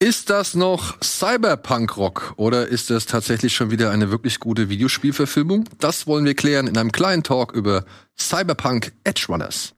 Ist 0.00 0.30
das 0.30 0.54
noch 0.54 0.96
Cyberpunk-Rock 1.02 2.34
oder 2.36 2.68
ist 2.68 2.88
das 2.88 3.06
tatsächlich 3.06 3.52
schon 3.52 3.72
wieder 3.72 3.90
eine 3.90 4.12
wirklich 4.12 4.38
gute 4.38 4.68
Videospielverfilmung? 4.68 5.68
Das 5.80 6.06
wollen 6.06 6.24
wir 6.24 6.34
klären 6.34 6.68
in 6.68 6.78
einem 6.78 6.92
kleinen 6.92 7.24
Talk 7.24 7.52
über 7.52 7.84
Cyberpunk 8.16 8.92
Edge 9.02 9.26
Runners. 9.28 9.74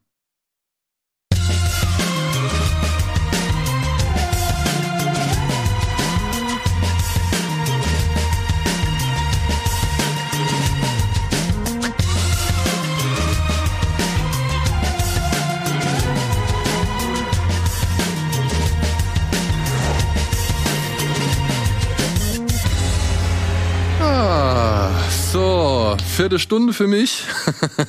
So, 26.20 26.24
vierte 26.24 26.38
Stunde 26.38 26.74
für 26.74 26.86
mich. 26.86 27.24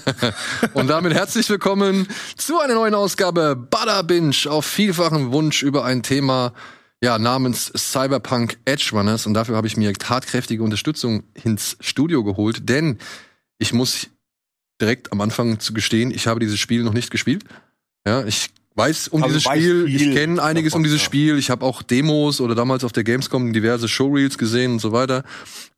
Und 0.74 0.88
damit 0.88 1.14
herzlich 1.14 1.50
willkommen 1.50 2.08
zu 2.38 2.62
einer 2.62 2.76
neuen 2.76 2.96
Ausgabe 2.96 3.58
Bada 3.58 4.04
Binge 4.04 4.34
auf 4.48 4.66
vielfachen 4.66 5.34
Wunsch 5.34 5.64
über 5.64 5.84
ein 5.84 6.02
Thema 6.02 6.54
ja, 7.04 7.20
namens 7.20 7.74
Cyberpunk 7.76 8.58
Edge 8.64 8.92
Runners. 8.94 9.26
Und 9.26 9.34
dafür 9.34 9.58
habe 9.58 9.68
ich 9.68 9.76
mir 9.76 9.92
tatkräftige 9.92 10.64
Unterstützung 10.64 11.24
ins 11.44 11.76
Studio 11.82 12.24
geholt, 12.24 12.70
denn 12.70 13.00
ich 13.58 13.74
muss 13.74 14.08
direkt 14.80 15.12
am 15.12 15.20
Anfang 15.20 15.60
zu 15.60 15.74
gestehen, 15.74 16.10
ich 16.10 16.28
habe 16.28 16.40
dieses 16.40 16.58
Spiel 16.58 16.84
noch 16.84 16.94
nicht 16.94 17.12
gespielt. 17.12 17.44
Ja, 18.08 18.24
ich 18.24 18.50
weiß 18.76 19.10
um 19.10 19.24
Also 19.24 19.34
dieses 19.34 19.46
weiß 19.46 19.58
Spiel, 19.58 19.86
viel 19.86 20.10
ich 20.10 20.16
kenne 20.16 20.42
einiges 20.42 20.74
um 20.74 20.84
dieses 20.84 21.02
ja. 21.02 21.06
Spiel, 21.06 21.38
ich 21.38 21.50
habe 21.50 21.66
auch 21.66 21.82
Demos 21.82 22.40
oder 22.40 22.56
damals 22.56 22.84
auf 22.84 22.92
der 22.92 23.04
Gamescom 23.04 23.54
diverse 23.54 23.88
Showreels 23.88 24.38
gesehen 24.38 24.74
und 24.74 24.80
so 24.80 24.92
weiter. 24.92 25.24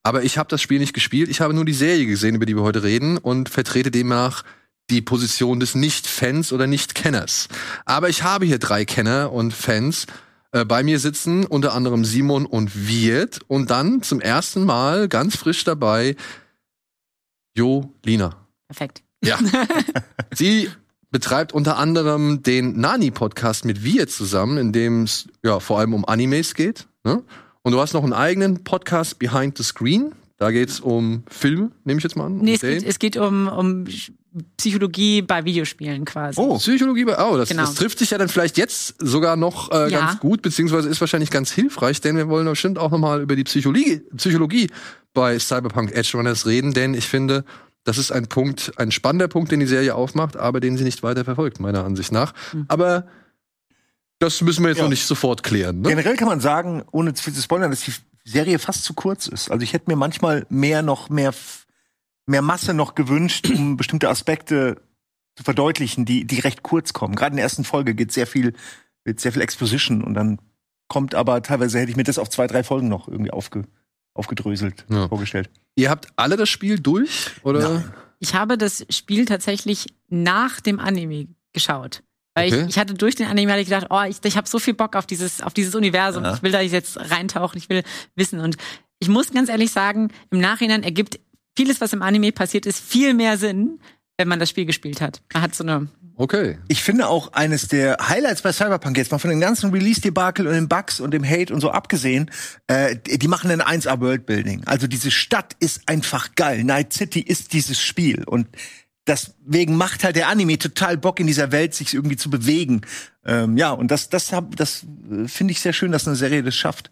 Aber 0.04 0.24
ich 0.24 0.38
habe 0.38 0.50
das 0.50 0.62
Spiel 0.62 0.80
nicht 0.80 0.94
gespielt, 0.94 1.30
ich 1.30 1.42
habe 1.42 1.54
nur 1.54 1.66
die 1.66 1.74
Serie 1.74 2.06
gesehen, 2.06 2.36
über 2.36 2.46
die 2.46 2.56
wir 2.56 2.64
heute 2.64 2.84
reden 2.84 3.18
und 3.18 3.50
vertrete 3.50 3.92
demnach 3.92 4.44
die 4.90 5.02
Position 5.02 5.60
des 5.60 5.76
Nicht-Fans 5.76 6.52
oder 6.52 6.68
Nicht-Kenners. 6.68 7.48
Aber 7.86 8.10
ich 8.10 8.24
habe 8.24 8.46
hier 8.46 8.60
drei 8.60 8.86
Kenner 8.86 9.32
und 9.32 9.54
Fans 9.54 10.06
äh, 10.52 10.66
bei 10.66 10.84
mir 10.84 11.00
sitzen, 11.00 11.46
unter 11.46 11.74
anderem 11.74 12.06
Simon 12.06 12.46
und 12.46 12.88
Wirt 12.88 13.40
und 13.48 13.72
dann 13.72 14.04
zum 14.04 14.20
ersten 14.20 14.66
Mal 14.66 15.08
ganz 15.08 15.36
frisch 15.36 15.64
dabei 15.64 16.16
Jo 17.56 17.94
Lina. 18.04 18.36
Perfekt. 18.68 19.04
Ja. 19.24 19.40
Sie 20.34 20.70
betreibt 21.14 21.54
unter 21.54 21.78
anderem 21.78 22.44
den 22.44 22.78
Nani-Podcast 22.80 23.64
mit 23.64 23.84
Wir 23.86 24.08
zusammen, 24.10 24.58
in 24.58 24.72
dem 24.74 25.04
es 25.04 25.28
ja 25.44 25.60
vor 25.62 25.80
allem 25.80 25.94
um 25.94 26.04
Animes 26.06 26.56
geht. 26.56 26.88
Ne? 27.06 27.24
Und 27.62 27.72
du 27.72 27.80
hast 27.80 27.94
noch 27.94 28.04
einen 28.04 28.12
eigenen 28.14 28.64
Podcast 28.66 29.20
Behind 29.20 29.58
the 29.58 29.64
Screen. 29.64 30.12
Da 30.38 30.52
geht's 30.52 30.80
um 30.82 31.24
Filme, 31.30 31.72
nehme 31.86 32.00
ich 32.00 32.04
jetzt 32.04 32.18
mal 32.18 32.26
an. 32.26 32.40
um 32.40 32.42
Nee, 32.42 32.56
es 32.56 32.62
geht, 32.62 32.84
es 32.84 33.00
geht 33.00 33.16
um, 33.18 33.48
um 33.48 33.86
Psychologie 34.58 35.22
bei 35.22 35.46
Videospielen 35.46 36.06
quasi. 36.06 36.42
Oh, 36.42 36.58
Psychologie, 36.58 37.06
bei- 37.06 37.18
oh, 37.24 37.38
das, 37.38 37.50
Genau. 37.50 37.62
das 37.62 37.76
trifft 37.76 38.00
sich 38.00 38.10
ja 38.10 38.18
dann 38.18 38.28
vielleicht 38.30 38.58
jetzt 38.58 38.96
sogar 39.00 39.36
noch 39.36 39.72
äh, 39.72 39.92
Ja. 39.92 40.00
ganz 40.08 40.20
gut, 40.20 40.42
beziehungsweise 40.42 40.90
ist 40.90 41.00
wahrscheinlich 41.00 41.30
ganz 41.30 41.52
hilfreich, 41.52 42.02
denn 42.02 42.18
wir 42.18 42.28
wollen 42.28 42.48
bestimmt 42.48 42.80
auch 42.80 42.90
nochmal 42.90 43.22
über 43.22 43.36
die 43.36 43.44
Psychologie, 43.44 44.02
Psychologie 44.18 44.70
bei 45.14 45.38
Cyberpunk 45.38 45.92
Edge 45.96 46.12
Runners 46.18 46.48
reden, 46.48 46.74
denn 46.74 46.96
ich 46.96 47.06
finde, 47.08 47.46
das 47.84 47.98
ist 47.98 48.12
ein 48.12 48.28
Punkt, 48.28 48.74
ein 48.78 48.92
spannender 48.92 49.28
Punkt, 49.28 49.52
den 49.52 49.60
die 49.60 49.66
Serie 49.66 49.96
aufmacht, 49.96 50.38
aber 50.38 50.60
den 50.60 50.78
sie 50.78 50.84
nicht 50.84 51.04
weiter 51.04 51.26
verfolgt, 51.26 51.60
meiner 51.60 51.84
Ansicht 51.84 52.12
nach. 52.12 52.34
Hm. 52.52 52.66
Aber 52.70 53.08
das 54.20 54.42
müssen 54.42 54.64
wir 54.64 54.70
jetzt 54.70 54.78
Ja. 54.78 54.84
noch 54.84 54.90
nicht 54.90 55.06
sofort 55.06 55.44
klären. 55.44 55.82
Ne? 55.82 55.90
Generell 55.90 56.16
kann 56.16 56.28
man 56.30 56.40
sagen, 56.40 56.84
ohne 56.92 57.14
zu 57.14 57.24
viel 57.24 57.34
zu 57.34 57.42
spoilern, 57.42 57.72
dass 57.72 57.82
die 57.82 57.94
Serie 58.24 58.58
fast 58.60 58.84
zu 58.86 58.94
kurz 58.94 59.28
ist. 59.28 59.52
Also 59.52 59.64
ich 59.64 59.74
hätte 59.74 59.90
mir 59.90 59.98
manchmal 59.98 60.46
mehr 60.50 60.82
noch 60.82 61.10
mehr 61.10 61.34
mehr 62.26 62.42
Masse 62.42 62.74
noch 62.74 62.96
gewünscht, 62.96 63.50
um 63.50 63.76
bestimmte 63.78 64.08
Aspekte 64.08 64.82
zu 65.36 65.44
verdeutlichen, 65.44 66.06
die 66.06 66.26
die 66.26 66.40
recht 66.40 66.64
kurz 66.64 66.94
kommen. 66.94 67.16
Gerade 67.16 67.34
in 67.34 67.38
der 67.38 67.44
ersten 67.44 67.66
Folge 67.66 67.96
geht 67.96 68.14
sehr 68.14 68.28
viel 68.28 68.54
wird 69.04 69.20
sehr 69.20 69.34
viel 69.34 69.42
Exposition 69.42 70.02
und 70.02 70.14
dann 70.14 70.40
kommt 70.88 71.16
aber 71.16 71.42
teilweise 71.42 71.80
hätte 71.80 71.92
ich 71.92 71.98
mir 71.98 72.04
das 72.06 72.18
auf 72.20 72.30
zwei 72.30 72.48
drei 72.48 72.64
Folgen 72.64 72.88
noch 72.88 73.10
irgendwie 73.10 73.32
aufge, 73.32 73.64
aufgedröselt 74.14 74.86
Ja. 74.90 75.10
vorgestellt. 75.10 75.50
Ihr 75.76 75.90
habt 75.90 76.08
alle 76.16 76.38
das 76.38 76.50
Spiel 76.50 76.80
durch, 76.80 77.32
oder? 77.44 77.74
Nein. 77.74 77.94
Ich 78.20 78.36
habe 78.36 78.58
das 78.58 78.86
Spiel 78.90 79.26
tatsächlich 79.26 79.88
nach 80.10 80.62
dem 80.62 80.80
Anime 80.80 81.28
geschaut. 81.52 82.04
Weil 82.36 82.48
Okay. 82.52 82.62
ich, 82.64 82.70
ich 82.70 82.80
hatte 82.80 82.94
durch 82.94 83.16
den 83.16 83.28
Anime 83.28 83.52
hatte 83.52 83.62
ich 83.62 83.68
gedacht, 83.70 83.88
oh, 83.90 84.02
ich, 84.08 84.18
ich 84.24 84.38
habe 84.38 84.48
so 84.48 84.60
viel 84.60 84.74
Bock 84.74 84.96
auf 84.96 85.06
dieses, 85.06 85.42
auf 85.42 85.54
dieses 85.54 85.76
Universum. 85.76 86.24
Ja. 86.24 86.34
Ich 86.36 86.42
will 86.44 86.52
da 86.52 86.62
jetzt 86.62 86.98
reintauchen, 87.12 87.58
ich 87.58 87.70
will 87.70 87.84
wissen. 88.16 88.40
Und 88.40 88.56
ich 89.00 89.10
muss 89.10 89.32
ganz 89.32 89.50
ehrlich 89.50 89.72
sagen, 89.72 90.12
im 90.32 90.40
Nachhinein 90.40 90.84
ergibt 90.84 91.20
vieles, 91.56 91.82
was 91.82 91.94
im 91.94 92.02
Anime 92.02 92.32
passiert 92.32 92.66
ist, 92.66 92.80
viel 92.80 93.14
mehr 93.14 93.38
Sinn, 93.38 93.80
wenn 94.24 94.30
man 94.30 94.40
das 94.40 94.50
Spiel 94.50 94.66
gespielt 94.66 95.02
hat. 95.02 95.22
Man 95.34 95.44
hat 95.44 95.54
so 95.54 95.66
eine 95.66 95.90
Okay. 96.16 96.58
Ich 96.70 96.82
finde 96.82 97.08
auch 97.08 97.34
eines 97.34 97.68
der 97.68 97.98
Highlights 98.00 98.42
bei 98.42 98.54
Cyberpunk 98.54 98.98
jetzt 98.98 99.12
mal 99.12 99.18
von 99.18 99.32
den 99.32 99.42
ganzen 99.42 99.72
Release-Debakel 99.72 100.48
und 100.48 100.54
den 100.54 100.70
Bugs 100.70 101.02
und 101.02 101.12
dem 101.12 101.28
Hate 101.28 101.54
und 101.54 101.60
so 101.60 101.72
abgesehen, 101.72 102.32
äh, 102.68 102.96
die 102.96 103.28
machen 103.28 103.52
ein 103.52 103.62
1A 103.62 104.00
Worldbuilding. 104.00 104.64
Also 104.66 104.88
diese 104.88 105.12
Stadt 105.12 105.58
ist 105.60 105.90
einfach 105.90 106.36
geil. 106.36 106.64
Night 106.64 106.94
City 106.94 107.20
ist 107.20 107.52
dieses 107.52 107.82
Spiel 107.82 108.24
und 108.26 108.48
deswegen 109.08 109.76
macht 109.76 110.06
halt 110.06 110.16
der 110.16 110.30
Anime 110.30 110.58
total 110.58 110.98
Bock 110.98 111.20
in 111.20 111.28
dieser 111.28 111.52
Welt 111.52 111.74
sich 111.74 111.94
irgendwie 111.94 112.16
zu 112.16 112.30
bewegen. 112.30 112.82
Ähm, 113.26 113.58
ja, 113.58 113.72
und 113.72 113.92
das 113.92 114.08
das 114.08 114.32
hab, 114.32 114.56
das 114.56 114.86
äh, 115.12 115.28
finde 115.28 115.52
ich 115.52 115.60
sehr 115.60 115.74
schön, 115.74 115.92
dass 115.92 116.08
eine 116.08 116.16
Serie 116.16 116.44
das 116.44 116.56
schafft. 116.56 116.92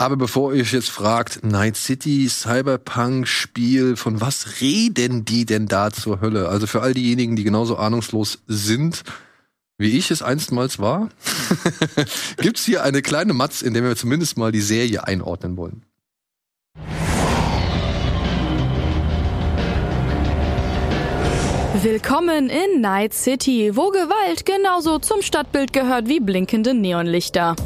Aber 0.00 0.16
bevor 0.16 0.54
ihr 0.54 0.62
euch 0.62 0.72
jetzt 0.72 0.90
fragt, 0.90 1.42
Night 1.42 1.76
City, 1.76 2.28
Cyberpunk-Spiel, 2.28 3.96
von 3.96 4.20
was 4.20 4.60
reden 4.60 5.24
die 5.24 5.44
denn 5.44 5.66
da 5.66 5.90
zur 5.90 6.20
Hölle? 6.20 6.48
Also 6.48 6.68
für 6.68 6.82
all 6.82 6.94
diejenigen, 6.94 7.34
die 7.34 7.42
genauso 7.42 7.76
ahnungslos 7.76 8.38
sind, 8.46 9.02
wie 9.76 9.98
ich 9.98 10.12
es 10.12 10.22
einstmals 10.22 10.78
war, 10.78 11.08
gibt's 12.36 12.64
hier 12.64 12.84
eine 12.84 13.02
kleine 13.02 13.32
Matz, 13.32 13.60
in 13.60 13.74
der 13.74 13.82
wir 13.82 13.96
zumindest 13.96 14.38
mal 14.38 14.52
die 14.52 14.60
Serie 14.60 15.04
einordnen 15.04 15.56
wollen. 15.56 15.82
Willkommen 21.82 22.50
in 22.50 22.80
Night 22.80 23.14
City, 23.14 23.72
wo 23.74 23.90
Gewalt 23.90 24.46
genauso 24.46 25.00
zum 25.00 25.22
Stadtbild 25.22 25.72
gehört 25.72 26.06
wie 26.06 26.20
blinkende 26.20 26.72
Neonlichter. 26.72 27.56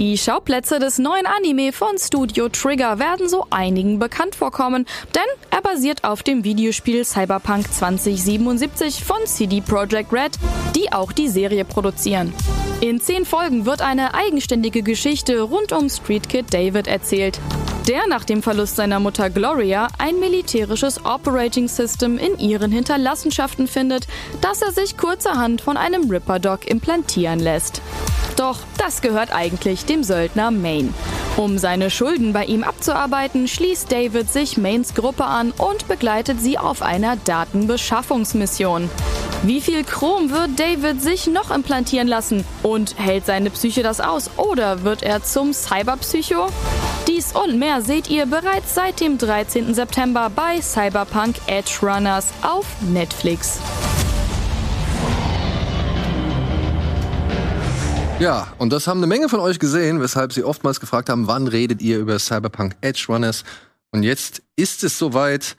Die 0.00 0.18
Schauplätze 0.18 0.80
des 0.80 0.98
neuen 0.98 1.24
Anime 1.24 1.72
von 1.72 1.96
Studio 1.98 2.48
Trigger 2.48 2.98
werden 2.98 3.28
so 3.28 3.46
einigen 3.50 4.00
bekannt 4.00 4.34
vorkommen, 4.34 4.86
denn 5.14 5.22
er 5.52 5.62
basiert 5.62 6.02
auf 6.02 6.24
dem 6.24 6.42
Videospiel 6.42 7.04
Cyberpunk 7.04 7.72
2077 7.72 9.04
von 9.04 9.18
CD 9.24 9.60
Projekt 9.60 10.12
Red, 10.12 10.32
die 10.74 10.92
auch 10.92 11.12
die 11.12 11.28
Serie 11.28 11.64
produzieren. 11.64 12.34
In 12.80 13.00
zehn 13.00 13.24
Folgen 13.24 13.66
wird 13.66 13.82
eine 13.82 14.14
eigenständige 14.14 14.82
Geschichte 14.82 15.40
rund 15.40 15.70
um 15.70 15.88
Street 15.88 16.28
Kid 16.28 16.52
David 16.52 16.88
erzählt, 16.88 17.38
der 17.88 18.06
nach 18.08 18.24
dem 18.24 18.42
Verlust 18.42 18.76
seiner 18.76 18.98
Mutter 18.98 19.28
Gloria 19.30 19.88
ein 19.98 20.18
militärisches 20.18 21.04
Operating 21.04 21.68
System 21.68 22.18
in 22.18 22.38
ihren 22.38 22.72
Hinterlassenschaften 22.72 23.66
findet, 23.66 24.06
das 24.40 24.62
er 24.62 24.72
sich 24.72 24.96
kurzerhand 24.96 25.60
von 25.60 25.76
einem 25.76 26.10
Ripper 26.10 26.38
Dog 26.38 26.66
implantieren 26.66 27.40
lässt. 27.40 27.82
Doch 28.36 28.60
das 28.78 29.02
gehört 29.02 29.32
eigentlich 29.32 29.84
dem 29.84 30.02
Söldner 30.02 30.50
Maine. 30.50 30.94
Um 31.36 31.58
seine 31.58 31.90
Schulden 31.90 32.32
bei 32.32 32.44
ihm 32.44 32.64
abzuarbeiten, 32.64 33.48
schließt 33.48 33.90
David 33.90 34.30
sich 34.30 34.56
Maines 34.56 34.94
Gruppe 34.94 35.24
an 35.24 35.52
und 35.52 35.88
begleitet 35.88 36.40
sie 36.40 36.58
auf 36.58 36.80
einer 36.80 37.16
Datenbeschaffungsmission. 37.16 38.88
Wie 39.42 39.60
viel 39.60 39.84
Chrom 39.84 40.30
wird 40.30 40.58
David 40.58 41.02
sich 41.02 41.26
noch 41.26 41.50
implantieren 41.50 42.08
lassen? 42.08 42.44
Und 42.62 42.98
hält 42.98 43.26
seine 43.26 43.50
Psyche 43.50 43.82
das 43.82 44.00
aus? 44.00 44.30
Oder 44.38 44.84
wird 44.84 45.02
er 45.02 45.22
zum 45.22 45.52
Cyberpsycho? 45.52 46.46
Dies 47.06 47.32
und 47.32 47.58
mehr 47.58 47.73
seht 47.80 48.08
ihr 48.10 48.26
bereits 48.26 48.74
seit 48.74 49.00
dem 49.00 49.18
13. 49.18 49.74
September 49.74 50.30
bei 50.34 50.60
Cyberpunk 50.60 51.36
Edge 51.46 51.78
Runners 51.82 52.28
auf 52.42 52.66
Netflix. 52.82 53.58
Ja, 58.20 58.46
und 58.58 58.72
das 58.72 58.86
haben 58.86 58.98
eine 58.98 59.06
Menge 59.06 59.28
von 59.28 59.40
euch 59.40 59.58
gesehen, 59.58 60.00
weshalb 60.00 60.32
sie 60.32 60.44
oftmals 60.44 60.78
gefragt 60.78 61.08
haben, 61.08 61.26
wann 61.26 61.48
redet 61.48 61.82
ihr 61.82 61.98
über 61.98 62.18
Cyberpunk 62.18 62.76
Edge 62.80 63.06
Runners? 63.08 63.44
Und 63.90 64.02
jetzt 64.02 64.42
ist 64.56 64.84
es 64.84 64.98
soweit. 64.98 65.56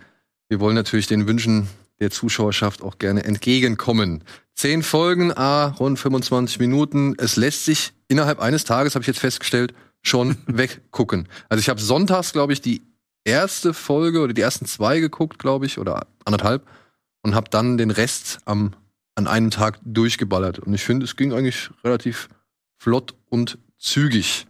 Wir 0.48 0.60
wollen 0.60 0.76
natürlich 0.76 1.08
den 1.08 1.28
Wünschen 1.28 1.68
der 2.00 2.12
Zuschauerschaft 2.12 2.82
auch 2.82 2.98
gerne 2.98 3.24
entgegenkommen. 3.24 4.24
Zehn 4.54 4.84
Folgen, 4.84 5.32
a 5.36 5.68
rund 5.80 6.00
25 6.00 6.60
Minuten. 6.60 7.16
Es 7.18 7.36
lässt 7.36 7.66
sich 7.66 7.94
innerhalb 8.08 8.40
eines 8.40 8.64
Tages, 8.64 8.96
habe 8.96 9.04
ich 9.04 9.08
jetzt 9.08 9.20
festgestellt, 9.20 9.74
schon 10.08 10.38
weggucken. 10.48 11.28
Also 11.50 11.60
ich 11.60 11.70
habe 11.70 11.82
sonntags, 11.82 12.32
glaube 12.34 12.54
ich, 12.54 12.62
die 12.62 12.82
erste 13.24 13.74
Folge 13.74 14.22
oder 14.22 14.34
die 14.34 14.42
ersten 14.42 14.66
zwei 14.66 15.00
geguckt, 15.00 15.40
glaube 15.40 15.66
ich, 15.66 15.78
oder 15.78 16.08
anderthalb 16.26 16.66
und 17.24 17.36
habe 17.36 17.50
dann 17.50 17.78
den 17.78 17.92
Rest 17.92 18.40
am 18.46 18.76
an 19.16 19.28
einem 19.28 19.50
Tag 19.50 19.80
durchgeballert. 19.84 20.60
Und 20.60 20.74
ich 20.74 20.84
finde, 20.84 21.06
es 21.06 21.16
ging 21.16 21.34
eigentlich 21.34 21.70
relativ 21.84 22.28
flott 22.78 23.16
und 23.30 23.58
zügig. 23.80 24.46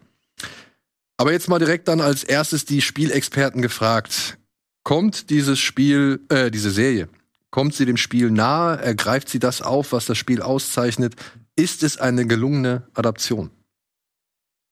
Aber 1.17 1.31
jetzt 1.31 1.47
mal 1.47 1.59
direkt 1.59 1.87
dann 1.87 2.01
als 2.01 2.23
erstes 2.23 2.65
die 2.65 2.81
Spielexperten 2.81 3.61
gefragt. 3.61 4.37
Kommt 4.83 5.29
dieses 5.29 5.59
Spiel, 5.59 6.19
äh, 6.29 6.51
diese 6.51 6.71
Serie, 6.71 7.07
kommt 7.49 7.73
sie 7.73 7.85
dem 7.85 7.97
Spiel 7.97 8.31
nahe? 8.31 8.77
Ergreift 8.77 9.29
sie 9.29 9.39
das 9.39 9.61
auf, 9.61 9.93
was 9.93 10.05
das 10.05 10.17
Spiel 10.17 10.41
auszeichnet? 10.41 11.15
Ist 11.55 11.83
es 11.83 11.97
eine 11.97 12.27
gelungene 12.27 12.87
Adaption? 12.93 13.51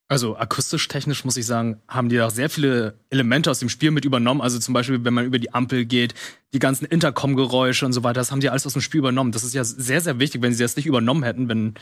Also 0.10 0.38
akustisch, 0.38 0.88
technisch 0.88 1.26
muss 1.26 1.38
ich 1.38 1.46
sagen, 1.46 1.82
haben 1.88 2.10
die 2.10 2.18
da 2.18 2.30
sehr 2.30 2.50
viele 2.50 3.00
Elemente 3.10 3.50
aus 3.50 3.60
dem 3.60 3.70
Spiel 3.70 3.90
mit 3.90 4.06
übernommen. 4.06 4.42
Also 4.42 4.60
zum 4.60 4.74
Beispiel, 4.74 5.04
wenn 5.04 5.14
man 5.14 5.26
über 5.26 5.40
die 5.40 5.54
Ampel 5.54 5.86
geht, 5.86 6.14
die 6.54 6.60
ganzen 6.60 6.86
Intercom-Geräusche 6.86 7.86
und 7.86 7.94
so 7.94 8.04
weiter, 8.04 8.20
das 8.20 8.32
haben 8.32 8.42
die 8.42 8.50
alles 8.50 8.66
aus 8.68 8.74
dem 8.74 8.82
Spiel 8.82 9.00
übernommen. 9.00 9.32
Das 9.32 9.44
ist 9.44 9.54
ja 9.54 9.64
sehr, 9.64 10.02
sehr 10.02 10.20
wichtig, 10.20 10.42
wenn 10.42 10.54
sie 10.54 10.62
das 10.62 10.76
nicht 10.76 10.86
übernommen 10.86 11.24
hätten, 11.24 11.48
wenn 11.50 11.76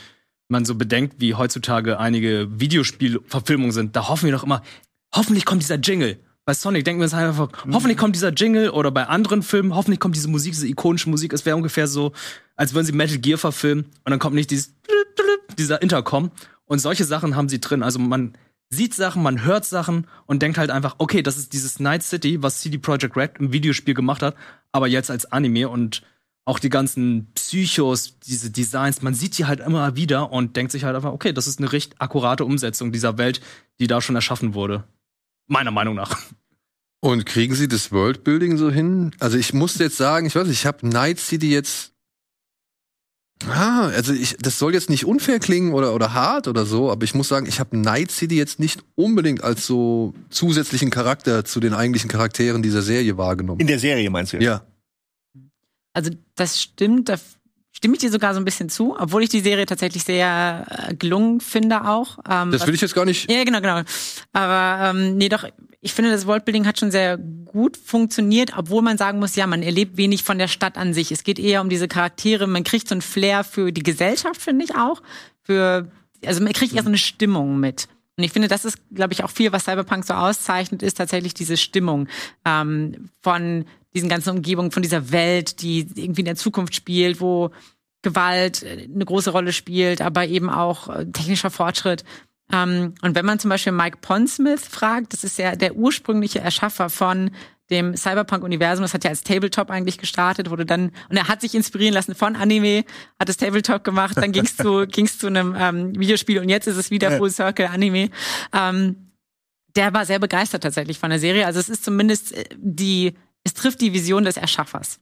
man 0.48 0.66
so 0.66 0.76
bedenkt, 0.76 1.16
wie 1.20 1.34
heutzutage 1.34 2.00
einige 2.00 2.48
Videospielverfilmungen 2.60 3.72
sind. 3.72 3.96
Da 3.96 4.08
hoffen 4.08 4.26
wir 4.26 4.34
doch 4.34 4.44
immer, 4.44 4.62
hoffentlich 5.14 5.46
kommt 5.46 5.64
dieser 5.64 5.80
Jingle. 5.80 6.20
Bei 6.46 6.54
Sonic 6.54 6.84
denken 6.86 7.02
wir 7.02 7.06
uns 7.06 7.14
einfach, 7.14 7.50
hoffentlich 7.72 7.98
kommt 7.98 8.16
dieser 8.16 8.32
Jingle 8.34 8.70
oder 8.70 8.92
bei 8.92 9.08
anderen 9.08 9.44
Filmen, 9.44 9.76
hoffentlich 9.76 10.00
kommt 10.00 10.16
diese 10.16 10.28
Musik, 10.28 10.54
diese 10.54 10.68
ikonische 10.68 11.10
Musik. 11.10 11.34
Es 11.34 11.46
wäre 11.46 11.56
ungefähr 11.56 11.88
so, 11.88 12.14
als 12.56 12.74
würden 12.74 12.86
sie 12.86 12.94
Metal 12.94 13.18
Gear 13.18 13.38
verfilmen 13.38 13.86
und 13.86 14.10
dann 14.10 14.20
kommt 14.20 14.36
nicht 14.36 14.52
dieses, 14.52 14.74
dieser 15.58 15.82
Intercom. 15.82 16.32
Und 16.72 16.80
solche 16.80 17.04
Sachen 17.04 17.36
haben 17.36 17.50
sie 17.50 17.60
drin. 17.60 17.84
Also 17.84 18.00
man 18.00 18.38
sieht 18.70 18.94
Sachen, 18.94 19.22
man 19.22 19.44
hört 19.44 19.66
Sachen 19.66 20.08
und 20.26 20.42
denkt 20.42 20.58
halt 20.58 20.70
einfach, 20.70 20.96
okay, 21.00 21.22
das 21.22 21.36
ist 21.38 21.52
dieses 21.52 21.82
Night 21.82 22.02
City, 22.02 22.42
was 22.42 22.62
CD 22.62 22.78
Projekt 22.78 23.18
Red 23.18 23.32
im 23.40 23.52
Videospiel 23.52 23.94
gemacht 23.94 24.22
hat, 24.22 24.38
aber 24.72 24.88
jetzt 24.88 25.12
als 25.12 25.26
Anime 25.34 25.68
und 25.68 26.02
auch 26.46 26.60
die 26.60 26.70
ganzen 26.70 27.28
Psychos, 27.34 28.20
diese 28.20 28.52
Designs, 28.52 29.02
man 29.02 29.14
sieht 29.14 29.38
die 29.38 29.44
halt 29.44 29.60
immer 29.60 29.98
wieder 29.98 30.32
und 30.32 30.56
denkt 30.56 30.72
sich 30.72 30.86
halt 30.86 30.96
einfach, 30.96 31.12
okay, 31.12 31.34
das 31.34 31.46
ist 31.46 31.60
eine 31.60 31.74
recht 31.74 32.02
akkurate 32.02 32.46
Umsetzung 32.46 32.94
dieser 32.94 33.18
Welt, 33.18 33.42
die 33.82 33.88
da 33.88 34.00
schon 34.00 34.16
erschaffen 34.16 34.54
wurde. 34.54 34.86
Meiner 35.48 35.72
Meinung 35.72 35.96
nach. 35.96 36.22
Und 37.02 37.26
kriegen 37.26 37.54
sie 37.54 37.68
das 37.68 37.92
Worldbuilding 37.92 38.56
so 38.56 38.72
hin? 38.72 39.12
Also 39.20 39.38
ich 39.38 39.54
muss 39.54 39.78
jetzt 39.78 39.98
sagen, 39.98 40.26
ich 40.26 40.36
weiß 40.36 40.48
nicht, 40.48 40.60
ich 40.60 40.66
habe 40.66 40.88
Night 40.88 41.20
City 41.20 41.52
jetzt 41.52 41.91
Ah, 43.50 43.88
also 43.88 44.14
ich, 44.14 44.38
das 44.38 44.60
soll 44.60 44.74
jetzt 44.74 44.90
nicht 44.90 45.06
unfair 45.06 45.40
klingen 45.40 45.74
oder, 45.74 45.94
oder 45.94 46.14
hart 46.14 46.48
oder 46.48 46.66
so, 46.66 46.92
aber 46.92 47.04
ich 47.04 47.16
muss 47.16 47.28
sagen, 47.28 47.48
ich 47.48 47.60
habe 47.60 47.78
Night 47.78 48.12
City 48.12 48.36
jetzt 48.36 48.60
nicht 48.60 48.84
unbedingt 48.96 49.44
als 49.44 49.66
so 49.66 50.14
zusätzlichen 50.30 50.90
Charakter 50.90 51.44
zu 51.46 51.60
den 51.60 51.74
eigentlichen 51.74 52.10
Charakteren 52.10 52.62
dieser 52.62 52.82
Serie 52.82 53.18
wahrgenommen. 53.18 53.60
In 53.60 53.68
der 53.68 53.80
Serie 53.80 54.10
meinst 54.10 54.34
du 54.34 54.38
jetzt? 54.38 54.46
ja. 54.46 54.66
Also 55.94 56.12
das 56.36 56.62
stimmt, 56.62 57.10
da 57.10 57.18
stimme 57.72 57.96
ich 57.96 58.00
dir 58.00 58.12
sogar 58.12 58.34
so 58.34 58.40
ein 58.40 58.46
bisschen 58.46 58.70
zu, 58.70 58.96
obwohl 59.00 59.24
ich 59.24 59.30
die 59.30 59.40
Serie 59.40 59.66
tatsächlich 59.66 60.04
sehr 60.04 60.66
äh, 60.90 60.96
gelungen 60.96 61.42
finde 61.42 61.88
auch. 61.88 62.20
Ähm, 62.30 62.52
Das 62.52 62.68
will 62.68 62.76
ich 62.76 62.82
jetzt 62.82 62.96
gar 62.96 63.06
nicht. 63.06 63.30
Ja, 63.32 63.44
genau, 63.44 63.62
genau. 63.62 63.82
Aber 64.34 64.90
ähm, 64.90 65.18
nee, 65.18 65.30
doch, 65.30 65.46
ich 65.80 65.94
finde, 65.94 66.12
das 66.12 66.28
Worldbuilding 66.28 66.68
hat 66.68 66.80
schon 66.80 66.92
sehr 66.92 67.18
gut 67.18 67.76
funktioniert, 67.76 68.54
obwohl 68.56 68.82
man 68.84 68.98
sagen 68.98 69.20
muss, 69.20 69.36
ja, 69.36 69.48
man 69.48 69.64
erlebt 69.64 69.98
wenig 69.98 70.24
von 70.24 70.38
der 70.38 70.48
Stadt 70.48 70.78
an 70.78 70.94
sich. 70.94 71.12
Es 71.12 71.24
geht 71.24 71.40
eher 71.40 71.62
um 71.62 71.70
diese 71.70 71.88
Charaktere, 71.88 72.46
man 72.46 72.64
kriegt 72.64 72.88
so 72.88 72.96
ein 72.96 73.02
Flair 73.02 73.44
für 73.44 73.72
die 73.72 73.84
Gesellschaft, 73.84 74.40
finde 74.40 74.66
ich 74.66 74.76
auch. 74.76 75.02
Für, 75.42 75.90
also 76.24 76.44
man 76.44 76.54
kriegt 76.54 76.74
eher 76.76 76.84
so 76.84 76.90
eine 76.90 77.00
Stimmung 77.00 77.60
mit. 77.60 77.88
Und 78.18 78.24
ich 78.26 78.32
finde, 78.32 78.48
das 78.48 78.66
ist, 78.66 78.78
glaube 78.94 79.14
ich, 79.14 79.24
auch 79.24 79.32
viel, 79.32 79.52
was 79.52 79.64
Cyberpunk 79.64 80.06
so 80.06 80.14
auszeichnet, 80.14 80.84
ist 80.84 80.98
tatsächlich 80.98 81.34
diese 81.34 81.58
Stimmung 81.58 82.08
ähm, 82.46 83.10
von 83.22 83.66
diesen 83.94 84.10
ganzen 84.10 84.30
Umgebungen, 84.30 84.72
von 84.72 84.84
dieser 84.84 85.12
Welt, 85.12 85.62
die 85.62 85.88
irgendwie 85.96 86.22
in 86.22 86.26
der 86.26 86.36
Zukunft 86.36 86.76
spielt, 86.76 87.22
wo 87.22 87.52
Gewalt 88.02 88.64
äh, 88.64 88.88
eine 88.94 89.06
große 89.06 89.32
Rolle 89.32 89.54
spielt, 89.54 90.02
aber 90.02 90.26
eben 90.28 90.50
auch 90.50 90.90
äh, 90.90 91.06
technischer 91.06 91.52
Fortschritt. 91.52 92.04
Ähm, 92.52 92.96
und 93.02 93.16
wenn 93.16 93.26
man 93.26 93.40
zum 93.40 93.50
Beispiel 93.50 93.74
Mike 93.74 93.98
Pondsmith 94.02 94.68
fragt, 94.68 95.14
das 95.14 95.24
ist 95.24 95.38
ja 95.38 95.56
der 95.56 95.76
ursprüngliche 95.76 96.40
Erschaffer 96.40 96.90
von 96.90 97.32
dem 97.70 97.96
Cyberpunk-Universum, 97.96 98.84
das 98.84 98.94
hat 98.94 99.06
ja 99.06 99.10
als 99.10 99.24
Tabletop 99.24 99.70
eigentlich 99.70 99.98
gestartet, 99.98 100.50
wurde 100.50 100.66
dann, 100.66 100.92
und 101.10 101.16
er 101.16 101.30
hat 101.30 101.40
sich 101.40 101.56
inspirieren 101.56 101.94
lassen 101.94 102.16
von 102.16 102.36
Anime, 102.36 102.84
hat 103.18 103.30
das 103.30 103.38
Tabletop 103.38 103.86
gemacht, 103.86 104.18
dann 104.18 104.34
ging's 104.34 104.58
zu, 104.58 104.86
ging's 104.92 105.18
zu 105.18 105.28
einem 105.28 105.56
ähm, 105.58 105.98
Videospiel 105.98 106.40
und 106.40 106.50
jetzt 106.50 106.68
ist 106.68 106.76
es 106.76 106.92
wieder. 106.92 107.18
Full 107.18 107.32
Circle 107.32 107.68
Anime. 107.68 108.10
Ähm, 108.54 109.12
der 109.76 109.94
war 109.94 110.06
sehr 110.06 110.20
begeistert 110.20 110.64
tatsächlich 110.64 111.00
von 111.00 111.12
der 111.12 111.20
Serie. 111.20 111.46
Also 111.46 111.60
es 111.60 111.70
ist 111.70 111.86
zumindest 111.86 112.34
äh, 112.34 112.44
die, 112.58 113.14
es 113.44 113.54
trifft 113.54 113.82
die 113.82 113.94
Vision 113.94 114.24
des 114.24 114.38
Erschaffers. 114.38 115.00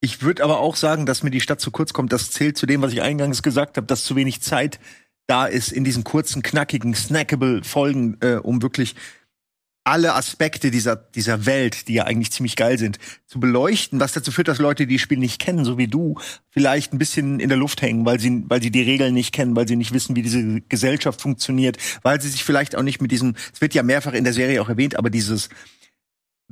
Ich 0.00 0.22
würde 0.22 0.42
aber 0.42 0.58
auch 0.58 0.76
sagen, 0.76 1.06
dass 1.06 1.22
mir 1.22 1.30
die 1.30 1.40
Stadt 1.40 1.60
zu 1.60 1.70
kurz 1.70 1.92
kommt. 1.92 2.12
Das 2.12 2.30
zählt 2.30 2.58
zu 2.58 2.66
dem, 2.66 2.82
was 2.82 2.92
ich 2.92 3.02
eingangs 3.02 3.42
gesagt 3.42 3.76
habe, 3.76 3.86
dass 3.86 4.04
zu 4.04 4.16
wenig 4.16 4.42
Zeit 4.42 4.80
da 5.28 5.46
ist 5.46 5.70
in 5.72 5.84
diesen 5.84 6.02
kurzen, 6.02 6.42
knackigen, 6.42 6.94
snackable 6.94 7.62
Folgen, 7.62 8.18
äh, 8.20 8.34
um 8.34 8.60
wirklich 8.60 8.96
alle 9.84 10.14
Aspekte 10.14 10.70
dieser, 10.70 10.94
dieser 10.96 11.44
Welt, 11.44 11.88
die 11.88 11.94
ja 11.94 12.04
eigentlich 12.04 12.30
ziemlich 12.30 12.54
geil 12.54 12.78
sind, 12.78 12.98
zu 13.26 13.40
beleuchten, 13.40 13.98
was 13.98 14.12
dazu 14.12 14.30
führt, 14.30 14.48
dass 14.48 14.58
Leute, 14.58 14.86
die 14.86 14.94
das 14.94 15.02
Spiel 15.02 15.18
nicht 15.18 15.40
kennen, 15.40 15.64
so 15.64 15.76
wie 15.76 15.88
du, 15.88 16.18
vielleicht 16.50 16.92
ein 16.92 16.98
bisschen 16.98 17.40
in 17.40 17.48
der 17.48 17.58
Luft 17.58 17.82
hängen, 17.82 18.06
weil 18.06 18.20
sie, 18.20 18.44
weil 18.48 18.62
sie 18.62 18.70
die 18.70 18.82
Regeln 18.82 19.14
nicht 19.14 19.32
kennen, 19.32 19.56
weil 19.56 19.66
sie 19.66 19.76
nicht 19.76 19.92
wissen, 19.92 20.14
wie 20.14 20.22
diese 20.22 20.60
Gesellschaft 20.62 21.20
funktioniert, 21.20 21.78
weil 22.02 22.20
sie 22.20 22.28
sich 22.28 22.44
vielleicht 22.44 22.76
auch 22.76 22.82
nicht 22.82 23.00
mit 23.00 23.10
diesem, 23.10 23.34
es 23.52 23.60
wird 23.60 23.74
ja 23.74 23.82
mehrfach 23.82 24.12
in 24.12 24.24
der 24.24 24.32
Serie 24.32 24.62
auch 24.62 24.68
erwähnt, 24.68 24.94
aber 24.96 25.10
dieses, 25.10 25.48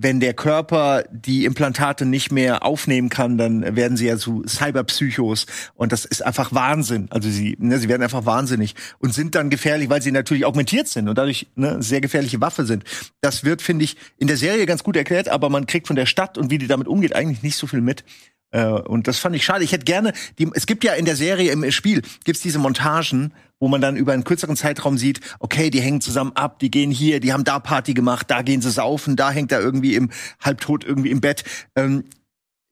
wenn 0.02 0.18
der 0.18 0.32
Körper 0.32 1.04
die 1.10 1.44
Implantate 1.44 2.06
nicht 2.06 2.32
mehr 2.32 2.64
aufnehmen 2.64 3.10
kann, 3.10 3.36
dann 3.36 3.76
werden 3.76 3.96
sie 3.96 4.06
ja 4.06 4.16
zu 4.16 4.42
Cyberpsychos 4.46 5.46
und 5.74 5.92
das 5.92 6.06
ist 6.06 6.24
einfach 6.24 6.52
Wahnsinn. 6.52 7.08
Also 7.10 7.28
sie, 7.28 7.56
ne, 7.58 7.78
sie 7.78 7.88
werden 7.88 8.02
einfach 8.02 8.24
wahnsinnig 8.24 8.74
und 8.98 9.12
sind 9.12 9.34
dann 9.34 9.50
gefährlich, 9.50 9.90
weil 9.90 10.00
sie 10.00 10.10
natürlich 10.10 10.46
augmentiert 10.46 10.88
sind 10.88 11.08
und 11.08 11.18
dadurch 11.18 11.48
ne, 11.54 11.82
sehr 11.82 12.00
gefährliche 12.00 12.40
Waffe 12.40 12.64
sind. 12.64 12.84
Das 13.20 13.44
wird, 13.44 13.60
finde 13.60 13.84
ich, 13.84 13.96
in 14.16 14.26
der 14.26 14.38
Serie 14.38 14.64
ganz 14.64 14.82
gut 14.82 14.96
erklärt, 14.96 15.28
aber 15.28 15.50
man 15.50 15.66
kriegt 15.66 15.86
von 15.86 15.96
der 15.96 16.06
Stadt 16.06 16.38
und 16.38 16.50
wie 16.50 16.58
die 16.58 16.66
damit 16.66 16.88
umgeht 16.88 17.14
eigentlich 17.14 17.42
nicht 17.42 17.56
so 17.56 17.66
viel 17.66 17.82
mit. 17.82 18.04
Äh, 18.50 18.66
und 18.66 19.08
das 19.08 19.18
fand 19.18 19.36
ich 19.36 19.44
schade. 19.44 19.64
Ich 19.64 19.72
hätte 19.72 19.84
gerne, 19.84 20.12
die, 20.38 20.50
es 20.54 20.66
gibt 20.66 20.84
ja 20.84 20.94
in 20.94 21.04
der 21.04 21.16
Serie 21.16 21.52
im 21.52 21.70
Spiel 21.70 22.02
gibt's 22.24 22.42
diese 22.42 22.58
Montagen, 22.58 23.32
wo 23.58 23.68
man 23.68 23.80
dann 23.80 23.96
über 23.96 24.12
einen 24.12 24.24
kürzeren 24.24 24.56
Zeitraum 24.56 24.96
sieht, 24.96 25.20
okay, 25.38 25.70
die 25.70 25.80
hängen 25.80 26.00
zusammen 26.00 26.32
ab, 26.34 26.58
die 26.58 26.70
gehen 26.70 26.90
hier, 26.90 27.20
die 27.20 27.32
haben 27.32 27.44
da 27.44 27.58
Party 27.58 27.94
gemacht, 27.94 28.30
da 28.30 28.42
gehen 28.42 28.62
sie 28.62 28.70
saufen, 28.70 29.16
da 29.16 29.30
hängt 29.30 29.52
er 29.52 29.60
irgendwie 29.60 29.94
im 29.94 30.10
halbtot 30.40 30.84
irgendwie 30.84 31.10
im 31.10 31.20
Bett. 31.20 31.44
Ähm, 31.76 32.04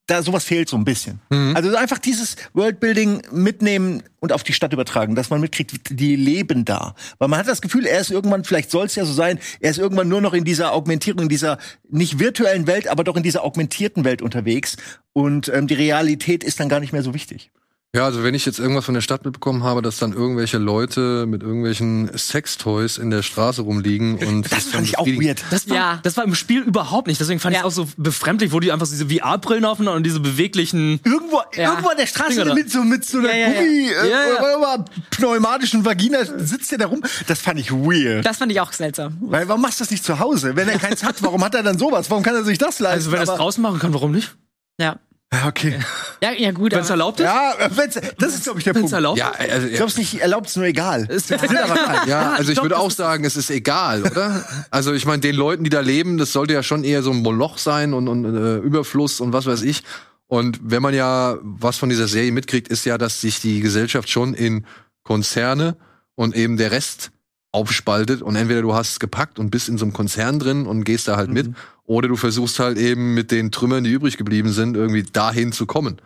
da 0.09 0.23
sowas 0.23 0.45
fehlt 0.45 0.69
so 0.69 0.77
ein 0.77 0.85
bisschen. 0.85 1.21
Also 1.55 1.77
einfach 1.77 1.99
dieses 1.99 2.37
Worldbuilding 2.55 3.23
mitnehmen 3.31 4.03
und 4.21 4.33
auf 4.33 4.43
die 4.43 4.53
Stadt 4.53 4.73
übertragen, 4.73 5.15
dass 5.15 5.31
man 5.31 5.41
mitkriegt, 5.41 5.91
die 5.91 6.17
leben 6.17 6.65
da. 6.65 6.95
Weil 7.19 7.29
man 7.29 7.39
hat 7.39 7.47
das 7.47 7.61
Gefühl, 7.61 7.87
er 7.87 8.01
ist 8.01 8.11
irgendwann, 8.11 8.43
vielleicht 8.43 8.71
soll 8.71 8.87
es 8.87 8.95
ja 8.95 9.05
so 9.05 9.13
sein, 9.13 9.39
er 9.61 9.71
ist 9.71 9.79
irgendwann 9.79 10.09
nur 10.09 10.21
noch 10.21 10.33
in 10.33 10.45
dieser 10.45 10.73
Augmentierung, 10.73 11.23
in 11.23 11.29
dieser 11.29 11.59
nicht 11.91 12.19
virtuellen 12.19 12.67
Welt, 12.67 12.89
aber 12.89 13.05
doch 13.05 13.17
in 13.17 13.23
dieser 13.23 13.45
augmentierten 13.45 14.05
Welt 14.05 14.23
unterwegs. 14.23 14.77
Und 15.13 15.49
ähm, 15.49 15.67
die 15.67 15.75
Realität 15.75 16.43
ist 16.43 16.59
dann 16.59 16.69
gar 16.69 16.81
nicht 16.81 16.93
mehr 16.93 17.03
so 17.03 17.13
wichtig. 17.13 17.51
Ja, 17.97 18.05
also 18.05 18.23
wenn 18.23 18.35
ich 18.35 18.45
jetzt 18.45 18.59
irgendwas 18.59 18.85
von 18.85 18.93
der 18.93 19.01
Stadt 19.01 19.25
mitbekommen 19.25 19.65
habe, 19.65 19.81
dass 19.81 19.97
dann 19.97 20.13
irgendwelche 20.13 20.59
Leute 20.59 21.25
mit 21.27 21.43
irgendwelchen 21.43 22.11
Sextoys 22.19 22.99
in 22.99 23.09
der 23.09 23.23
Straße 23.23 23.63
rumliegen 23.63 24.19
und 24.19 24.53
Das 24.53 24.65
fand 24.65 24.85
ich 24.87 24.99
auch 24.99 25.07
weird. 25.07 25.43
Das 25.51 25.71
war, 25.71 25.77
Ja. 25.77 26.01
das 26.03 26.15
war 26.19 26.25
im 26.25 26.35
Spiel 26.35 26.61
überhaupt 26.61 27.07
nicht. 27.07 27.19
Deswegen 27.19 27.41
fand 27.41 27.55
Ja. 27.55 27.61
ich 27.63 27.67
es 27.67 27.73
auch 27.79 27.85
so 27.87 27.89
befremdlich, 27.97 28.53
wo 28.53 28.61
die 28.61 28.73
einfach 28.73 28.85
so 28.85 28.93
diese 28.93 29.09
VR-Brillen 29.09 29.65
aufnehmen 29.65 29.95
und 29.95 30.03
diese 30.05 30.21
beweglichen. 30.21 31.01
Irgendwo, 31.03 31.41
Ja. 31.57 31.71
irgendwo 31.71 31.89
an 31.89 31.97
der 31.97 32.07
Straße 32.07 32.35
Dinger 32.43 32.55
mit 32.55 32.71
so, 32.71 32.85
mit 32.85 33.07
so 33.07 33.21
einer 33.21 33.31
Ja, 33.31 33.37
ja, 33.37 33.49
ja. 33.55 33.61
Gummi, 33.63 33.89
Äh, 33.89 33.91
Ja, 33.91 34.05
ja. 34.05 34.39
oder- 34.39 34.59
oder 34.59 34.85
pneumatischen 35.11 35.83
Vagina 35.87 36.19
sitzt 36.27 36.71
der 36.71 36.79
da 36.79 36.87
rum. 36.89 37.03
Das 37.27 37.41
fand 37.41 37.59
ich 37.59 37.73
weird. 37.73 38.27
Das 38.27 38.37
fand 38.37 38.53
ich 38.53 38.61
auch 38.61 38.73
seltsam. 38.75 39.17
Weil, 39.23 39.49
warum 39.49 39.63
machst 39.63 39.81
du 39.81 39.85
das 39.85 39.91
nicht 39.91 40.05
zu 40.05 40.19
Hause? 40.19 40.57
Wenn 40.57 40.69
er 40.69 40.79
keins 40.79 41.03
hat, 41.05 41.23
warum 41.23 41.43
hat 41.43 41.55
er 41.55 41.63
dann 41.63 41.79
sowas? 41.79 42.11
Warum 42.11 42.23
kann 42.23 42.35
er 42.35 42.45
sich 42.45 42.59
das 42.59 42.81
leisten? 42.81 42.99
Also 42.99 43.13
wenn 43.13 43.21
er 43.21 43.33
es 43.33 43.39
draußen 43.39 43.63
machen 43.63 43.79
kann, 43.79 43.95
warum 43.95 44.13
nicht? 44.13 44.37
Ja. 44.79 44.99
Ja, 45.33 45.47
okay. 45.47 45.79
Ja, 46.23 46.33
ja 46.33 46.53
gut. 46.53 46.73
Wenn 46.73 46.81
es 46.81 46.89
erlaubt 46.91 47.21
ist? 47.21 47.27
Ja, 47.27 47.53
wenn's, 47.71 47.95
das 48.19 48.35
ist, 48.35 48.45
glaube 48.45 48.61
ich, 48.61 48.65
der 48.65 48.75
Wenn 48.75 48.85
es 48.85 48.91
Punkt. 48.91 48.95
erlaubt 48.95 49.19
Ja, 49.19 49.31
also, 49.33 49.67
Ich 49.67 49.75
glaube, 49.75 49.91
es 49.91 49.99
nicht 49.99 50.21
erlaubt, 50.21 50.47
es 50.49 50.57
nur 50.57 50.65
egal. 50.65 51.05
ist. 51.11 51.31
ja, 52.07 52.33
also 52.33 52.51
ich 52.51 52.63
würde 52.63 52.79
auch 52.79 52.91
sagen, 52.91 53.25
es 53.25 53.37
ist 53.37 53.51
egal, 53.51 54.03
oder? 54.05 54.45
Also 54.71 54.95
ich 54.95 55.05
meine, 55.05 55.21
den 55.21 55.35
Leuten, 55.35 55.65
die 55.65 55.71
da 55.71 55.81
leben, 55.81 56.17
das 56.17 56.33
sollte 56.33 56.55
ja 56.55 56.63
schon 56.63 56.83
eher 56.83 57.03
so 57.03 57.11
ein 57.11 57.19
Moloch 57.19 57.59
sein 57.59 57.93
und, 57.93 58.09
und 58.09 58.25
äh, 58.25 58.57
Überfluss 58.59 59.21
und 59.21 59.33
was 59.35 59.45
weiß 59.45 59.63
ich. 59.63 59.83
Und 60.29 60.61
wenn 60.63 60.83
man 60.83 60.95
ja 60.95 61.39
was 61.43 61.77
von 61.77 61.89
dieser 61.89 62.09
Serie 62.09 62.33
mitkriegt, 62.33 62.69
ist 62.69 62.85
ja, 62.87 62.97
dass 62.97 63.21
sich 63.21 63.41
die 63.41 63.61
Gesellschaft 63.61 64.09
schon 64.09 64.35
in 64.35 64.67
Konzerne 65.03 65.77
und 66.15 66.35
eben 66.37 66.57
der 66.57 66.71
Rest 66.71 67.11
aufspaltet 67.53 68.21
und 68.23 68.37
entweder 68.37 68.63
du 68.63 68.75
hast 68.75 68.93
es 68.93 69.01
gepackt 69.01 69.39
und 69.39 69.51
bist 69.51 69.69
in 69.69 69.79
so 69.79 69.85
einem 69.85 69.95
Konzern 69.95 70.39
drin 70.39 70.67
und 70.67 70.85
gehst 70.85 71.09
da 71.09 71.17
halt 71.17 71.31
mit 71.31 71.51
oder 71.89 72.07
du 72.07 72.17
versuchst 72.17 72.59
halt 72.59 72.77
eben 72.79 73.15
mit 73.15 73.31
den 73.31 73.51
Trümmern, 73.51 73.83
die 73.83 73.91
übrig 73.91 74.19
geblieben 74.19 74.53
sind, 74.53 74.77
irgendwie 74.77 75.03
dahin 75.03 75.53
zu 75.53 75.65
kommen. 75.65 75.97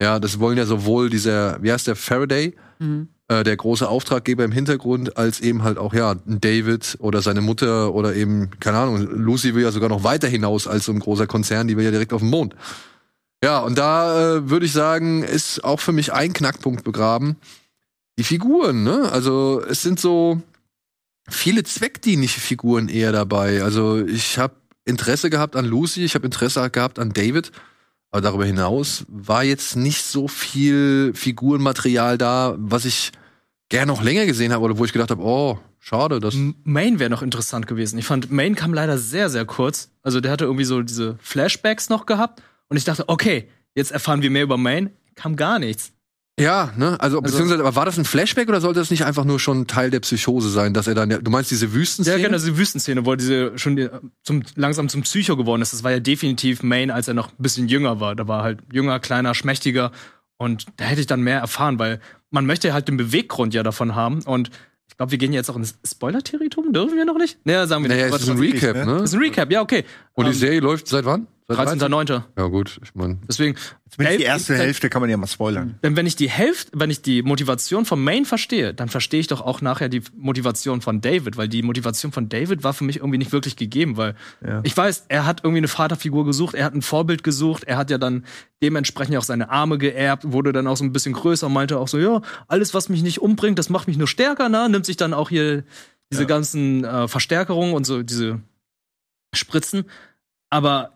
Ja, 0.00 0.18
das 0.20 0.38
wollen 0.38 0.58
ja 0.58 0.66
sowohl 0.66 1.08
dieser, 1.08 1.62
wie 1.62 1.72
heißt 1.72 1.86
der, 1.86 1.96
Faraday, 1.96 2.54
Mhm. 2.78 3.08
äh, 3.28 3.42
der 3.42 3.56
große 3.56 3.88
Auftraggeber 3.88 4.44
im 4.44 4.52
Hintergrund, 4.52 5.16
als 5.16 5.40
eben 5.40 5.62
halt 5.62 5.78
auch, 5.78 5.94
ja, 5.94 6.14
David 6.26 6.96
oder 7.00 7.22
seine 7.22 7.40
Mutter 7.40 7.94
oder 7.94 8.14
eben, 8.14 8.50
keine 8.60 8.78
Ahnung, 8.78 9.00
Lucy 9.00 9.54
will 9.54 9.62
ja 9.62 9.72
sogar 9.72 9.88
noch 9.88 10.04
weiter 10.04 10.28
hinaus 10.28 10.66
als 10.66 10.84
so 10.84 10.92
ein 10.92 10.98
großer 11.00 11.26
Konzern, 11.26 11.68
die 11.68 11.76
will 11.76 11.84
ja 11.84 11.90
direkt 11.90 12.12
auf 12.12 12.20
den 12.20 12.30
Mond. 12.30 12.54
Ja, 13.42 13.60
und 13.60 13.78
da 13.78 14.36
äh, 14.36 14.50
würde 14.50 14.66
ich 14.66 14.72
sagen, 14.72 15.22
ist 15.22 15.64
auch 15.64 15.80
für 15.80 15.92
mich 15.92 16.12
ein 16.12 16.34
Knackpunkt 16.34 16.84
begraben. 16.84 17.36
Die 18.18 18.24
Figuren, 18.24 18.84
ne? 18.84 19.10
Also 19.10 19.62
es 19.66 19.82
sind 19.82 19.98
so, 19.98 20.42
viele 21.28 21.62
zweckdienliche 21.62 22.40
Figuren 22.40 22.88
eher 22.88 23.12
dabei. 23.12 23.62
Also 23.62 24.04
ich 24.04 24.38
habe 24.38 24.54
Interesse 24.84 25.30
gehabt 25.30 25.56
an 25.56 25.64
Lucy, 25.64 26.04
ich 26.04 26.14
habe 26.14 26.26
Interesse 26.26 26.68
gehabt 26.70 26.98
an 26.98 27.12
David. 27.12 27.52
Aber 28.10 28.22
darüber 28.22 28.44
hinaus 28.44 29.04
war 29.08 29.44
jetzt 29.44 29.76
nicht 29.76 30.02
so 30.02 30.26
viel 30.26 31.12
Figurenmaterial 31.14 32.18
da, 32.18 32.56
was 32.58 32.84
ich 32.84 33.12
gerne 33.68 33.92
noch 33.92 34.02
länger 34.02 34.26
gesehen 34.26 34.52
habe 34.52 34.64
oder 34.64 34.78
wo 34.78 34.84
ich 34.84 34.92
gedacht 34.92 35.10
habe, 35.10 35.22
oh, 35.22 35.58
schade, 35.78 36.18
das. 36.18 36.34
Main 36.64 36.98
wäre 36.98 37.08
noch 37.08 37.22
interessant 37.22 37.68
gewesen. 37.68 37.98
Ich 37.98 38.06
fand, 38.06 38.30
Main 38.30 38.56
kam 38.56 38.74
leider 38.74 38.98
sehr, 38.98 39.30
sehr 39.30 39.44
kurz. 39.44 39.90
Also 40.02 40.20
der 40.20 40.32
hatte 40.32 40.44
irgendwie 40.44 40.64
so 40.64 40.82
diese 40.82 41.16
Flashbacks 41.20 41.88
noch 41.88 42.04
gehabt. 42.04 42.42
Und 42.68 42.76
ich 42.76 42.84
dachte, 42.84 43.08
okay, 43.08 43.48
jetzt 43.74 43.92
erfahren 43.92 44.22
wir 44.22 44.30
mehr 44.30 44.42
über 44.42 44.56
Main. 44.56 44.90
Kam 45.14 45.36
gar 45.36 45.60
nichts. 45.60 45.92
Ja, 46.40 46.72
ne? 46.76 46.96
Also, 47.00 47.20
beziehungsweise, 47.20 47.60
aber 47.60 47.76
war 47.76 47.84
das 47.84 47.98
ein 47.98 48.04
Flashback 48.04 48.48
oder 48.48 48.60
sollte 48.60 48.80
das 48.80 48.90
nicht 48.90 49.04
einfach 49.04 49.24
nur 49.24 49.38
schon 49.38 49.66
Teil 49.66 49.90
der 49.90 50.00
Psychose 50.00 50.48
sein, 50.50 50.74
dass 50.74 50.86
er 50.86 50.94
dann, 50.94 51.08
du 51.10 51.30
meinst 51.30 51.50
diese 51.50 51.66
Ja, 51.66 51.72
Wüstenszene? 51.74 52.18
genau, 52.22 52.36
diese 52.36 52.56
Wüstenszene, 52.56 53.04
wo 53.06 53.14
diese 53.14 53.56
schon 53.58 53.76
die, 53.76 53.88
zum, 54.22 54.42
langsam 54.56 54.88
zum 54.88 55.02
Psycho 55.02 55.36
geworden 55.36 55.62
ist. 55.62 55.72
Das 55.72 55.84
war 55.84 55.90
ja 55.90 56.00
definitiv 56.00 56.62
Main, 56.62 56.90
als 56.90 57.08
er 57.08 57.14
noch 57.14 57.28
ein 57.28 57.34
bisschen 57.42 57.68
jünger 57.68 58.00
war. 58.00 58.14
Da 58.16 58.26
war 58.26 58.42
halt 58.42 58.60
jünger, 58.72 58.98
kleiner, 59.00 59.34
schmächtiger. 59.34 59.92
Und 60.38 60.66
da 60.78 60.84
hätte 60.86 61.00
ich 61.02 61.06
dann 61.06 61.20
mehr 61.20 61.38
erfahren, 61.40 61.78
weil 61.78 62.00
man 62.30 62.46
möchte 62.46 62.72
halt 62.72 62.88
den 62.88 62.96
Beweggrund 62.96 63.52
ja 63.54 63.62
davon 63.62 63.94
haben. 63.94 64.22
Und 64.22 64.50
ich 64.88 64.96
glaube, 64.96 65.12
wir 65.12 65.18
gehen 65.18 65.32
jetzt 65.32 65.50
auch 65.50 65.56
ins 65.56 65.74
Spoiler-Territorium. 65.86 66.72
Dürfen 66.72 66.96
wir 66.96 67.04
noch 67.04 67.18
nicht? 67.18 67.38
Naja, 67.44 67.66
sagen 67.66 67.84
wir 67.84 67.88
Naja, 67.90 68.06
nicht. 68.06 68.16
es 68.16 68.22
ist 68.22 68.28
ein 68.30 68.38
Recap, 68.38 68.76
ne? 68.76 68.84
das 68.98 69.10
ist 69.10 69.14
ein 69.14 69.20
Recap, 69.20 69.50
ja, 69.52 69.60
okay. 69.60 69.84
Und 70.14 70.24
die 70.26 70.30
Ähm, 70.32 70.36
Serie 70.36 70.60
läuft 70.60 70.88
seit 70.88 71.04
wann? 71.04 71.26
Seit 71.56 71.68
13.9. 71.68 72.22
Ja, 72.38 72.46
gut, 72.46 72.80
ich 72.82 72.94
meine. 72.94 73.18
Deswegen. 73.28 73.56
Zumindest 73.90 74.20
die 74.20 74.24
erste 74.24 74.54
Hälfte 74.56 74.88
kann 74.88 75.00
man 75.00 75.10
ja 75.10 75.16
mal 75.16 75.26
spoilern. 75.26 75.74
Denn 75.82 75.96
wenn 75.96 76.06
ich 76.06 76.14
die 76.14 76.30
Hälfte, 76.30 76.70
wenn 76.74 76.90
ich 76.90 77.02
die 77.02 77.22
Motivation 77.22 77.84
von 77.84 78.00
Main 78.02 78.24
verstehe, 78.24 78.72
dann 78.72 78.88
verstehe 78.88 79.18
ich 79.18 79.26
doch 79.26 79.40
auch 79.40 79.62
nachher 79.62 79.88
die 79.88 80.02
Motivation 80.16 80.80
von 80.80 81.00
David, 81.00 81.36
weil 81.36 81.48
die 81.48 81.62
Motivation 81.62 82.12
von 82.12 82.28
David 82.28 82.62
war 82.62 82.72
für 82.72 82.84
mich 82.84 82.98
irgendwie 82.98 83.18
nicht 83.18 83.32
wirklich 83.32 83.56
gegeben, 83.56 83.96
weil 83.96 84.14
Ja. 84.46 84.60
ich 84.62 84.76
weiß, 84.76 85.06
er 85.08 85.26
hat 85.26 85.40
irgendwie 85.42 85.58
eine 85.58 85.66
Vaterfigur 85.68 86.24
gesucht, 86.24 86.54
er 86.54 86.66
hat 86.66 86.74
ein 86.74 86.82
Vorbild 86.82 87.24
gesucht, 87.24 87.64
er 87.64 87.78
hat 87.78 87.90
ja 87.90 87.98
dann 87.98 88.24
dementsprechend 88.62 89.16
auch 89.16 89.24
seine 89.24 89.50
Arme 89.50 89.76
geerbt, 89.76 90.30
wurde 90.30 90.52
dann 90.52 90.68
auch 90.68 90.76
so 90.76 90.84
ein 90.84 90.92
bisschen 90.92 91.14
größer, 91.14 91.48
meinte 91.48 91.78
auch 91.78 91.88
so, 91.88 91.98
ja, 91.98 92.22
alles, 92.46 92.74
was 92.74 92.88
mich 92.88 93.02
nicht 93.02 93.20
umbringt, 93.20 93.58
das 93.58 93.70
macht 93.70 93.88
mich 93.88 93.96
nur 93.96 94.06
stärker, 94.06 94.48
ne? 94.48 94.68
Nimmt 94.68 94.86
sich 94.86 94.98
dann 94.98 95.12
auch 95.12 95.30
hier 95.30 95.64
diese 96.12 96.26
ganzen 96.26 96.84
äh, 96.84 97.08
Verstärkerungen 97.08 97.74
und 97.74 97.86
so 97.86 98.04
diese 98.04 98.40
Spritzen. 99.34 99.84
Aber 100.48 100.92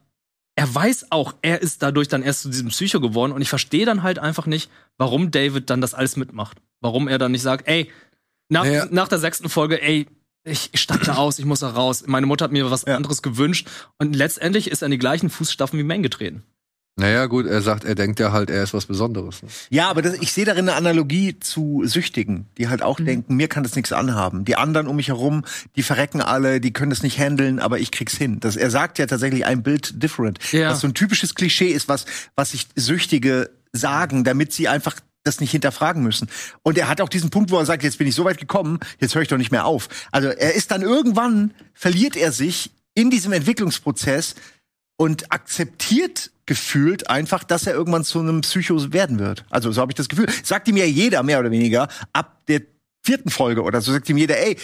er 0.57 0.73
weiß 0.75 1.07
auch, 1.11 1.35
er 1.43 1.61
ist 1.63 1.83
dadurch 1.83 2.09
dann 2.09 2.23
erst 2.23 2.43
zu 2.43 2.49
diesem 2.49 2.69
Psycho 2.69 3.01
geworden 3.01 3.33
und 3.33 3.43
ich 3.43 3.49
verstehe 3.49 3.87
dann 3.87 4.03
halt 4.03 4.19
einfach 4.19 4.47
nicht, 4.47 4.71
warum 4.99 5.31
David 5.31 5.69
dann 5.71 5.81
das 5.81 5.95
alles 5.95 6.17
mitmacht. 6.17 6.59
Warum 6.81 7.09
er 7.09 7.19
dann 7.19 7.33
nicht 7.33 7.43
sagt, 7.43 7.67
ey, 7.67 7.91
nach, 8.49 8.65
Naja. 8.65 8.87
nach 8.91 9.09
der 9.09 9.19
sechsten 9.19 9.49
Folge, 9.49 9.83
ey, 9.83 10.07
ich, 10.45 10.71
steig 10.75 11.03
da 11.05 11.15
aus, 11.17 11.39
ich 11.39 11.45
muss 11.47 11.61
da 11.61 11.71
raus. 11.71 12.05
Meine 12.07 12.27
Mutter 12.27 12.45
hat 12.45 12.53
mir 12.53 12.71
was 12.71 12.85
Ja. 12.85 12.97
anderes 12.97 13.23
gewünscht 13.23 13.67
und 13.99 14.15
letztendlich 14.15 14.71
ist 14.71 14.83
er 14.83 14.87
in 14.87 14.93
die 14.93 14.99
gleichen 14.99 15.31
Fußstapfen 15.31 15.79
wie 15.79 15.83
Main 15.85 16.03
getreten. 16.03 16.43
Naja, 16.97 17.27
gut, 17.27 17.47
er 17.47 17.61
sagt, 17.61 17.85
er 17.85 17.97
denkt 17.97 18.21
ja 18.21 18.31
halt, 18.31 18.51
er 18.51 18.63
ist 18.63 18.73
was 18.73 18.87
Besonderes. 18.87 19.43
Ne? 19.43 19.49
Ja, 19.71 19.89
aber 19.91 20.01
das, 20.01 20.15
ich 20.15 20.33
sehe 20.33 20.45
darin 20.45 20.69
eine 20.69 20.77
Analogie 20.77 21.41
zu 21.41 21.83
Süchtigen, 21.85 22.47
die 22.57 22.69
halt 22.69 22.83
auch 22.83 23.01
denken, 23.01 23.35
mir 23.35 23.49
kann 23.49 23.65
das 23.65 23.75
nichts 23.75 23.93
anhaben. 23.93 24.45
Die 24.45 24.55
anderen 24.55 24.87
um 24.87 24.95
mich 24.95 25.09
herum, 25.09 25.45
die 25.75 25.83
verrecken 25.83 26.21
alle, 26.21 26.61
die 26.61 26.73
können 26.73 26.91
das 26.91 27.03
nicht 27.03 27.19
handeln, 27.19 27.59
aber 27.59 27.81
ich 27.81 27.91
krieg's 27.91 28.17
hin. 28.17 28.39
Das, 28.39 28.55
er 28.55 28.71
sagt 28.71 29.01
ja 29.01 29.07
tatsächlich 29.07 29.45
ein 29.45 29.65
Bild 29.65 30.01
different, 30.01 30.39
Ja. 30.53 30.71
was 30.71 30.81
so 30.81 30.87
ein 30.87 30.95
typisches 30.95 31.35
Klischee 31.35 31.71
ist, 31.73 31.89
was, 31.89 32.07
was 32.37 32.53
sich 32.53 32.69
Süchtige 32.77 33.51
sagen, 33.73 34.23
damit 34.23 34.53
sie 34.53 34.69
einfach 34.69 34.95
das 35.25 35.41
nicht 35.41 35.51
hinterfragen 35.51 36.03
müssen. 36.03 36.29
Und 36.63 36.79
er 36.79 36.87
hat 36.89 37.01
auch 37.01 37.09
diesen 37.09 37.31
Punkt, 37.31 37.51
wo 37.51 37.59
er 37.59 37.67
sagt, 37.67 37.83
jetzt 37.83 37.99
bin 37.99 38.07
ich 38.07 38.15
so 38.15 38.25
weit 38.25 38.39
gekommen, 38.39 38.79
jetzt 39.01 39.17
höre 39.17 39.23
ich 39.23 39.29
doch 39.29 39.39
nicht 39.39 39.51
mehr 39.51 39.65
auf. 39.65 39.89
Also 40.13 40.29
er 40.29 40.55
ist 40.55 40.71
dann 40.71 40.83
irgendwann, 40.83 41.55
verliert 41.73 42.15
er 42.15 42.31
sich 42.31 42.71
in 42.95 43.11
diesem 43.11 43.33
Entwicklungsprozess 43.33 44.37
und 44.97 45.33
akzeptiert 45.33 46.31
gefühlt 46.47 47.09
einfach, 47.11 47.45
dass 47.45 47.67
er 47.67 47.75
irgendwann 47.75 48.05
zu 48.05 48.21
einem 48.21 48.41
Psycho 48.43 48.93
werden 48.93 49.19
wird. 49.19 49.45
Also 49.51 49.73
so 49.73 49.81
habe 49.81 49.93
ich 49.93 49.97
das 49.97 50.09
Gefühl. 50.09 50.27
Sagt 50.43 50.69
ihm 50.69 50.77
ja 50.77 50.85
jeder 50.85 51.23
mehr 51.23 51.41
oder 51.41 51.51
weniger 51.51 51.89
ab 52.13 52.43
der 52.49 52.63
vierten 53.03 53.31
Folge 53.31 53.63
oder 53.63 53.81
so 53.81 53.93
sagt 53.93 54.09
ihm 54.09 54.17
jeder, 54.17 54.39
ey, 54.39 54.57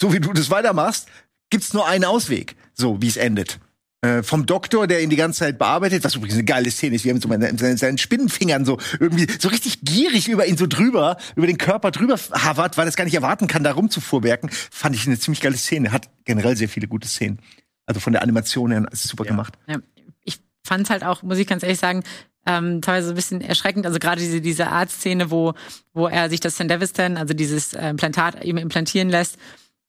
so 0.00 0.12
wie 0.12 0.20
du 0.20 0.32
das 0.32 0.50
weitermachst, 0.50 1.08
gibt's 1.50 1.72
nur 1.74 1.86
einen 1.86 2.04
Ausweg, 2.04 2.56
so 2.74 3.00
wie 3.02 3.08
es 3.08 3.16
endet. 3.16 3.58
Äh, 4.04 4.24
vom 4.24 4.46
Doktor, 4.46 4.88
der 4.88 5.00
ihn 5.00 5.10
die 5.10 5.16
ganze 5.16 5.40
Zeit 5.40 5.58
bearbeitet, 5.58 6.02
was 6.02 6.16
übrigens 6.16 6.34
eine 6.34 6.44
geile 6.44 6.70
Szene 6.70 6.96
ist, 6.96 7.04
wie 7.04 7.10
er 7.10 7.14
mit 7.14 7.22
so 7.22 7.28
seinen, 7.28 7.76
seinen- 7.76 7.98
Spinnenfingern 7.98 8.64
so 8.64 8.78
irgendwie 8.98 9.28
so 9.38 9.48
richtig 9.48 9.82
gierig 9.82 10.28
über 10.28 10.44
ihn 10.46 10.56
so 10.56 10.66
drüber, 10.66 11.18
über 11.36 11.46
den 11.46 11.56
Körper 11.56 11.92
drüber 11.92 12.18
havert, 12.32 12.76
weil 12.76 12.86
er 12.86 12.88
es 12.88 12.96
gar 12.96 13.04
nicht 13.04 13.14
erwarten 13.14 13.46
kann, 13.46 13.62
da 13.62 13.70
rumzufuhrwerken, 13.72 14.50
fand 14.72 14.96
ich 14.96 15.06
eine 15.06 15.18
ziemlich 15.20 15.40
geile 15.40 15.56
Szene. 15.56 15.92
Hat 15.92 16.08
generell 16.24 16.56
sehr 16.56 16.68
viele 16.68 16.88
gute 16.88 17.06
Szenen. 17.06 17.38
Also 17.86 18.00
von 18.00 18.12
der 18.12 18.22
Animation 18.22 18.72
her 18.72 18.84
ist 18.90 19.04
super 19.06 19.24
gemacht. 19.24 19.54
Ja, 19.68 19.76
ich 20.62 20.68
fand's 20.68 20.90
halt 20.90 21.04
auch, 21.04 21.22
muss 21.22 21.38
ich 21.38 21.46
ganz 21.46 21.62
ehrlich 21.62 21.78
sagen, 21.78 22.02
ähm, 22.46 22.80
teilweise 22.82 23.10
ein 23.10 23.14
bisschen 23.14 23.40
erschreckend. 23.40 23.86
Also 23.86 23.98
gerade 23.98 24.20
diese, 24.20 24.40
diese 24.40 24.68
Arztszene, 24.68 25.30
wo, 25.30 25.54
wo 25.92 26.08
er 26.08 26.28
sich 26.28 26.40
das 26.40 26.56
Sandevistan, 26.56 27.16
also 27.16 27.34
dieses 27.34 27.72
äh, 27.74 27.88
Implantat 27.88 28.44
eben 28.44 28.58
implantieren 28.58 29.10
lässt. 29.10 29.38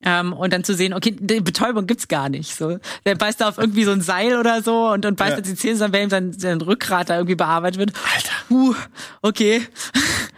Ähm, 0.06 0.32
und 0.34 0.52
dann 0.52 0.64
zu 0.64 0.74
sehen, 0.74 0.92
okay, 0.92 1.16
die 1.18 1.40
Betäubung 1.40 1.86
gibt's 1.86 2.08
gar 2.08 2.28
nicht. 2.28 2.54
So, 2.54 2.78
der 3.06 3.14
beißt 3.14 3.40
da 3.40 3.48
auf 3.48 3.56
irgendwie 3.58 3.84
so 3.84 3.92
ein 3.92 4.02
Seil 4.02 4.36
oder 4.36 4.62
so 4.62 4.88
und, 4.90 5.06
und 5.06 5.16
beißt 5.16 5.30
Ja. 5.32 5.36
jetzt 5.38 5.48
die 5.48 5.54
Zähne, 5.54 5.74
zusammen, 5.74 5.94
während 5.94 6.10
sein, 6.10 6.32
sein 6.32 6.60
Rückgrat 6.60 7.08
da 7.08 7.16
irgendwie 7.16 7.36
bearbeitet 7.36 7.78
wird. 7.78 7.92
Alter. 8.14 8.32
Puh, 8.48 8.74
okay. 9.22 9.62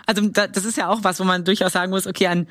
Also 0.09 0.23
da, 0.29 0.47
das 0.47 0.65
ist 0.65 0.77
ja 0.77 0.89
auch 0.89 1.03
was, 1.03 1.19
wo 1.19 1.25
man 1.25 1.45
durchaus 1.45 1.73
sagen 1.73 1.91
muss, 1.91 2.07
okay, 2.07 2.29
an 2.29 2.47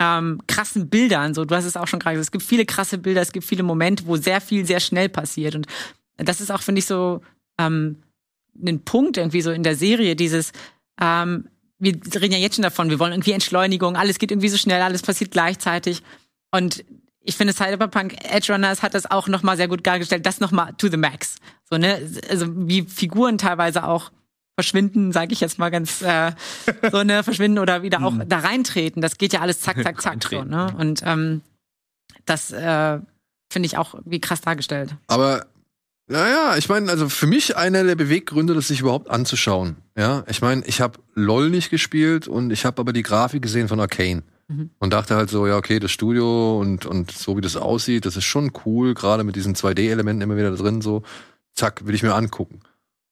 ähm, 0.00 0.40
krassen 0.48 0.88
Bildern, 0.88 1.32
so 1.32 1.44
du 1.44 1.54
hast 1.54 1.64
es 1.64 1.76
auch 1.76 1.86
schon 1.86 2.00
gerade 2.00 2.16
gesagt, 2.16 2.26
es 2.26 2.32
gibt 2.32 2.42
viele 2.42 2.66
krasse 2.66 2.98
Bilder, 2.98 3.20
es 3.20 3.30
gibt 3.30 3.46
viele 3.46 3.62
Momente, 3.62 4.04
wo 4.06 4.16
sehr 4.16 4.40
viel 4.40 4.66
sehr 4.66 4.80
schnell 4.80 5.08
passiert 5.08 5.54
und 5.54 5.68
das 6.18 6.40
ist 6.40 6.50
auch 6.50 6.62
finde 6.62 6.80
ich 6.80 6.86
so 6.86 7.22
ähm, 7.58 8.02
ein 8.60 8.84
Punkt 8.84 9.16
irgendwie 9.16 9.40
so 9.40 9.50
in 9.50 9.62
der 9.62 9.76
Serie 9.76 10.16
dieses 10.16 10.52
ähm, 11.00 11.48
wir 11.80 11.94
reden 12.20 12.32
ja 12.32 12.38
jetzt 12.38 12.56
schon 12.56 12.64
davon, 12.64 12.90
wir 12.90 12.98
wollen 12.98 13.12
irgendwie 13.12 13.32
Entschleunigung, 13.32 13.96
alles 13.96 14.18
geht 14.18 14.32
irgendwie 14.32 14.48
so 14.48 14.56
schnell, 14.56 14.82
alles 14.82 15.02
passiert 15.02 15.30
gleichzeitig 15.30 16.02
und 16.50 16.84
ich 17.20 17.36
finde 17.36 17.52
Cyberpunk 17.52 18.16
Edge 18.24 18.52
Runners 18.52 18.82
hat 18.82 18.94
das 18.94 19.10
auch 19.10 19.28
noch 19.28 19.42
mal 19.42 19.56
sehr 19.56 19.68
gut 19.68 19.86
dargestellt, 19.86 20.24
das 20.24 20.40
noch 20.40 20.50
mal 20.50 20.72
to 20.78 20.88
the 20.88 20.96
max. 20.96 21.36
So 21.68 21.76
ne, 21.76 22.00
also 22.30 22.46
wie 22.66 22.82
Figuren 22.82 23.36
teilweise 23.36 23.84
auch 23.84 24.10
verschwinden, 24.54 25.12
sage 25.12 25.34
ich 25.34 25.40
jetzt 25.40 25.58
mal 25.58 25.68
ganz 25.68 26.00
äh, 26.00 26.32
so 26.90 27.02
ne 27.04 27.22
verschwinden 27.22 27.58
oder 27.58 27.82
wieder 27.82 28.02
auch 28.02 28.14
da 28.26 28.38
reintreten. 28.38 29.02
Das 29.02 29.18
geht 29.18 29.34
ja 29.34 29.40
alles 29.40 29.60
zack 29.60 29.82
zack 29.82 30.00
zack 30.00 30.24
so 30.24 30.42
ne 30.42 30.74
und 30.78 31.02
ähm, 31.04 31.42
das 32.24 32.50
äh, 32.50 32.98
finde 33.50 33.66
ich 33.66 33.76
auch 33.76 33.94
wie 34.04 34.20
krass 34.20 34.40
dargestellt. 34.40 34.96
Aber 35.06 35.46
naja, 36.08 36.56
ich 36.56 36.68
meine, 36.68 36.90
also 36.90 37.08
für 37.08 37.26
mich 37.26 37.56
einer 37.56 37.84
der 37.84 37.94
Beweggründe, 37.96 38.54
das 38.54 38.68
sich 38.68 38.80
überhaupt 38.80 39.10
anzuschauen. 39.10 39.76
Ja, 39.96 40.24
ich 40.28 40.40
meine, 40.40 40.64
ich 40.66 40.80
habe 40.80 40.98
LOL 41.14 41.50
nicht 41.50 41.70
gespielt 41.70 42.26
und 42.28 42.50
ich 42.50 42.64
habe 42.64 42.80
aber 42.80 42.92
die 42.92 43.02
Grafik 43.02 43.42
gesehen 43.42 43.68
von 43.68 43.80
Arcane 43.80 44.22
Mhm. 44.50 44.70
und 44.78 44.94
dachte 44.94 45.14
halt 45.14 45.28
so, 45.28 45.46
ja, 45.46 45.58
okay, 45.58 45.78
das 45.78 45.90
Studio 45.92 46.58
und 46.58 46.86
und 46.86 47.10
so 47.10 47.36
wie 47.36 47.42
das 47.42 47.56
aussieht, 47.56 48.06
das 48.06 48.16
ist 48.16 48.24
schon 48.24 48.50
cool, 48.64 48.94
gerade 48.94 49.22
mit 49.22 49.36
diesen 49.36 49.54
2D-Elementen 49.54 50.22
immer 50.22 50.38
wieder 50.38 50.50
da 50.50 50.56
drin, 50.56 50.80
so, 50.80 51.02
zack, 51.54 51.86
will 51.86 51.94
ich 51.94 52.02
mir 52.02 52.14
angucken. 52.14 52.60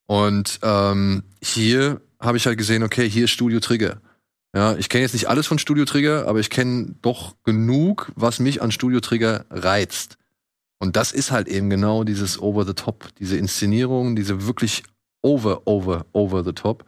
Und 0.06 0.58
ähm, 0.62 1.24
hier 1.42 2.00
habe 2.20 2.38
ich 2.38 2.46
halt 2.46 2.56
gesehen, 2.56 2.82
okay, 2.82 3.06
hier 3.10 3.24
ist 3.24 3.32
Studio 3.32 3.60
Trigger. 3.60 4.00
Ja, 4.54 4.76
ich 4.76 4.88
kenne 4.88 5.02
jetzt 5.02 5.12
nicht 5.12 5.28
alles 5.28 5.46
von 5.46 5.58
Studio 5.58 5.84
Trigger, 5.84 6.26
aber 6.26 6.40
ich 6.40 6.48
kenne 6.48 6.94
doch 7.02 7.34
genug, 7.44 8.10
was 8.16 8.38
mich 8.38 8.62
an 8.62 8.70
Studio 8.72 9.00
Trigger 9.00 9.44
reizt. 9.50 10.16
Und 10.78 10.96
das 10.96 11.12
ist 11.12 11.30
halt 11.30 11.48
eben 11.48 11.70
genau 11.70 12.04
dieses 12.04 12.40
Over 12.40 12.64
the 12.66 12.74
Top, 12.74 13.08
diese 13.18 13.36
Inszenierung, 13.36 14.14
diese 14.14 14.46
wirklich 14.46 14.82
over, 15.22 15.62
over, 15.66 16.06
over 16.12 16.44
the 16.44 16.52
top. 16.52 16.84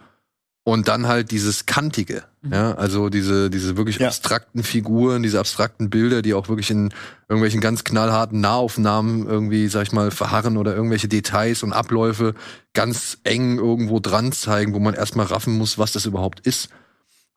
Und 0.64 0.86
dann 0.86 1.06
halt 1.08 1.30
dieses 1.30 1.64
Kantige, 1.64 2.24
ja, 2.42 2.74
also 2.74 3.08
diese, 3.08 3.48
diese 3.48 3.78
wirklich 3.78 3.98
Ja. 3.98 4.08
abstrakten 4.08 4.62
Figuren, 4.62 5.22
diese 5.22 5.40
abstrakten 5.40 5.88
Bilder, 5.88 6.20
die 6.20 6.34
auch 6.34 6.48
wirklich 6.50 6.70
in 6.70 6.92
irgendwelchen 7.26 7.62
ganz 7.62 7.84
knallharten 7.84 8.42
Nahaufnahmen 8.42 9.26
irgendwie, 9.26 9.68
sag 9.68 9.84
ich 9.84 9.92
mal, 9.92 10.10
verharren 10.10 10.58
oder 10.58 10.76
irgendwelche 10.76 11.08
Details 11.08 11.62
und 11.62 11.72
Abläufe 11.72 12.34
ganz 12.74 13.16
eng 13.24 13.56
irgendwo 13.56 13.98
dran 13.98 14.30
zeigen, 14.32 14.74
wo 14.74 14.78
man 14.78 14.92
erstmal 14.92 15.24
raffen 15.24 15.56
muss, 15.56 15.78
was 15.78 15.92
das 15.92 16.04
überhaupt 16.04 16.40
ist. 16.40 16.68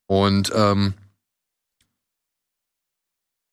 Und 0.07 0.51
ähm, 0.53 0.93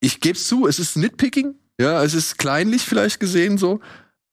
ich 0.00 0.20
gebe 0.20 0.36
zu, 0.38 0.66
es 0.66 0.80
ist 0.80 0.96
Nitpicking, 0.96 1.54
ja, 1.80 2.02
es 2.02 2.14
ist 2.14 2.38
kleinlich 2.38 2.82
vielleicht 2.82 3.20
gesehen 3.20 3.58
so, 3.58 3.80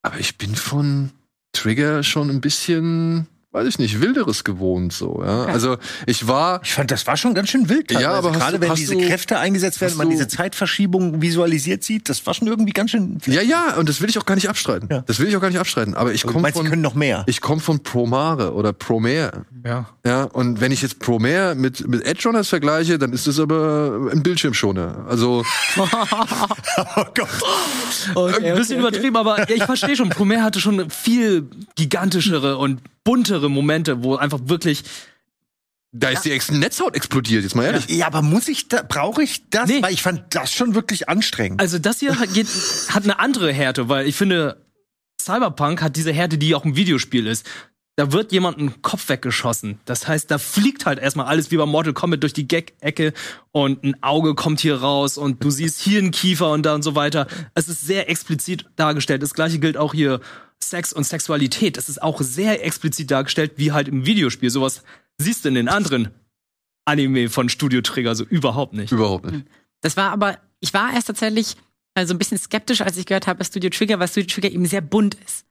aber 0.01 0.19
ich 0.19 0.37
bin 0.37 0.55
von 0.55 1.11
Trigger 1.53 2.03
schon 2.03 2.29
ein 2.29 2.41
bisschen 2.41 3.27
weiß 3.55 3.67
ich 3.67 3.79
nicht, 3.79 4.01
wilderes 4.01 4.43
gewohnt 4.43 4.93
so. 4.93 5.23
Ja? 5.25 5.45
Also 5.45 5.77
ich 6.05 6.27
war 6.27 6.59
Ich 6.63 6.73
fand, 6.73 6.91
das 6.91 7.07
war 7.07 7.17
schon 7.17 7.33
ganz 7.33 7.49
schön 7.49 7.69
wild. 7.69 7.91
Ja, 7.91 8.11
aber 8.11 8.31
gerade 8.31 8.59
du- 8.59 8.67
wenn 8.67 8.75
diese 8.75 8.93
du- 8.95 9.07
Kräfte 9.07 9.39
eingesetzt 9.39 9.81
werden, 9.81 9.97
man 9.97 10.07
du- 10.07 10.11
diese 10.13 10.27
Zeitverschiebung 10.27 11.21
visualisiert 11.21 11.83
sieht, 11.83 12.09
das 12.09 12.25
war 12.27 12.33
schon 12.33 12.47
irgendwie 12.47 12.73
ganz 12.73 12.91
schön. 12.91 13.17
ja 13.25 13.41
ja 13.41 13.75
und 13.77 13.89
das 13.89 14.01
will 14.01 14.09
ich 14.09 14.17
auch 14.19 14.25
gar 14.25 14.35
nicht 14.35 14.49
abstreiten. 14.49 14.89
Ja. 14.91 15.01
Das 15.07 15.19
will 15.19 15.27
ich 15.27 15.35
auch 15.37 15.41
gar 15.41 15.49
nicht 15.49 15.59
abstreiten. 15.59 15.93
Aber 15.95 16.13
ich 16.13 16.23
komme 16.23 16.41
meinst, 16.41 16.57
sie 16.57 16.61
von 16.63 16.69
können 16.69 16.81
noch 16.81 16.95
mehr? 16.95 17.23
ich 17.27 17.41
komme 17.41 17.61
von 17.61 17.79
Promare 17.81 18.53
oder 18.53 18.73
Promare. 18.73 19.45
Ja. 19.65 19.89
Ja, 20.05 20.23
und 20.25 20.61
wenn 20.61 20.71
ich 20.71 20.81
jetzt 20.83 20.99
Promare 20.99 21.55
mit, 21.55 21.87
mit 21.87 22.05
Edge 22.05 22.23
Runners 22.27 22.49
vergleiche, 22.49 22.99
dann 22.99 23.13
ist 23.13 23.25
das 23.25 23.39
aber 23.39 24.09
ein 24.11 24.21
Bildschirmschoner. 24.21 25.05
Also, 25.09 25.43
oh 25.77 27.05
Gott. 27.15 28.43
ein 28.43 28.55
bisschen 28.55 28.79
übertrieben, 28.79 29.15
aber 29.17 29.39
ja, 29.49 29.55
ich 29.55 29.63
verstehe 29.63 29.95
schon. 29.95 30.09
Promare 30.09 30.43
hatte 30.43 30.59
schon 30.59 30.89
viel 30.89 31.47
gigantischere 31.75 32.57
und 32.57 32.79
buntere 33.05 33.49
Momente, 33.49 34.03
wo 34.03 34.17
einfach 34.17 34.39
wirklich. 34.43 34.83
da 35.93 36.09
ist 36.09 36.25
die 36.25 36.31
Ex 36.31 36.51
Netzhaut 36.51 36.93
explodiert, 36.93 37.43
jetzt 37.43 37.55
mal 37.55 37.63
ehrlich. 37.63 37.87
Ja, 37.87 38.07
aber 38.07 38.21
muss 38.21 38.49
ich 38.49 38.67
da, 38.67 38.81
brauche 38.81 39.23
ich 39.23 39.49
das? 39.49 39.69
Nee. 39.69 39.81
Weil 39.81 39.93
ich 39.93 40.01
fand 40.01 40.35
das 40.35 40.51
schon 40.51 40.75
wirklich 40.75 41.07
anstrengend. 41.07 41.61
Also 41.61 41.79
das 41.79 42.01
hier 42.01 42.19
hat, 42.19 42.33
geht, 42.33 42.47
hat 42.89 43.03
eine 43.03 43.19
andere 43.19 43.53
Härte, 43.53 43.87
weil 43.87 44.05
ich 44.05 44.17
finde, 44.17 44.65
Cyberpunk 45.21 45.81
hat 45.81 45.95
diese 45.95 46.11
Härte, 46.11 46.37
die 46.37 46.53
auch 46.53 46.65
im 46.65 46.75
Videospiel 46.75 47.27
ist. 47.27 47.45
Da 47.97 48.11
wird 48.11 48.33
jemand 48.33 48.57
einen 48.57 48.81
Kopf 48.81 49.07
weggeschossen. 49.07 49.79
Das 49.85 50.05
heißt, 50.05 50.29
da 50.29 50.37
fliegt 50.37 50.85
halt 50.85 50.99
erstmal 50.99 51.27
alles 51.27 51.49
wie 51.51 51.55
bei 51.55 51.65
Mortal 51.65 51.93
Kombat 51.93 52.23
durch 52.23 52.33
die 52.33 52.45
Gag-Ecke 52.45 53.13
und 53.53 53.85
ein 53.85 54.03
Auge 54.03 54.35
kommt 54.35 54.59
hier 54.59 54.81
raus 54.81 55.17
und 55.17 55.41
du 55.41 55.49
siehst 55.49 55.79
hier 55.79 55.99
einen 55.99 56.11
Kiefer 56.11 56.51
und 56.51 56.65
da 56.65 56.75
und 56.75 56.81
so 56.81 56.95
weiter. 56.95 57.25
Es 57.53 57.69
ist 57.69 57.87
sehr 57.87 58.09
explizit 58.09 58.65
dargestellt. 58.75 59.23
Das 59.23 59.33
gleiche 59.33 59.59
gilt 59.59 59.77
auch 59.77 59.93
hier 59.93 60.19
Sex 60.63 60.93
und 60.93 61.03
Sexualität. 61.03 61.77
Das 61.77 61.89
ist 61.89 62.01
auch 62.01 62.21
sehr 62.21 62.65
explizit 62.65 63.11
dargestellt, 63.11 63.53
wie 63.57 63.71
halt 63.71 63.87
im 63.87 64.05
Videospiel. 64.05 64.49
Sowas 64.49 64.83
siehst 65.17 65.45
du 65.45 65.49
in 65.49 65.55
den 65.55 65.69
anderen 65.69 66.09
Anime 66.85 67.29
von 67.29 67.49
Studio 67.49 67.81
Trigger 67.81 68.15
so 68.15 68.23
überhaupt 68.23 68.73
nicht. 68.73 68.91
Überhaupt 68.91 69.31
nicht. 69.31 69.45
Das 69.81 69.97
war 69.97 70.11
aber, 70.11 70.39
ich 70.59 70.73
war 70.73 70.93
erst 70.93 71.07
tatsächlich 71.07 71.55
also 71.95 72.13
ein 72.13 72.17
bisschen 72.17 72.37
skeptisch, 72.37 72.81
als 72.81 72.97
ich 72.97 73.05
gehört 73.05 73.27
habe, 73.27 73.39
dass 73.39 73.47
Studio 73.47 73.69
Trigger, 73.69 73.99
weil 73.99 74.07
Studio 74.07 74.27
Trigger 74.27 74.51
eben 74.51 74.65
sehr 74.65 74.81
bunt 74.81 75.15
ist. 75.15 75.45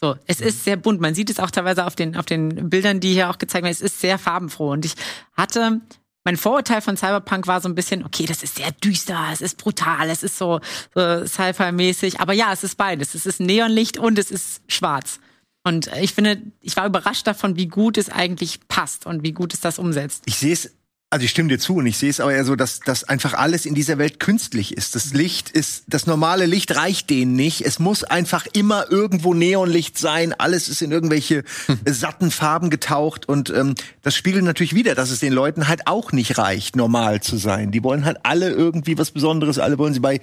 So, 0.00 0.16
es 0.26 0.40
ist 0.40 0.62
sehr 0.62 0.76
bunt. 0.76 1.00
Man 1.00 1.14
sieht 1.14 1.28
es 1.28 1.40
auch 1.40 1.50
teilweise 1.50 1.84
auf 1.84 1.96
den, 1.96 2.16
auf 2.16 2.24
den 2.24 2.70
Bildern, 2.70 3.00
die 3.00 3.12
hier 3.12 3.30
auch 3.30 3.38
gezeigt 3.38 3.64
werden. 3.64 3.72
Es 3.72 3.80
ist 3.80 4.00
sehr 4.00 4.16
farbenfroh. 4.16 4.70
Und 4.70 4.84
ich 4.84 4.94
hatte, 5.32 5.80
mein 6.28 6.36
Vorurteil 6.36 6.82
von 6.82 6.94
Cyberpunk 6.94 7.46
war 7.46 7.62
so 7.62 7.70
ein 7.70 7.74
bisschen, 7.74 8.04
okay, 8.04 8.26
das 8.26 8.42
ist 8.42 8.56
sehr 8.56 8.70
düster, 8.70 9.28
es 9.32 9.40
ist 9.40 9.56
brutal, 9.56 10.10
es 10.10 10.22
ist 10.22 10.36
so, 10.36 10.60
so 10.94 11.24
Sci-Fi-mäßig. 11.24 12.20
Aber 12.20 12.34
ja, 12.34 12.52
es 12.52 12.64
ist 12.64 12.74
beides. 12.74 13.14
Es 13.14 13.24
ist 13.24 13.40
Neonlicht 13.40 13.96
und 13.96 14.18
es 14.18 14.30
ist 14.30 14.60
schwarz. 14.68 15.20
Und 15.64 15.90
ich 16.02 16.12
finde, 16.12 16.42
ich 16.60 16.76
war 16.76 16.84
überrascht 16.84 17.26
davon, 17.26 17.56
wie 17.56 17.66
gut 17.66 17.96
es 17.96 18.10
eigentlich 18.10 18.60
passt 18.68 19.06
und 19.06 19.22
wie 19.22 19.32
gut 19.32 19.54
es 19.54 19.60
das 19.60 19.78
umsetzt. 19.78 20.24
Ich 20.26 20.36
sehe 20.36 20.52
es, 20.52 20.74
also 21.10 21.24
ich 21.24 21.30
stimme 21.30 21.48
dir 21.48 21.58
zu 21.58 21.76
und 21.76 21.86
ich 21.86 21.96
sehe 21.96 22.10
es 22.10 22.20
aber 22.20 22.34
eher 22.34 22.44
so, 22.44 22.54
dass, 22.54 22.80
dass 22.80 23.04
einfach 23.04 23.32
alles 23.32 23.64
in 23.64 23.74
dieser 23.74 23.96
Welt 23.96 24.20
künstlich 24.20 24.76
ist. 24.76 24.94
Das 24.94 25.14
Licht 25.14 25.48
ist, 25.48 25.84
das 25.86 26.06
normale 26.06 26.44
Licht 26.44 26.76
reicht 26.76 27.08
denen 27.08 27.34
nicht. 27.34 27.62
Es 27.62 27.78
muss 27.78 28.04
einfach 28.04 28.46
immer 28.52 28.90
irgendwo 28.90 29.32
Neonlicht 29.32 29.96
sein. 29.96 30.34
Alles 30.36 30.68
ist 30.68 30.82
in 30.82 30.92
irgendwelche 30.92 31.44
äh, 31.84 31.92
satten 31.92 32.30
Farben 32.30 32.68
getaucht 32.68 33.26
und 33.26 33.48
ähm, 33.48 33.74
das 34.02 34.16
spiegelt 34.16 34.44
natürlich 34.44 34.74
wieder, 34.74 34.94
dass 34.94 35.10
es 35.10 35.20
den 35.20 35.32
Leuten 35.32 35.66
halt 35.66 35.86
auch 35.86 36.12
nicht 36.12 36.36
reicht, 36.36 36.76
normal 36.76 37.22
zu 37.22 37.38
sein. 37.38 37.70
Die 37.70 37.82
wollen 37.82 38.04
halt 38.04 38.18
alle 38.24 38.50
irgendwie 38.50 38.98
was 38.98 39.10
Besonderes. 39.10 39.58
Alle 39.58 39.78
wollen 39.78 39.94
sie 39.94 40.00
bei 40.00 40.16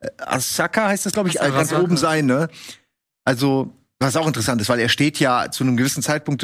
äh, 0.00 0.08
Asaka 0.18 0.88
heißt 0.88 1.06
das, 1.06 1.12
glaube 1.12 1.28
ich, 1.28 1.36
äh, 1.36 1.50
ganz 1.50 1.70
Asaka. 1.70 1.82
oben 1.82 1.96
sein, 1.96 2.26
ne? 2.26 2.48
Also 3.24 3.72
was 4.02 4.16
auch 4.16 4.26
interessant 4.26 4.60
ist, 4.60 4.68
weil 4.68 4.80
er 4.80 4.88
steht 4.88 5.18
ja 5.18 5.50
zu 5.50 5.64
einem 5.64 5.76
gewissen 5.76 6.02
Zeitpunkt 6.02 6.42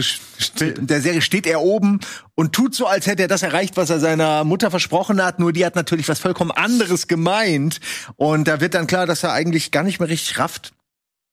der 0.58 1.00
Serie 1.00 1.20
steht 1.20 1.46
er 1.46 1.60
oben 1.60 2.00
und 2.34 2.52
tut 2.52 2.74
so, 2.74 2.86
als 2.86 3.06
hätte 3.06 3.22
er 3.22 3.28
das 3.28 3.42
erreicht, 3.42 3.76
was 3.76 3.90
er 3.90 4.00
seiner 4.00 4.44
Mutter 4.44 4.70
versprochen 4.70 5.22
hat. 5.22 5.38
Nur 5.38 5.52
die 5.52 5.66
hat 5.66 5.74
natürlich 5.74 6.08
was 6.08 6.20
vollkommen 6.20 6.50
anderes 6.50 7.08
gemeint. 7.08 7.80
Und 8.16 8.48
da 8.48 8.60
wird 8.60 8.74
dann 8.74 8.86
klar, 8.86 9.06
dass 9.06 9.22
er 9.22 9.32
eigentlich 9.32 9.70
gar 9.70 9.82
nicht 9.82 10.00
mehr 10.00 10.08
richtig 10.08 10.38
rafft, 10.38 10.72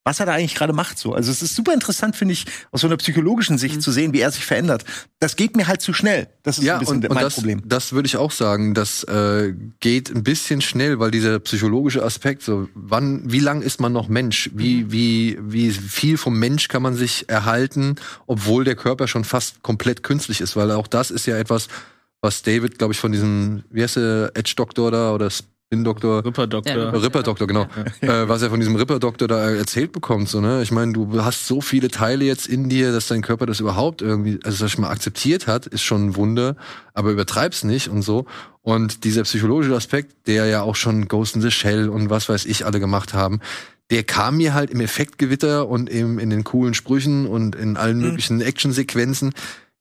was 0.06 0.20
er 0.20 0.28
da 0.28 0.34
eigentlich 0.34 0.54
gerade 0.54 0.72
macht. 0.72 1.00
So, 1.00 1.14
also 1.14 1.32
es 1.32 1.42
ist 1.42 1.56
super 1.56 1.74
interessant, 1.74 2.16
finde 2.16 2.34
ich, 2.34 2.46
aus 2.72 2.82
so 2.82 2.88
einer 2.88 2.96
psychologischen 2.98 3.58
Sicht 3.58 3.82
zu 3.82 3.92
sehen, 3.92 4.14
wie 4.14 4.20
er 4.20 4.30
sich 4.32 4.46
verändert. 4.46 4.86
Das 5.20 5.36
geht 5.36 5.58
mir 5.58 5.68
halt 5.68 5.82
zu 5.82 5.94
schnell. 5.94 6.28
Das 6.44 6.60
ist 6.60 6.64
Ja, 6.64 6.76
ein 6.76 6.80
bisschen 6.80 6.98
und, 6.98 7.10
und 7.10 7.16
mein 7.16 7.24
das, 7.24 7.34
Problem. 7.34 7.64
das 7.66 7.92
würde 7.92 8.06
ich 8.06 8.16
auch 8.16 8.30
sagen. 8.30 8.76
Das 8.76 9.04
äh, 9.06 9.54
geht 9.80 10.12
ein 10.12 10.24
bisschen 10.24 10.62
schnell, 10.62 11.00
weil 11.00 11.10
dieser 11.10 11.40
psychologische 11.40 12.04
Aspekt, 12.04 12.44
so 12.44 12.70
wann, 12.76 13.24
wie 13.32 13.40
lang 13.40 13.64
ist 13.64 13.82
man 13.82 13.94
noch 13.94 14.08
Mensch? 14.08 14.52
Wie, 14.54 14.92
wie, 14.92 15.40
wie 15.42 15.72
viel 15.72 16.18
vom 16.18 16.38
Mensch 16.38 16.68
kann 16.68 16.84
man 16.84 16.94
sich 16.94 17.28
erhalten, 17.28 17.96
obwohl 18.28 18.64
der 18.64 18.76
Körper 18.76 19.08
schon 19.08 19.24
fast 19.24 19.64
komplett 19.64 20.04
künstlich 20.04 20.40
ist? 20.40 20.56
Weil 20.56 20.70
auch 20.72 20.86
das 20.88 21.10
ist 21.10 21.26
ja 21.26 21.36
etwas, 21.38 21.68
was 22.22 22.44
David, 22.44 22.78
glaube 22.78 22.94
ich, 22.94 23.00
von 23.00 23.12
diesem, 23.12 23.64
wie 23.72 23.82
heißt 23.82 23.96
der, 23.96 24.32
Edge-Doktor 24.36 24.92
da 24.92 25.14
oder 25.14 25.30
Spin-Doktor? 25.76 26.26
Ripper-Doktor. 26.26 26.76
Ja. 26.76 26.90
Ripper-Doktor, 26.90 27.48
genau. 27.48 27.68
Äh, 28.02 28.28
was 28.28 28.42
er 28.42 28.50
von 28.50 28.60
diesem 28.60 28.76
Ripper-Doktor 28.76 29.28
da 29.28 29.52
erzählt 29.52 29.92
bekommt, 29.92 30.30
so, 30.30 30.42
ne? 30.42 30.62
Ich 30.62 30.72
meine, 30.72 30.94
du 30.94 31.24
hast 31.24 31.48
so 31.48 31.62
viele 31.62 31.90
Teile 31.90 32.26
jetzt 32.26 32.48
in 32.48 32.70
dir, 32.70 32.92
dass 32.92 33.08
dein 33.08 33.22
Körper 33.22 33.46
das 33.46 33.60
überhaupt 33.60 34.02
irgendwie, 34.02 34.40
also 34.44 34.58
sag 34.58 34.68
ich 34.68 34.78
mal, 34.78 34.90
akzeptiert 34.90 35.48
hat, 35.48 35.66
ist 35.68 35.84
schon 35.84 36.08
ein 36.08 36.16
Wunder, 36.16 36.56
aber 36.94 37.12
übertreib's 37.12 37.64
nicht 37.64 37.90
und 37.90 38.02
so. 38.02 38.26
Und 38.62 39.04
dieser 39.04 39.24
psychologische 39.24 39.76
Aspekt, 39.76 40.28
der 40.28 40.46
ja 40.48 40.62
auch 40.62 40.76
schon 40.76 41.08
Ghost 41.08 41.36
in 41.36 41.42
the 41.42 41.52
Shell 41.52 41.90
und 41.90 42.10
was 42.10 42.30
weiß 42.30 42.46
ich 42.46 42.66
alle 42.66 42.80
gemacht 42.80 43.14
haben, 43.14 43.40
der 43.92 44.04
kam 44.04 44.38
mir 44.38 44.54
halt 44.54 44.72
im 44.72 44.82
Effektgewitter 44.82 45.68
und 45.68 45.92
eben 45.92 46.18
in 46.18 46.32
den 46.32 46.44
coolen 46.44 46.74
Sprüchen 46.74 47.28
und 47.28 47.56
in 47.56 47.78
allen 47.78 48.00
möglichen 48.00 48.42
Actionsequenzen 48.42 49.34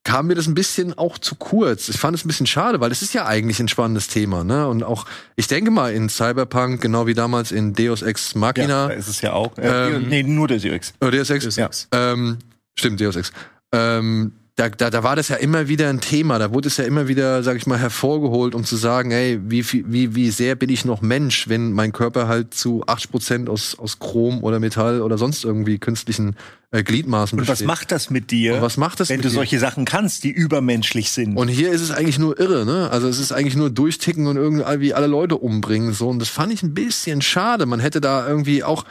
kam 0.04 0.26
mir 0.26 0.34
das 0.34 0.46
ein 0.46 0.54
bisschen 0.54 0.96
auch 0.98 1.16
zu 1.18 1.34
kurz. 1.34 1.88
Ich 1.88 1.96
fand 1.98 2.14
es 2.16 2.24
ein 2.24 2.28
bisschen 2.28 2.46
schade, 2.46 2.78
weil 2.80 2.92
es 2.92 3.00
ist 3.02 3.14
ja 3.14 3.24
eigentlich 3.26 3.58
ein 3.58 3.68
spannendes 3.68 4.08
Thema, 4.08 4.44
ne? 4.44 4.68
Und 4.68 4.82
auch, 4.82 5.06
ich 5.34 5.46
denke 5.46 5.70
mal, 5.70 5.92
in 5.94 6.08
Cyberpunk, 6.10 6.80
genau 6.82 7.06
wie 7.06 7.14
damals 7.14 7.52
in 7.52 7.72
Deus 7.72 8.02
Ex 8.02 8.34
Ja, 8.34 8.40
Machina, 8.40 8.88
da 8.88 8.92
ist 8.92 9.08
es 9.08 9.20
ja 9.22 9.32
auch. 9.32 9.56
Äh, 9.56 9.94
Ähm, 9.96 10.08
nee, 10.08 10.22
nur 10.22 10.46
der 10.46 10.58
Zyrix. 10.60 10.92
oder 11.00 11.10
Deus 11.10 11.30
Ex, 11.30 11.44
Deus 11.44 11.56
Ja. 11.56 11.66
Ex. 11.66 11.88
ähm, 11.92 12.36
stimmt, 12.78 13.00
Deus 13.00 13.16
Ex. 13.16 13.32
Ähm, 13.72 14.32
da, 14.56 14.68
da, 14.68 14.88
da 14.88 15.02
war 15.02 15.16
das 15.16 15.28
ja 15.28 15.36
immer 15.36 15.66
wieder 15.66 15.88
ein 15.88 16.00
Thema. 16.00 16.38
Da 16.38 16.52
wurde 16.52 16.68
es 16.68 16.76
ja 16.76 16.84
immer 16.84 17.08
wieder, 17.08 17.42
sag 17.42 17.56
ich 17.56 17.66
mal, 17.66 17.78
hervorgeholt, 17.78 18.54
um 18.54 18.64
zu 18.64 18.76
sagen, 18.76 19.10
ey, 19.10 19.40
wie, 19.42 19.64
wie, 19.90 20.14
wie 20.14 20.30
sehr 20.30 20.54
bin 20.54 20.68
ich 20.70 20.84
noch 20.84 21.00
Mensch, 21.02 21.48
wenn 21.48 21.72
mein 21.72 21.92
Körper 21.92 22.28
halt 22.28 22.54
zu 22.54 22.84
80 22.86 23.10
Prozent 23.10 23.48
aus, 23.50 23.76
aus 23.78 23.98
Chrom 23.98 24.44
oder 24.44 24.60
Metall 24.60 25.02
oder 25.02 25.18
sonst 25.18 25.44
irgendwie 25.44 25.78
künstlichen 25.78 26.36
äh, 26.74 26.82
Gliedmaßen 26.82 27.38
Und 27.38 27.46
was 27.46 27.52
besteht. 27.60 27.66
macht 27.68 27.92
das 27.92 28.10
mit 28.10 28.30
dir, 28.30 28.56
Und 28.56 28.62
was 28.62 28.76
macht 28.76 28.98
das 29.00 29.08
wenn 29.08 29.20
du 29.20 29.28
dir? 29.28 29.34
solche 29.34 29.58
Sachen 29.58 29.84
kannst, 29.84 30.24
die 30.24 30.30
übermenschlich 30.30 31.10
sind? 31.10 31.36
Und 31.36 31.48
hier 31.48 31.70
ist 31.70 31.80
es 31.80 31.90
eigentlich 31.90 32.18
nur 32.18 32.38
irre, 32.40 32.64
ne? 32.66 32.90
Also 32.90 33.06
es 33.08 33.18
ist 33.18 33.32
eigentlich 33.32 33.56
nur 33.56 33.70
durchticken 33.70 34.26
und 34.26 34.36
irgendwie 34.36 34.92
alle 34.94 35.06
Leute 35.06 35.36
umbringen 35.36 35.92
so 35.92 36.08
und 36.08 36.18
das 36.18 36.28
fand 36.28 36.52
ich 36.52 36.62
ein 36.62 36.74
bisschen 36.74 37.22
schade. 37.22 37.66
Man 37.66 37.80
hätte 37.80 38.00
da 38.00 38.26
irgendwie 38.26 38.64
auch 38.64 38.84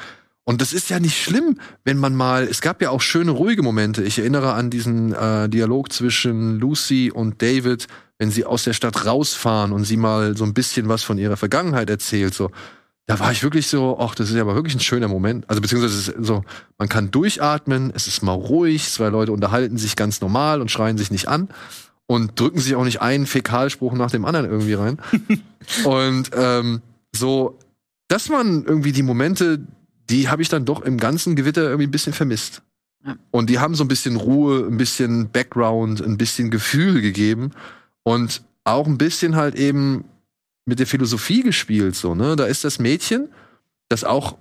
und 0.46 0.62
das 0.62 0.74
ist 0.74 0.90
ja 0.90 1.00
nicht 1.00 1.22
schlimm, 1.22 1.58
wenn 1.86 1.98
man 1.98 2.16
mal 2.16 2.44
es 2.44 2.62
gab 2.62 2.82
ja 2.82 2.90
auch 2.90 3.02
schöne 3.02 3.32
ruhige 3.32 3.64
Momente. 3.64 4.04
Ich 4.04 4.20
erinnere 4.20 4.54
an 4.54 4.70
diesen 4.70 5.14
äh, 5.14 5.48
Dialog 5.50 5.92
zwischen 5.92 6.60
Lucy 6.60 7.12
und 7.14 7.42
David, 7.42 7.88
wenn 8.18 8.32
sie 8.32 8.46
aus 8.46 8.64
der 8.64 8.74
Stadt 8.74 9.06
rausfahren 9.06 9.72
und 9.72 9.86
sie 9.86 9.98
mal 9.98 10.36
so 10.38 10.44
ein 10.46 10.54
bisschen 10.54 10.90
was 10.90 11.04
von 11.04 11.18
ihrer 11.18 11.38
Vergangenheit 11.38 11.90
erzählt 11.90 12.34
so. 12.34 12.50
Da 13.06 13.20
war 13.20 13.32
ich 13.32 13.44
wirklich 13.44 13.68
so, 13.68 13.98
ach, 14.00 14.16
das 14.16 14.30
ist 14.30 14.36
ja 14.36 14.42
aber 14.42 14.56
wirklich 14.56 14.76
ein 14.76 14.80
schöner 14.80 15.10
Moment. 15.10 15.50
Also 15.50 15.62
beziehungsweise 15.62 16.12
ist 16.12 16.26
so, 16.26 16.44
man 16.78 16.88
kann 16.88 17.12
durchatmen, 17.12 17.92
es 17.94 18.08
ist 18.08 18.24
mal 18.24 18.32
ruhig, 18.32 18.90
zwei 18.90 19.10
Leute 19.10 19.34
unterhalten 19.34 19.78
sich 19.78 19.98
ganz 19.98 20.22
normal 20.22 20.62
und 20.62 20.72
schreien 20.72 20.98
sich 20.98 21.12
nicht 21.12 21.28
an 21.28 21.50
und 22.06 22.40
drücken 22.40 22.60
sich 22.60 22.76
auch 22.76 22.86
nicht 22.86 23.02
einen 23.02 23.26
Fäkalspruch 23.26 23.94
nach 23.94 24.12
dem 24.12 24.24
anderen 24.24 24.50
irgendwie 24.50 24.74
rein. 24.74 25.00
und 25.84 26.32
ähm, 26.34 26.82
so, 27.14 27.60
das 28.08 28.30
waren 28.30 28.64
irgendwie 28.66 28.94
die 28.94 29.04
Momente, 29.04 29.60
die 30.10 30.30
habe 30.30 30.42
ich 30.42 30.50
dann 30.50 30.64
doch 30.64 30.82
im 30.82 30.98
ganzen 30.98 31.36
Gewitter 31.36 31.64
irgendwie 31.64 31.88
ein 31.88 31.92
bisschen 31.92 32.14
vermisst. 32.14 32.62
Ja. 33.06 33.18
Und 33.32 33.50
die 33.50 33.60
haben 33.60 33.76
so 33.76 33.84
ein 33.84 33.90
bisschen 33.90 34.16
Ruhe, 34.16 34.66
ein 34.66 34.78
bisschen 34.78 35.30
Background, 35.30 36.02
ein 36.02 36.18
bisschen 36.18 36.52
Gefühl 36.52 37.02
gegeben 37.02 37.52
und 38.04 38.44
auch 38.64 38.88
ein 38.88 38.98
bisschen 38.98 39.36
halt 39.36 39.56
eben 39.56 40.06
mit 40.66 40.80
der 40.80 40.88
Philosophie 40.88 41.44
gespielt, 41.44 41.96
so, 41.96 42.16
ne? 42.16 42.36
Da 42.36 42.46
ist 42.46 42.64
das 42.64 42.80
Mädchen, 42.80 43.30
das 43.90 44.04
auch 44.04 44.38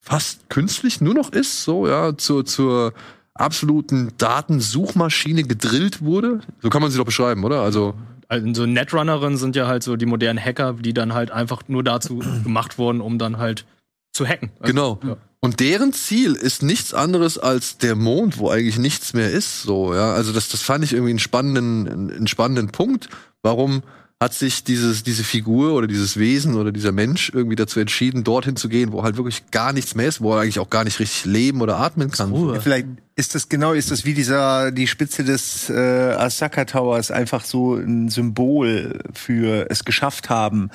fast 0.00 0.48
künstlich 0.48 1.00
nur 1.00 1.14
noch 1.14 1.30
ist, 1.32 1.64
so, 1.64 1.86
ja, 1.86 2.16
zur, 2.16 2.44
zur 2.44 2.92
absoluten 3.34 4.12
Datensuchmaschine 4.18 5.44
gedrillt 5.44 6.02
wurde. 6.02 6.40
So 6.60 6.70
kann 6.70 6.82
man 6.82 6.90
sie 6.90 6.98
doch 6.98 7.04
beschreiben, 7.04 7.44
oder? 7.44 7.62
Also, 7.62 7.94
Also 8.28 8.54
so 8.54 8.66
Netrunnerinnen 8.66 9.38
sind 9.38 9.56
ja 9.56 9.66
halt 9.66 9.82
so 9.82 9.96
die 9.96 10.06
modernen 10.06 10.42
Hacker, 10.42 10.74
die 10.74 10.92
dann 10.92 11.14
halt 11.14 11.30
einfach 11.30 11.62
nur 11.68 11.84
dazu 11.84 12.18
gemacht 12.44 12.78
wurden, 12.78 13.00
um 13.00 13.18
dann 13.18 13.38
halt 13.38 13.64
zu 14.12 14.26
hacken. 14.26 14.50
Also, 14.60 14.72
genau. 14.72 15.00
Ja. 15.04 15.16
Und 15.40 15.60
deren 15.60 15.92
Ziel 15.92 16.34
ist 16.34 16.62
nichts 16.62 16.94
anderes 16.94 17.36
als 17.38 17.78
der 17.78 17.96
Mond, 17.96 18.38
wo 18.38 18.48
eigentlich 18.48 18.78
nichts 18.78 19.12
mehr 19.12 19.30
ist, 19.30 19.62
so, 19.62 19.94
ja. 19.94 20.12
Also, 20.12 20.32
das, 20.32 20.48
das 20.48 20.62
fand 20.62 20.84
ich 20.84 20.92
irgendwie 20.92 21.10
einen 21.10 21.18
spannenden, 21.18 22.10
einen 22.10 22.26
spannenden 22.26 22.70
Punkt. 22.70 23.08
Warum 23.42 23.82
hat 24.22 24.34
sich 24.34 24.62
dieses, 24.62 25.02
diese 25.02 25.24
Figur 25.24 25.74
oder 25.74 25.88
dieses 25.88 26.16
Wesen 26.16 26.54
oder 26.54 26.70
dieser 26.70 26.92
Mensch 26.92 27.30
irgendwie 27.34 27.56
dazu 27.56 27.80
entschieden, 27.80 28.22
dorthin 28.22 28.54
zu 28.54 28.68
gehen, 28.68 28.92
wo 28.92 29.02
halt 29.02 29.16
wirklich 29.16 29.50
gar 29.50 29.72
nichts 29.72 29.96
mehr 29.96 30.06
ist, 30.06 30.20
wo 30.20 30.32
er 30.32 30.42
eigentlich 30.42 30.60
auch 30.60 30.70
gar 30.70 30.84
nicht 30.84 31.00
richtig 31.00 31.24
leben 31.24 31.60
oder 31.60 31.78
atmen 31.78 32.10
kann. 32.10 32.30
Ruhe. 32.30 32.60
Vielleicht 32.60 32.86
ist 33.16 33.34
das 33.34 33.48
genau, 33.48 33.72
ist 33.72 33.90
das 33.90 34.04
wie 34.04 34.14
dieser, 34.14 34.70
die 34.70 34.86
Spitze 34.86 35.24
des 35.24 35.68
äh, 35.70 35.74
Asaka 35.74 36.64
Towers 36.64 37.10
einfach 37.10 37.44
so 37.44 37.74
ein 37.74 38.08
Symbol 38.08 39.00
für 39.12 39.66
es 39.68 39.84
geschafft 39.84 40.30
haben, 40.30 40.70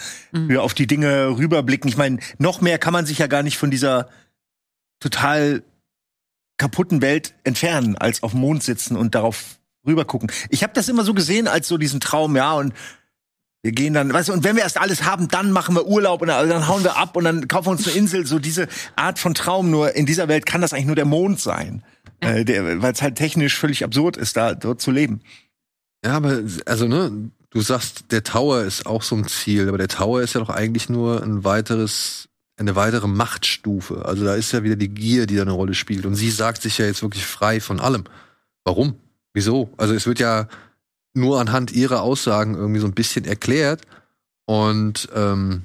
für 0.47 0.61
auf 0.61 0.73
die 0.73 0.85
Dinge 0.85 1.37
rüberblicken. 1.37 1.89
Ich 1.89 1.97
meine, 1.97 2.19
noch 2.37 2.59
mehr 2.59 2.77
kann 2.77 2.93
man 2.93 3.05
sich 3.05 3.19
ja 3.19 3.27
gar 3.27 3.43
nicht 3.43 3.57
von 3.57 3.71
dieser 3.71 4.09
total 4.99 5.63
kaputten 6.57 7.01
Welt 7.01 7.33
entfernen, 7.45 7.95
als 7.97 8.23
auf 8.23 8.31
dem 8.31 8.41
Mond 8.41 8.61
sitzen 8.61 8.97
und 8.97 9.15
darauf 9.15 9.57
rübergucken. 9.85 10.29
Ich 10.49 10.63
habe 10.63 10.73
das 10.73 10.89
immer 10.89 11.05
so 11.05 11.13
gesehen 11.13 11.47
als 11.47 11.69
so 11.69 11.77
diesen 11.77 12.01
Traum, 12.01 12.35
ja, 12.35 12.53
und 12.53 12.73
wir 13.63 13.71
gehen 13.71 13.93
dann, 13.93 14.13
weißt 14.13 14.29
du, 14.29 14.33
und 14.33 14.43
wenn 14.43 14.55
wir 14.55 14.63
erst 14.63 14.79
alles 14.79 15.03
haben, 15.03 15.27
dann 15.27 15.51
machen 15.51 15.75
wir 15.75 15.87
Urlaub 15.87 16.21
und 16.21 16.27
dann, 16.27 16.47
dann 16.47 16.67
hauen 16.67 16.83
wir 16.83 16.97
ab 16.97 17.15
und 17.15 17.23
dann 17.23 17.47
kaufen 17.47 17.67
wir 17.67 17.71
uns 17.71 17.87
eine 17.87 17.97
Insel. 17.97 18.25
So 18.25 18.39
diese 18.39 18.67
Art 18.95 19.19
von 19.19 19.33
Traum. 19.33 19.71
Nur 19.71 19.95
in 19.95 20.05
dieser 20.05 20.27
Welt 20.27 20.45
kann 20.45 20.61
das 20.61 20.73
eigentlich 20.73 20.85
nur 20.85 20.95
der 20.95 21.05
Mond 21.05 21.39
sein, 21.39 21.83
äh, 22.21 22.45
weil 22.81 22.93
es 22.93 23.01
halt 23.01 23.15
technisch 23.15 23.57
völlig 23.57 23.83
absurd 23.83 24.15
ist, 24.15 24.37
da 24.37 24.53
dort 24.53 24.81
zu 24.81 24.91
leben. 24.91 25.21
Ja, 26.05 26.13
aber 26.13 26.41
also 26.65 26.87
ne, 26.87 27.31
du 27.49 27.61
sagst, 27.61 28.11
der 28.11 28.23
Tower 28.23 28.61
ist 28.61 28.85
auch 28.85 29.01
so 29.01 29.15
ein 29.15 29.27
Ziel, 29.27 29.67
aber 29.67 29.77
der 29.77 29.87
Tower 29.87 30.21
ist 30.21 30.35
ja 30.35 30.39
doch 30.39 30.49
eigentlich 30.49 30.89
nur 30.89 31.23
ein 31.23 31.43
weiteres, 31.43 32.29
eine 32.57 32.75
weitere 32.75 33.07
Machtstufe. 33.07 34.05
Also 34.05 34.23
da 34.23 34.35
ist 34.35 34.51
ja 34.51 34.63
wieder 34.63 34.75
die 34.75 34.89
Gier, 34.89 35.25
die 35.25 35.35
da 35.35 35.41
eine 35.41 35.51
Rolle 35.51 35.73
spielt. 35.73 36.05
Und 36.05 36.15
sie 36.15 36.29
sagt 36.29 36.61
sich 36.61 36.77
ja 36.77 36.85
jetzt 36.85 37.01
wirklich 37.01 37.25
frei 37.25 37.59
von 37.59 37.79
allem. 37.79 38.03
Warum? 38.63 38.95
Wieso? 39.33 39.73
Also 39.77 39.93
es 39.93 40.05
wird 40.05 40.19
ja 40.19 40.47
nur 41.17 41.39
anhand 41.41 41.71
ihrer 41.71 42.01
Aussagen 42.01 42.55
irgendwie 42.55 42.79
so 42.79 42.87
ein 42.87 42.93
bisschen 42.93 43.25
erklärt. 43.25 43.81
Und 44.45 45.09
ähm, 45.13 45.63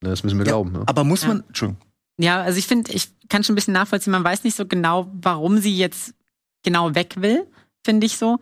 na, 0.00 0.10
das 0.10 0.22
müssen 0.22 0.38
wir 0.38 0.46
Ja, 0.46 0.52
glauben. 0.52 0.72
Ne? 0.72 0.82
Aber 0.86 1.02
muss 1.04 1.22
Ja. 1.22 1.28
man, 1.28 1.44
Entschuldigung. 1.48 1.82
Ja, 2.20 2.42
also 2.42 2.58
ich 2.58 2.66
finde, 2.66 2.92
ich 2.92 3.08
kann 3.28 3.42
schon 3.44 3.54
ein 3.54 3.56
bisschen 3.56 3.74
nachvollziehen. 3.74 4.12
Man 4.12 4.24
weiß 4.24 4.44
nicht 4.44 4.56
so 4.56 4.66
genau, 4.66 5.10
warum 5.20 5.58
sie 5.58 5.76
jetzt 5.76 6.14
genau 6.64 6.94
weg 6.94 7.14
will, 7.18 7.46
finde 7.84 8.06
ich 8.06 8.16
so. 8.18 8.38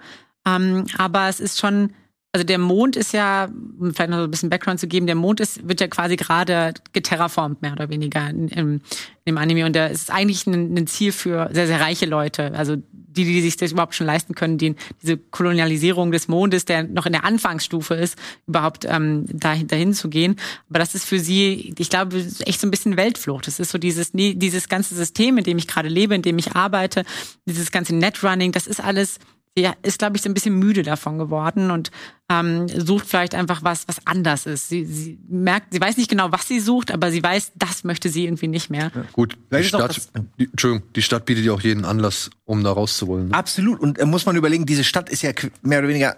Ähm, 0.46 0.86
aber 0.98 1.28
es 1.28 1.40
ist 1.40 1.58
schon, 1.58 1.92
also 2.36 2.44
der 2.44 2.58
Mond 2.58 2.96
ist 2.96 3.14
ja, 3.14 3.48
um 3.78 3.94
vielleicht 3.94 4.10
noch 4.10 4.18
so 4.18 4.24
ein 4.24 4.30
bisschen 4.30 4.50
Background 4.50 4.78
zu 4.78 4.86
geben, 4.88 5.06
der 5.06 5.14
Mond 5.14 5.40
ist, 5.40 5.66
wird 5.66 5.80
ja 5.80 5.88
quasi 5.88 6.16
gerade 6.16 6.74
geterraformt, 6.92 7.62
mehr 7.62 7.72
oder 7.72 7.88
weniger 7.88 8.28
im, 8.28 8.82
im 9.24 9.38
Anime. 9.38 9.64
Und 9.64 9.72
der 9.72 9.90
ist 9.90 10.10
eigentlich 10.10 10.46
ein, 10.46 10.76
ein 10.76 10.86
Ziel 10.86 11.12
für 11.12 11.48
sehr, 11.54 11.66
sehr 11.66 11.80
reiche 11.80 12.04
Leute. 12.04 12.52
Also 12.52 12.76
die, 12.76 13.24
die 13.24 13.40
sich 13.40 13.56
das 13.56 13.72
überhaupt 13.72 13.94
schon 13.94 14.06
leisten 14.06 14.34
können, 14.34 14.58
die, 14.58 14.74
diese 15.00 15.16
Kolonialisierung 15.16 16.12
des 16.12 16.28
Mondes, 16.28 16.66
der 16.66 16.82
noch 16.82 17.06
in 17.06 17.12
der 17.12 17.24
Anfangsstufe 17.24 17.94
ist, 17.94 18.18
überhaupt 18.46 18.84
ähm, 18.86 19.24
dahin, 19.32 19.66
dahin 19.66 19.94
zu 19.94 20.10
gehen. 20.10 20.36
Aber 20.68 20.78
das 20.78 20.94
ist 20.94 21.06
für 21.06 21.18
sie, 21.18 21.74
ich 21.78 21.88
glaube, 21.88 22.18
echt 22.44 22.60
so 22.60 22.66
ein 22.66 22.70
bisschen 22.70 22.98
Weltflucht. 22.98 23.46
Das 23.46 23.58
ist 23.60 23.70
so 23.70 23.78
dieses, 23.78 24.10
dieses 24.12 24.68
ganze 24.68 24.94
System, 24.94 25.38
in 25.38 25.44
dem 25.44 25.56
ich 25.56 25.66
gerade 25.66 25.88
lebe, 25.88 26.14
in 26.14 26.20
dem 26.20 26.36
ich 26.36 26.54
arbeite, 26.54 27.06
dieses 27.46 27.72
ganze 27.72 27.94
Netrunning, 27.94 28.52
das 28.52 28.66
ist 28.66 28.84
alles, 28.84 29.20
sie 29.56 29.68
ist, 29.82 29.98
glaube 29.98 30.16
ich, 30.16 30.22
so 30.22 30.28
ein 30.28 30.34
bisschen 30.34 30.58
müde 30.58 30.82
davon 30.82 31.18
geworden 31.18 31.70
und 31.70 31.90
ähm, 32.30 32.68
sucht 32.68 33.06
vielleicht 33.06 33.34
einfach 33.34 33.62
was, 33.64 33.88
was 33.88 34.06
anders 34.06 34.44
ist. 34.46 34.68
Sie, 34.68 34.84
sie 34.84 35.18
merkt, 35.28 35.72
sie 35.72 35.80
weiß 35.80 35.96
nicht 35.96 36.10
genau, 36.10 36.30
was 36.30 36.46
sie 36.46 36.60
sucht, 36.60 36.90
aber 36.92 37.10
sie 37.10 37.22
weiß, 37.22 37.52
das 37.54 37.82
möchte 37.84 38.08
sie 38.08 38.24
irgendwie 38.24 38.48
nicht 38.48 38.68
mehr. 38.68 38.90
Gut, 39.12 39.36
die 39.52 39.64
Stadt, 39.64 40.08
die, 40.38 40.44
Entschuldigung, 40.44 40.86
die 40.94 41.02
Stadt 41.02 41.24
bietet 41.24 41.44
ja 41.44 41.52
auch 41.52 41.60
jeden 41.62 41.84
Anlass, 41.84 42.30
um 42.44 42.62
da 42.62 42.72
rauszuwollen. 42.72 43.28
Ne? 43.28 43.34
Absolut. 43.34 43.80
Und 43.80 43.98
äh, 43.98 44.04
muss 44.04 44.26
man 44.26 44.36
überlegen, 44.36 44.66
diese 44.66 44.84
Stadt 44.84 45.08
ist 45.08 45.22
ja 45.22 45.30
mehr 45.62 45.78
oder 45.80 45.88
weniger 45.88 46.16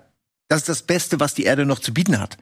das 0.50 0.60
ist 0.60 0.68
das 0.70 0.82
Beste, 0.82 1.20
was 1.20 1.34
die 1.34 1.42
Erde 1.44 1.66
noch 1.66 1.78
zu 1.78 1.92
bieten 1.92 2.18
hat. 2.18 2.38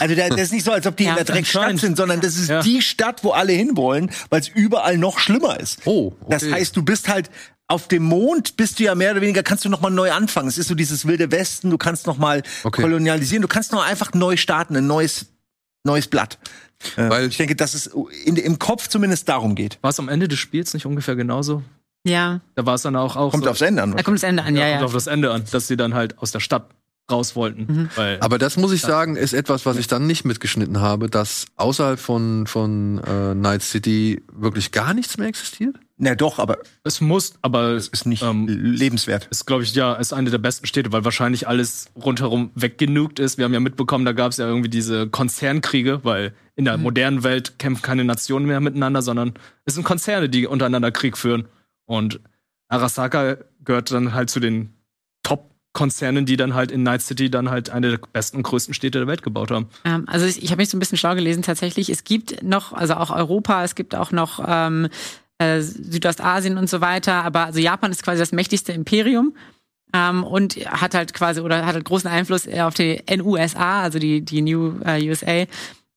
Also 0.00 0.14
da- 0.14 0.30
das 0.30 0.40
ist 0.40 0.52
nicht 0.52 0.64
so, 0.64 0.72
als 0.72 0.86
ob 0.86 0.96
die 0.96 1.04
Ja, 1.04 1.10
in 1.10 1.16
der 1.16 1.26
Dreckstadt 1.26 1.78
sind, 1.80 1.98
sondern 1.98 2.22
das 2.22 2.36
ist 2.36 2.48
Ja. 2.48 2.62
die 2.62 2.80
Stadt, 2.80 3.22
wo 3.24 3.32
alle 3.32 3.52
hinwollen, 3.52 4.10
weil 4.30 4.40
es 4.40 4.48
überall 4.48 4.96
noch 4.96 5.18
schlimmer 5.18 5.60
ist. 5.60 5.80
Oh, 5.84 6.14
okay. 6.22 6.30
Das 6.30 6.50
heißt, 6.50 6.74
du 6.74 6.82
bist 6.82 7.10
halt 7.10 7.28
auf 7.68 7.88
dem 7.88 8.02
Mond 8.02 8.56
bist 8.56 8.78
du 8.78 8.84
ja 8.84 8.94
mehr 8.94 9.12
oder 9.12 9.20
weniger 9.22 9.42
kannst 9.42 9.64
du 9.64 9.68
noch 9.68 9.80
mal 9.80 9.90
neu 9.90 10.12
anfangen. 10.12 10.48
Es 10.48 10.58
ist 10.58 10.68
so 10.68 10.74
dieses 10.74 11.06
wilde 11.06 11.30
Westen. 11.30 11.70
Du 11.70 11.78
kannst 11.78 12.06
noch 12.06 12.18
mal 12.18 12.42
Okay. 12.64 12.82
kolonialisieren. 12.82 13.40
Du 13.42 13.48
kannst 13.48 13.72
noch 13.72 13.82
einfach 13.84 14.12
neu 14.14 14.36
starten, 14.36 14.76
ein 14.76 14.86
neues 14.86 15.26
neues 15.84 16.06
Blatt. 16.06 16.38
Äh, 16.96 17.08
Weil- 17.10 17.28
ich 17.28 17.36
denke, 17.38 17.56
dass 17.56 17.74
es 17.74 17.90
in, 18.24 18.36
im 18.36 18.58
Kopf 18.58 18.88
zumindest 18.88 19.28
darum 19.28 19.54
geht. 19.54 19.78
War 19.82 19.90
es 19.90 19.98
am 19.98 20.08
Ende 20.08 20.28
des 20.28 20.38
Spiels 20.38 20.74
nicht 20.74 20.86
ungefähr 20.86 21.16
genauso? 21.16 21.62
Ja, 22.06 22.40
Da 22.56 22.66
war 22.66 22.74
es 22.74 22.82
dann 22.82 22.94
auch, 22.96 23.16
auch 23.16 23.30
Kommt 23.32 23.44
so, 23.44 23.50
aufs 23.50 23.60
Ende 23.62 23.82
an. 23.82 23.92
da 23.96 24.02
kommt 24.02 24.16
das 24.16 24.22
Ende 24.24 24.42
an, 24.42 24.54
ja, 24.56 24.68
kommt 24.68 24.80
ja. 24.80 24.84
auf 24.86 24.92
das 24.92 25.06
Ende 25.06 25.30
an, 25.32 25.44
dass 25.50 25.66
sie 25.68 25.76
dann 25.76 25.94
halt 25.94 26.18
aus 26.18 26.30
der 26.32 26.40
Stadt 26.40 26.68
raus 27.10 27.34
wollten. 27.36 27.90
Weil 27.96 28.18
Aber 28.20 28.38
das 28.38 28.56
muss 28.56 28.72
ich 28.72 28.80
sagen, 28.80 29.16
ist 29.16 29.32
etwas, 29.32 29.66
was 29.66 29.76
ich 29.76 29.86
dann 29.86 30.06
nicht 30.06 30.24
mitgeschnitten 30.24 30.80
habe, 30.80 31.08
dass 31.10 31.46
außerhalb 31.56 31.98
von, 31.98 32.46
von 32.46 32.98
äh, 33.04 33.34
Night 33.34 33.62
City 33.62 34.22
wirklich 34.32 34.70
gar 34.72 34.94
nichts 34.94 35.16
mehr 35.18 35.26
existiert. 35.28 35.76
Na 36.04 36.16
doch, 36.16 36.40
aber 36.40 36.58
es 36.82 37.00
muss, 37.00 37.34
aber 37.42 37.74
es 37.74 37.86
ist 37.86 38.06
nicht 38.06 38.24
ähm, 38.24 38.48
lebenswert. 38.48 39.28
ist, 39.30 39.46
glaube 39.46 39.62
ich, 39.62 39.72
ja, 39.72 39.94
ist 39.94 40.12
eine 40.12 40.30
der 40.30 40.38
besten 40.38 40.66
Städte, 40.66 40.90
weil 40.90 41.04
wahrscheinlich 41.04 41.46
alles 41.46 41.92
rundherum 41.94 42.50
weggenugt 42.56 43.20
ist. 43.20 43.38
Wir 43.38 43.44
haben 43.44 43.54
ja 43.54 43.60
mitbekommen, 43.60 44.04
da 44.04 44.10
gab 44.10 44.32
es 44.32 44.38
ja 44.38 44.48
irgendwie 44.48 44.68
diese 44.68 45.08
Konzernkriege, 45.08 46.00
weil 46.02 46.34
in 46.56 46.64
der 46.64 46.76
modernen 46.76 47.22
Welt 47.22 47.60
kämpfen 47.60 47.82
keine 47.82 48.02
Nationen 48.02 48.46
mehr 48.46 48.58
miteinander, 48.58 49.00
sondern 49.00 49.34
es 49.64 49.74
sind 49.74 49.84
Konzerne, 49.84 50.28
die 50.28 50.48
untereinander 50.48 50.90
Krieg 50.90 51.16
führen. 51.16 51.46
Und 51.86 52.18
Arasaka 52.66 53.36
gehört 53.64 53.92
dann 53.92 54.12
halt 54.12 54.28
zu 54.28 54.40
den 54.40 54.74
Top-Konzernen, 55.22 56.26
die 56.26 56.36
dann 56.36 56.54
halt 56.54 56.72
in 56.72 56.82
Night 56.82 57.02
City 57.02 57.30
dann 57.30 57.48
halt 57.48 57.70
eine 57.70 57.90
der 57.90 58.00
besten 58.12 58.38
und 58.38 58.42
größten 58.42 58.74
Städte 58.74 58.98
der 58.98 59.06
Welt 59.06 59.22
gebaut 59.22 59.52
haben. 59.52 59.68
Ähm, 59.84 60.02
also 60.08 60.26
ich, 60.26 60.42
ich 60.42 60.50
habe 60.50 60.62
mich 60.62 60.68
so 60.68 60.76
ein 60.76 60.80
bisschen 60.80 60.98
schlau 60.98 61.14
gelesen 61.14 61.44
tatsächlich. 61.44 61.90
Es 61.90 62.02
gibt 62.02 62.42
noch, 62.42 62.72
also 62.72 62.94
auch 62.94 63.10
Europa, 63.10 63.62
es 63.62 63.76
gibt 63.76 63.94
auch 63.94 64.10
noch 64.10 64.44
ähm, 64.44 64.88
äh, 65.38 65.60
Südostasien 65.60 66.58
und 66.58 66.68
so 66.70 66.80
weiter, 66.80 67.24
aber 67.24 67.46
also 67.46 67.58
Japan 67.60 67.90
ist 67.90 68.02
quasi 68.02 68.18
das 68.18 68.32
mächtigste 68.32 68.72
Imperium. 68.72 69.34
Ähm, 69.94 70.24
und 70.24 70.54
hat 70.64 70.94
halt 70.94 71.12
quasi 71.12 71.40
oder 71.42 71.66
hat 71.66 71.74
halt 71.74 71.84
großen 71.84 72.08
Einfluss 72.08 72.48
auf 72.48 72.72
die 72.72 73.02
NUSA, 73.14 73.82
also 73.82 73.98
die, 73.98 74.22
die 74.22 74.40
New 74.40 74.80
äh, 74.86 75.06
USA. 75.06 75.44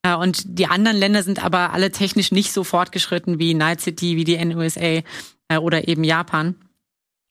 Äh, 0.02 0.14
und 0.20 0.58
die 0.58 0.66
anderen 0.66 0.98
Länder 0.98 1.22
sind 1.22 1.42
aber 1.42 1.72
alle 1.72 1.90
technisch 1.90 2.30
nicht 2.30 2.52
so 2.52 2.62
fortgeschritten 2.62 3.38
wie 3.38 3.54
Night 3.54 3.80
City, 3.80 4.16
wie 4.16 4.24
die 4.24 4.36
NUSA 4.44 4.80
äh, 4.80 5.02
oder 5.58 5.88
eben 5.88 6.04
Japan. 6.04 6.56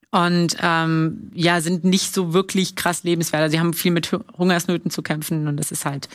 Und 0.10 0.58
ähm, 0.62 1.30
ja, 1.36 1.62
sind 1.62 1.84
nicht 1.84 2.12
so 2.14 2.34
wirklich 2.34 2.76
krass 2.76 3.04
lebenswert. 3.04 3.44
Also 3.44 3.52
sie 3.52 3.60
haben 3.60 3.74
viel 3.74 3.92
mit 3.92 4.12
Hu- 4.12 4.24
Hungersnöten 4.36 4.90
zu 4.90 5.04
kämpfen 5.04 5.48
und 5.48 5.58
das 5.58 5.72
ist 5.72 5.86
halt 5.86 6.10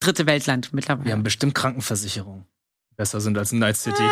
dritte 0.00 0.24
Weltland 0.26 0.72
mittlerweile. 0.72 1.04
Wir 1.06 1.12
haben 1.12 1.22
bestimmt 1.22 1.54
Krankenversicherungen. 1.54 2.44
Besser 2.96 3.20
sind 3.20 3.38
als 3.38 3.52
in 3.52 3.58
Night 3.58 3.76
City. 3.76 4.02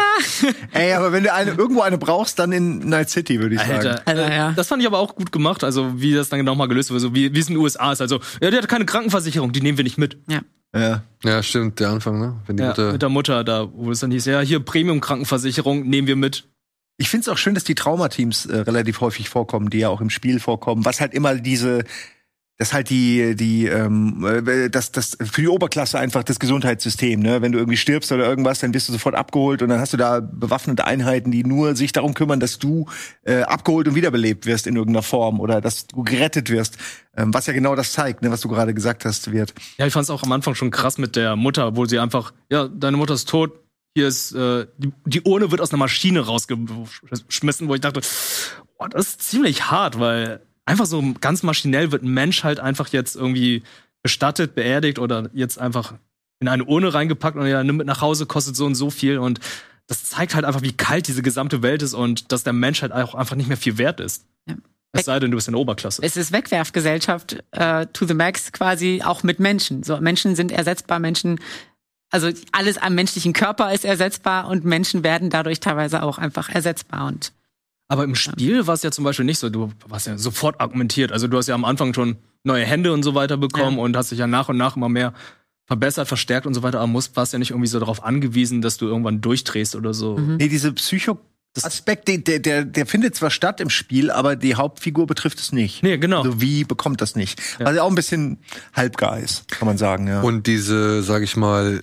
Ey, 0.73 0.95
aber 0.95 1.13
wenn 1.13 1.23
du 1.25 1.33
eine, 1.33 1.53
irgendwo 1.53 1.83
eine 1.83 1.99
brauchst, 1.99 2.39
dann 2.39 2.51
in 2.53 2.79
Night 2.89 3.11
City, 3.11 3.39
würde 3.41 3.55
ich 3.57 3.61
sagen. 3.61 3.73
Alter, 3.75 4.03
Also, 4.07 4.23
äh, 4.23 4.37
ja. 4.37 4.53
das 4.53 4.69
fand 4.69 4.81
ich 4.83 4.87
aber 4.89 4.99
auch 4.99 5.15
gut 5.15 5.33
gemacht, 5.33 5.63
also 5.65 6.01
wie 6.01 6.15
das 6.15 6.29
dann 6.31 6.39
genau 6.41 6.55
mal 6.55 6.67
gelöst 6.67 6.91
wurde, 6.91 7.01
so 7.01 7.15
wie, 7.15 7.35
wie 7.35 7.39
es 7.39 7.49
in 7.49 7.55
den 7.55 7.63
USA 7.63 7.93
ist. 7.93 8.01
Also, 8.01 8.21
ja, 8.41 8.51
die 8.51 8.57
hat 8.57 8.69
keine 8.69 8.87
Krankenversicherung, 8.87 9.53
die 9.53 9.61
nehmen 9.61 9.77
wir 9.79 9.85
nicht 9.85 9.99
mit. 9.99 10.19
Ja. 10.29 11.03
Ja, 11.25 11.43
stimmt, 11.43 11.81
der 11.81 11.91
Anfang, 11.91 12.21
ne? 12.21 12.37
Wenn 12.47 12.57
die 12.57 12.63
Ja, 12.63 12.69
Mutter 12.69 12.93
mit 12.93 13.03
der 13.03 13.09
Mutter 13.09 13.43
da, 13.45 13.69
wo 13.73 13.91
es 13.91 13.99
dann 14.01 14.13
hieß, 14.13 14.25
ja, 14.27 14.41
hier 14.41 14.61
Premium-Krankenversicherung 14.61 15.89
nehmen 15.89 16.07
wir 16.07 16.17
mit. 16.17 16.49
Ich 16.97 17.09
finde 17.11 17.23
es 17.23 17.29
auch 17.29 17.39
schön, 17.39 17.55
dass 17.55 17.65
die 17.65 17.75
Traumateams 17.75 18.47
äh, 18.47 18.59
relativ 18.61 19.01
häufig 19.01 19.29
vorkommen, 19.29 19.69
die 19.71 19.79
ja 19.79 19.89
auch 19.89 20.01
im 20.01 20.11
Spiel 20.11 20.39
vorkommen, 20.39 20.85
was 20.85 21.01
halt 21.01 21.13
immer 21.13 21.35
diese 21.35 21.83
das 22.61 22.75
halt 22.75 22.91
die 22.91 23.35
die 23.37 23.65
ähm, 23.69 24.23
äh, 24.23 24.69
das 24.69 24.93
das 24.93 25.17
für 25.19 25.41
die 25.41 25.49
Oberklasse 25.49 25.99
einfach 25.99 26.23
das 26.25 26.39
Gesundheitssystem, 26.39 27.19
ne? 27.19 27.41
Wenn 27.41 27.53
du 27.53 27.59
irgendwie 27.59 27.79
stirbst 27.79 28.13
oder 28.13 28.27
irgendwas, 28.27 28.59
dann 28.59 28.75
wirst 28.75 28.87
du 28.87 28.93
sofort 28.93 29.15
abgeholt 29.15 29.63
und 29.63 29.71
dann 29.71 29.81
hast 29.81 29.95
du 29.95 29.97
da 29.97 30.21
bewaffnete 30.21 30.85
Einheiten, 30.85 31.31
die 31.31 31.43
nur 31.43 31.75
sich 31.75 31.93
darum 31.93 32.13
kümmern, 32.13 32.39
dass 32.39 32.59
du 32.59 32.85
äh, 33.25 33.45
abgeholt 33.45 33.89
und 33.89 33.95
wiederbelebt 33.95 34.45
wirst 34.45 34.67
in 34.67 34.77
irgendeiner 34.77 35.03
Form 35.03 35.41
oder 35.41 35.63
dass 35.63 35.87
du 35.87 36.05
gerettet 36.05 36.51
wirst, 36.51 36.77
ähm, 37.17 37.33
was 37.33 37.47
ja 37.47 37.55
genau 37.55 37.75
das 37.75 37.95
zeigt, 37.95 38.21
ne, 38.21 38.31
was 38.31 38.43
du 38.43 38.49
gerade 38.49 38.75
gesagt 38.75 39.07
hast, 39.07 39.33
wird. 39.33 39.55
Ja, 39.79 39.87
ich 39.87 39.95
fand 39.95 40.05
es 40.05 40.11
auch 40.11 40.23
am 40.23 40.33
Anfang 40.33 40.55
schon 40.55 40.71
krass 40.71 40.99
mit 40.99 41.17
der 41.17 41.37
Mutter, 41.37 41.77
wo 41.77 41.87
sie 41.87 41.99
einfach, 41.99 42.35
ja, 42.51 42.69
deine 42.69 42.99
Mutter 42.99 43.15
ist 43.15 43.27
tot, 43.27 43.53
hier 43.95 44.07
ist, 44.07 44.33
äh, 44.33 44.67
die, 44.77 44.93
die 45.07 45.23
Urne 45.23 45.51
wird 45.51 45.63
aus 45.63 45.73
einer 45.73 45.79
Maschine 45.79 46.21
rausgeschmissen, 46.21 47.69
wo 47.69 47.75
ich 47.75 47.81
dachte, 47.81 48.03
oh, 48.77 48.87
das 48.87 49.09
ist 49.09 49.23
ziemlich 49.23 49.71
hart, 49.71 49.99
weil 49.99 50.43
einfach 50.71 50.87
so 50.87 51.03
ganz 51.21 51.43
maschinell 51.43 51.93
wird 51.93 52.03
ein 52.03 52.13
Mensch 52.13 52.45
halt 52.45 52.61
einfach 52.61 52.89
jetzt 52.89 53.17
irgendwie 53.17 53.63
bestattet, 54.03 54.55
beerdigt 54.55 54.99
oder 54.99 55.29
jetzt 55.33 55.59
einfach 55.59 55.95
in 56.41 56.49
eine 56.49 56.65
Urne 56.65 56.95
reingepackt 56.95 57.37
und 57.37 57.47
ja, 57.47 57.63
nimm 57.63 57.77
mit 57.77 57.87
nach 57.87 58.01
Hause, 58.01 58.27
kostet 58.27 58.57
so 58.57 58.65
und 58.65 58.75
so 58.75 58.91
viel 58.91 59.19
und 59.19 59.41
das 59.87 60.05
zeigt 60.05 60.35
halt 60.35 60.45
einfach, 60.45 60.63
wie 60.63 60.73
kalt 60.73 61.09
diese 61.09 61.23
gesamte 61.23 61.63
Welt 61.63 61.83
ist 61.83 61.95
und 61.95 62.33
dass 62.33 62.45
der 62.45 62.53
Mensch 62.53 62.81
halt 62.83 62.93
auch 62.93 63.15
einfach 63.15 63.37
nicht 63.37 63.49
mehr 63.49 63.57
viel 63.57 63.77
wert 63.77 64.01
ist. 64.01 64.25
Ja. 64.47 64.55
Es 64.93 65.05
sei 65.05 65.21
denn, 65.21 65.31
du 65.31 65.37
bist 65.37 65.47
in 65.49 65.53
der 65.53 65.61
Oberklasse. 65.61 66.03
Es 66.03 66.17
ist 66.17 66.33
Wegwerfgesellschaft 66.33 67.43
äh, 67.53 67.87
to 67.93 68.07
the 68.07 68.15
max 68.15 68.53
quasi 68.53 69.03
auch 69.05 69.23
mit 69.23 69.39
Menschen. 69.39 69.83
So 69.83 70.01
Menschen 70.01 70.35
sind 70.35 70.51
ersetzbar, 70.51 70.99
Menschen 70.99 71.39
also 72.11 72.29
alles 72.53 72.77
am 72.79 72.95
menschlichen 72.95 73.33
Körper 73.33 73.73
ist 73.73 73.85
ersetzbar 73.85 74.49
und 74.49 74.65
Menschen 74.65 75.05
werden 75.05 75.31
dadurch 75.31 75.61
teilweise 75.61 76.03
auch 76.03 76.19
einfach 76.19 76.49
ersetzbar 76.49 77.07
und 77.07 77.33
Aber 77.91 78.05
im 78.05 78.15
Spiel 78.15 78.67
war 78.67 78.75
es 78.75 78.83
ja 78.85 78.91
zum 78.93 79.05
Beispiel 79.05 79.25
nicht 79.25 79.39
so. 79.39 79.51
Du 79.51 79.73
warst 79.89 80.07
ja 80.07 80.17
sofort 80.17 80.61
argumentiert. 80.61 81.11
Also 81.11 81.27
du 81.27 81.37
hast 81.37 81.49
ja 81.49 81.55
am 81.57 81.65
Anfang 81.65 81.93
schon 81.93 82.17
neue 82.45 82.65
Hände 82.65 82.93
und 82.93 83.03
so 83.03 83.15
weiter 83.15 83.37
bekommen 83.37 83.77
Ja. 83.79 83.83
und 83.83 83.97
hast 83.97 84.13
dich 84.13 84.19
ja 84.21 84.27
nach 84.29 84.49
und 84.49 84.57
nach 84.57 84.77
immer 84.77 84.89
mehr 84.89 85.13
verbessert, 85.67 86.07
verstärkt 86.09 86.47
und 86.47 86.55
so 86.55 86.63
weiter. 86.63 86.79
Aber 86.79 86.87
musst, 86.87 87.17
warst 87.17 87.33
ja 87.33 87.39
nicht 87.41 87.51
irgendwie 87.51 87.67
so 87.69 87.81
darauf 87.81 88.05
angewiesen, 88.05 88.63
dass 88.63 88.77
du 88.77 88.87
irgendwann 88.87 89.21
durchdrehst 89.21 89.75
oder 89.75 89.93
so. 89.93 90.17
Nee, 90.19 90.49
diese 90.49 90.73
Psycho-Aspekt, 90.73 92.07
der, 92.09 92.19
der, 92.19 92.39
der, 92.39 92.65
der 92.65 92.87
findet 92.87 93.17
zwar 93.17 93.31
statt 93.31 93.61
im 93.61 93.71
Spiel, 93.71 94.11
aber 94.13 94.37
die 94.37 94.55
Hauptfigur 94.55 95.07
betrifft 95.09 95.41
es 95.41 95.51
nicht. 95.53 95.83
Nee, 95.83 95.99
genau. 95.99 96.23
Also 96.23 96.41
wie 96.41 96.63
bekommt 96.65 97.01
das 97.01 97.17
nicht? 97.17 97.41
Also 97.59 97.81
auch 97.81 97.89
ein 97.89 97.95
bisschen 97.97 98.39
halbgar 98.73 99.19
ist, 99.19 99.49
kann 99.49 99.67
man 99.67 99.79
sagen, 99.79 100.07
ja. 100.07 100.21
Und 100.23 100.47
diese, 100.47 101.03
sag 101.03 101.23
ich 101.23 101.37
mal, 101.37 101.83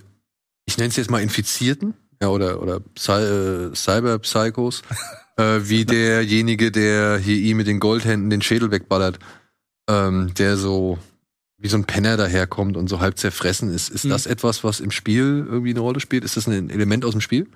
ich 0.64 0.78
nenne 0.78 0.88
es 0.88 0.96
jetzt 0.96 1.10
mal 1.10 1.20
Infizierten, 1.22 1.92
ja, 2.22 2.28
oder, 2.28 2.62
oder 2.62 2.80
Psy 2.80 3.12
äh, 3.12 3.74
Cyber-Psychos, 3.74 4.82
äh, 5.38 5.60
wie 5.68 5.84
derjenige, 5.84 6.70
der 6.70 7.16
hier 7.18 7.36
ihm 7.36 7.56
mit 7.56 7.66
den 7.66 7.80
Goldhänden 7.80 8.28
den 8.28 8.42
Schädel 8.42 8.70
wegballert, 8.70 9.18
ähm, 9.88 10.34
der 10.34 10.56
so 10.56 10.98
wie 11.60 11.68
so 11.68 11.76
ein 11.76 11.84
Penner 11.84 12.16
daherkommt 12.16 12.76
und 12.76 12.88
so 12.88 13.00
halb 13.00 13.18
zerfressen 13.18 13.72
ist. 13.72 13.88
Ist 13.88 14.04
Mhm. 14.04 14.10
das 14.10 14.26
etwas, 14.26 14.62
was 14.62 14.78
im 14.80 14.90
Spiel 14.92 15.44
irgendwie 15.48 15.70
eine 15.70 15.80
Rolle 15.80 15.98
spielt? 16.00 16.22
Ist 16.24 16.36
das 16.36 16.46
ein 16.46 16.70
Element 16.70 17.04
aus 17.04 17.12
dem 17.12 17.20
Spiel? 17.20 17.48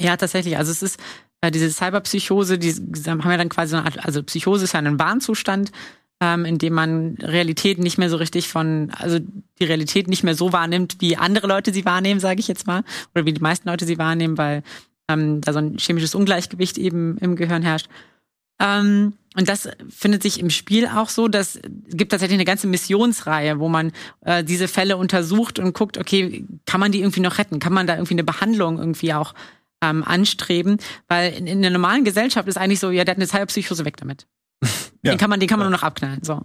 Ja, 0.00 0.16
tatsächlich. 0.16 0.56
Also 0.56 0.72
es 0.72 0.82
ist 0.82 0.98
äh, 1.42 1.50
diese 1.50 1.70
Cyberpsychose, 1.70 2.58
die 2.58 2.72
haben 2.72 3.20
ja 3.30 3.36
dann 3.36 3.50
quasi 3.50 3.72
so 3.72 3.76
eine 3.76 3.86
Art, 3.86 4.04
also 4.06 4.22
Psychose 4.22 4.64
ist 4.64 4.72
ja 4.72 4.80
ein 4.80 4.98
Warnzustand, 4.98 5.70
ähm, 6.22 6.44
in 6.46 6.56
dem 6.56 6.72
man 6.72 7.16
Realität 7.20 7.78
nicht 7.78 7.98
mehr 7.98 8.08
so 8.08 8.16
richtig 8.16 8.48
von, 8.48 8.90
also 8.96 9.18
die 9.18 9.64
Realität 9.64 10.08
nicht 10.08 10.22
mehr 10.22 10.34
so 10.34 10.52
wahrnimmt, 10.52 10.96
wie 11.00 11.16
andere 11.18 11.46
Leute 11.46 11.74
sie 11.74 11.84
wahrnehmen, 11.84 12.20
sage 12.20 12.40
ich 12.40 12.48
jetzt 12.48 12.66
mal, 12.66 12.84
oder 13.14 13.26
wie 13.26 13.32
die 13.34 13.40
meisten 13.42 13.68
Leute 13.68 13.84
sie 13.84 13.98
wahrnehmen, 13.98 14.38
weil 14.38 14.62
ähm, 15.12 15.40
da 15.40 15.52
so 15.52 15.58
ein 15.58 15.78
chemisches 15.78 16.14
Ungleichgewicht 16.14 16.78
eben 16.78 17.18
im 17.18 17.36
Gehirn 17.36 17.62
herrscht. 17.62 17.88
Ähm, 18.60 19.14
und 19.34 19.48
das 19.48 19.68
findet 19.88 20.22
sich 20.22 20.38
im 20.40 20.50
Spiel 20.50 20.86
auch 20.86 21.08
so, 21.08 21.26
dass 21.26 21.56
es 21.56 21.96
gibt 21.96 22.12
tatsächlich 22.12 22.36
eine 22.36 22.44
ganze 22.44 22.66
Missionsreihe, 22.66 23.58
wo 23.58 23.68
man 23.68 23.92
äh, 24.20 24.44
diese 24.44 24.68
Fälle 24.68 24.96
untersucht 24.96 25.58
und 25.58 25.74
guckt, 25.74 25.98
okay, 25.98 26.44
kann 26.66 26.80
man 26.80 26.92
die 26.92 27.00
irgendwie 27.00 27.20
noch 27.20 27.38
retten? 27.38 27.58
Kann 27.58 27.72
man 27.72 27.86
da 27.86 27.94
irgendwie 27.94 28.14
eine 28.14 28.24
Behandlung 28.24 28.78
irgendwie 28.78 29.14
auch 29.14 29.34
ähm, 29.82 30.04
anstreben? 30.04 30.78
Weil 31.08 31.32
in, 31.32 31.46
in 31.46 31.62
der 31.62 31.70
normalen 31.70 32.04
Gesellschaft 32.04 32.46
ist 32.46 32.58
eigentlich 32.58 32.80
so, 32.80 32.90
ja, 32.90 33.04
der 33.04 33.12
hat 33.12 33.18
eine 33.18 33.26
Cyberpsychose 33.26 33.84
weg 33.84 33.96
damit. 33.96 34.26
Ja. 35.04 35.10
Den 35.10 35.18
kann 35.18 35.30
man, 35.30 35.40
den 35.40 35.48
kann 35.48 35.58
man 35.58 35.68
nur 35.68 35.76
noch 35.76 35.82
abknallen. 35.82 36.22
So. 36.22 36.42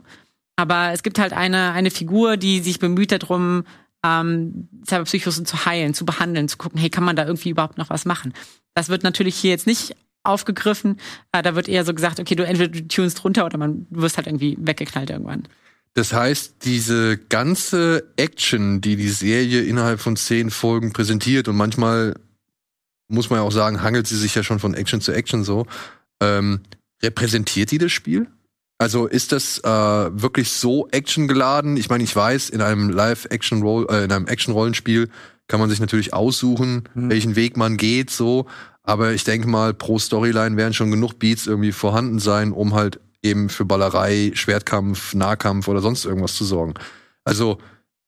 Aber 0.55 0.91
es 0.91 1.03
gibt 1.03 1.19
halt 1.19 1.31
eine, 1.31 1.73
eine 1.73 1.91
Figur, 1.91 2.37
die 2.37 2.59
sich 2.59 2.79
bemüht 2.79 3.11
darum, 3.11 3.65
ähm, 4.03 4.69
Cyberpsychosen 4.87 5.45
zu 5.45 5.65
heilen, 5.65 5.93
zu 5.93 6.05
behandeln, 6.05 6.47
zu 6.47 6.57
gucken, 6.57 6.79
hey, 6.79 6.89
kann 6.89 7.03
man 7.03 7.15
da 7.15 7.25
irgendwie 7.25 7.49
überhaupt 7.49 7.77
noch 7.77 7.89
was 7.89 8.05
machen? 8.05 8.33
Das 8.73 8.89
wird 8.89 9.03
natürlich 9.03 9.35
hier 9.35 9.51
jetzt 9.51 9.67
nicht 9.67 9.95
aufgegriffen. 10.23 10.99
Äh, 11.31 11.41
da 11.41 11.55
wird 11.55 11.67
eher 11.67 11.85
so 11.85 11.93
gesagt, 11.93 12.19
okay, 12.19 12.35
du 12.35 12.45
entweder 12.45 12.69
du 12.69 12.87
tunst 12.87 13.23
runter 13.23 13.45
oder 13.45 13.57
man 13.57 13.87
du 13.89 14.01
wirst 14.01 14.17
halt 14.17 14.27
irgendwie 14.27 14.57
weggeknallt 14.59 15.09
irgendwann. 15.09 15.47
Das 15.93 16.13
heißt, 16.13 16.57
diese 16.63 17.17
ganze 17.17 18.13
Action, 18.17 18.81
die 18.81 18.97
die 18.97 19.09
Serie 19.09 19.63
innerhalb 19.63 19.99
von 19.99 20.15
zehn 20.15 20.51
Folgen 20.51 20.93
präsentiert 20.93 21.47
und 21.47 21.55
manchmal 21.55 22.13
muss 23.07 23.29
man 23.29 23.39
ja 23.39 23.43
auch 23.43 23.51
sagen, 23.51 23.81
hangelt 23.81 24.05
sie 24.05 24.17
sich 24.17 24.35
ja 24.35 24.43
schon 24.43 24.59
von 24.59 24.73
Action 24.73 25.01
zu 25.01 25.11
Action 25.11 25.43
so, 25.43 25.65
ähm, 26.21 26.61
repräsentiert 27.01 27.71
die 27.71 27.77
das 27.77 27.91
Spiel? 27.91 28.27
Also 28.79 29.07
ist 29.07 29.31
das 29.31 29.59
äh, 29.59 29.67
wirklich 29.67 30.51
so 30.51 30.87
actiongeladen? 30.91 31.77
Ich 31.77 31.89
meine, 31.89 32.03
ich 32.03 32.15
weiß, 32.15 32.49
in 32.49 32.61
einem 32.61 32.89
Live-Action-Roll, 32.89 33.87
äh, 33.89 34.03
in 34.03 34.11
einem 34.11 34.27
Action-Rollenspiel 34.27 35.09
kann 35.47 35.59
man 35.59 35.69
sich 35.69 35.79
natürlich 35.79 36.13
aussuchen, 36.13 36.89
welchen 36.93 37.35
Weg 37.35 37.57
man 37.57 37.77
geht, 37.77 38.09
so. 38.09 38.47
Aber 38.83 39.13
ich 39.13 39.23
denke 39.23 39.47
mal, 39.47 39.73
pro 39.73 39.97
Storyline 39.97 40.57
werden 40.57 40.73
schon 40.73 40.91
genug 40.91 41.19
Beats 41.19 41.47
irgendwie 41.47 41.71
vorhanden 41.71 42.19
sein, 42.19 42.51
um 42.51 42.73
halt 42.73 42.99
eben 43.23 43.49
für 43.49 43.65
Ballerei, 43.65 44.31
Schwertkampf, 44.33 45.13
Nahkampf 45.13 45.67
oder 45.67 45.81
sonst 45.81 46.05
irgendwas 46.05 46.35
zu 46.35 46.45
sorgen. 46.45 46.73
Also, 47.23 47.59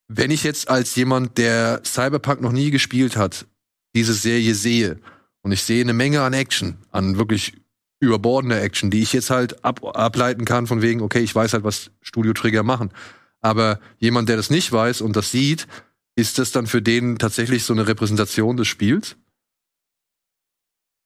wenn 0.08 0.32
ich 0.32 0.44
jetzt 0.44 0.70
als 0.70 0.96
jemand, 0.96 1.38
der 1.38 1.82
Cyberpunk 1.86 2.42
noch 2.42 2.52
nie 2.52 2.72
gespielt 2.72 3.16
hat, 3.16 3.46
diese 3.96 4.14
Serie 4.14 4.56
sehe 4.56 5.00
und 5.42 5.52
ich 5.52 5.64
sehe 5.64 5.82
eine 5.82 5.94
Menge 5.94 6.22
an 6.22 6.34
Action, 6.34 6.78
an 6.92 7.18
wirklich 7.18 7.54
überbordender 8.00 8.62
Action, 8.62 8.92
die 8.92 9.02
ich 9.02 9.14
jetzt 9.14 9.30
halt 9.30 9.64
ab, 9.64 9.84
ableiten 9.84 10.46
kann 10.46 10.68
von 10.68 10.82
wegen, 10.82 11.02
okay, 11.02 11.20
ich 11.20 11.36
weiß 11.36 11.54
halt, 11.54 11.64
was 11.64 11.92
Studio 12.02 12.34
Trigger 12.34 12.64
machen. 12.64 12.92
Aber 13.42 13.80
jemand, 14.00 14.30
der 14.30 14.38
das 14.38 14.50
nicht 14.50 14.72
weiß 14.72 15.02
und 15.02 15.16
das 15.16 15.32
sieht, 15.32 15.68
ist 16.16 16.40
das 16.40 16.52
dann 16.52 16.68
für 16.68 16.82
den 16.82 17.18
tatsächlich 17.18 17.64
so 17.64 17.74
eine 17.74 17.88
Repräsentation 17.88 18.58
des 18.58 18.68
Spiels? 18.68 19.16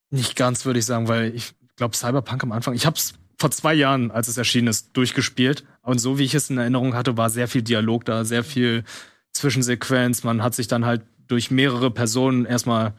Nicht 0.10 0.36
ganz, 0.36 0.65
würde 0.65 0.79
ich 0.79 0.86
sagen, 0.86 1.08
weil 1.08 1.36
ich 1.36 1.53
glaube, 1.75 1.95
Cyberpunk 1.95 2.43
am 2.43 2.51
Anfang, 2.51 2.73
ich 2.73 2.86
hab's 2.86 3.13
vor 3.39 3.51
zwei 3.51 3.73
Jahren, 3.73 4.12
als 4.12 4.27
es 4.27 4.38
erschienen 4.38 4.67
ist, 4.67 4.91
durchgespielt. 4.93 5.65
Und 5.82 5.99
so 5.99 6.17
wie 6.17 6.23
ich 6.23 6.36
es 6.36 6.49
in 6.49 6.58
Erinnerung 6.58 6.93
hatte, 6.93 7.17
war 7.17 7.29
sehr 7.29 7.47
viel 7.47 7.62
Dialog 7.62 8.06
da, 8.06 8.25
sehr 8.25 8.43
viel 8.43 8.84
Zwischensequenz. 9.32 10.23
Man 10.23 10.43
hat 10.43 10.56
sich 10.56 10.67
dann 10.67 10.86
halt 10.86 11.01
durch 11.27 11.51
mehrere 11.51 11.91
Personen 11.91 12.45
erstmal, 12.45 12.93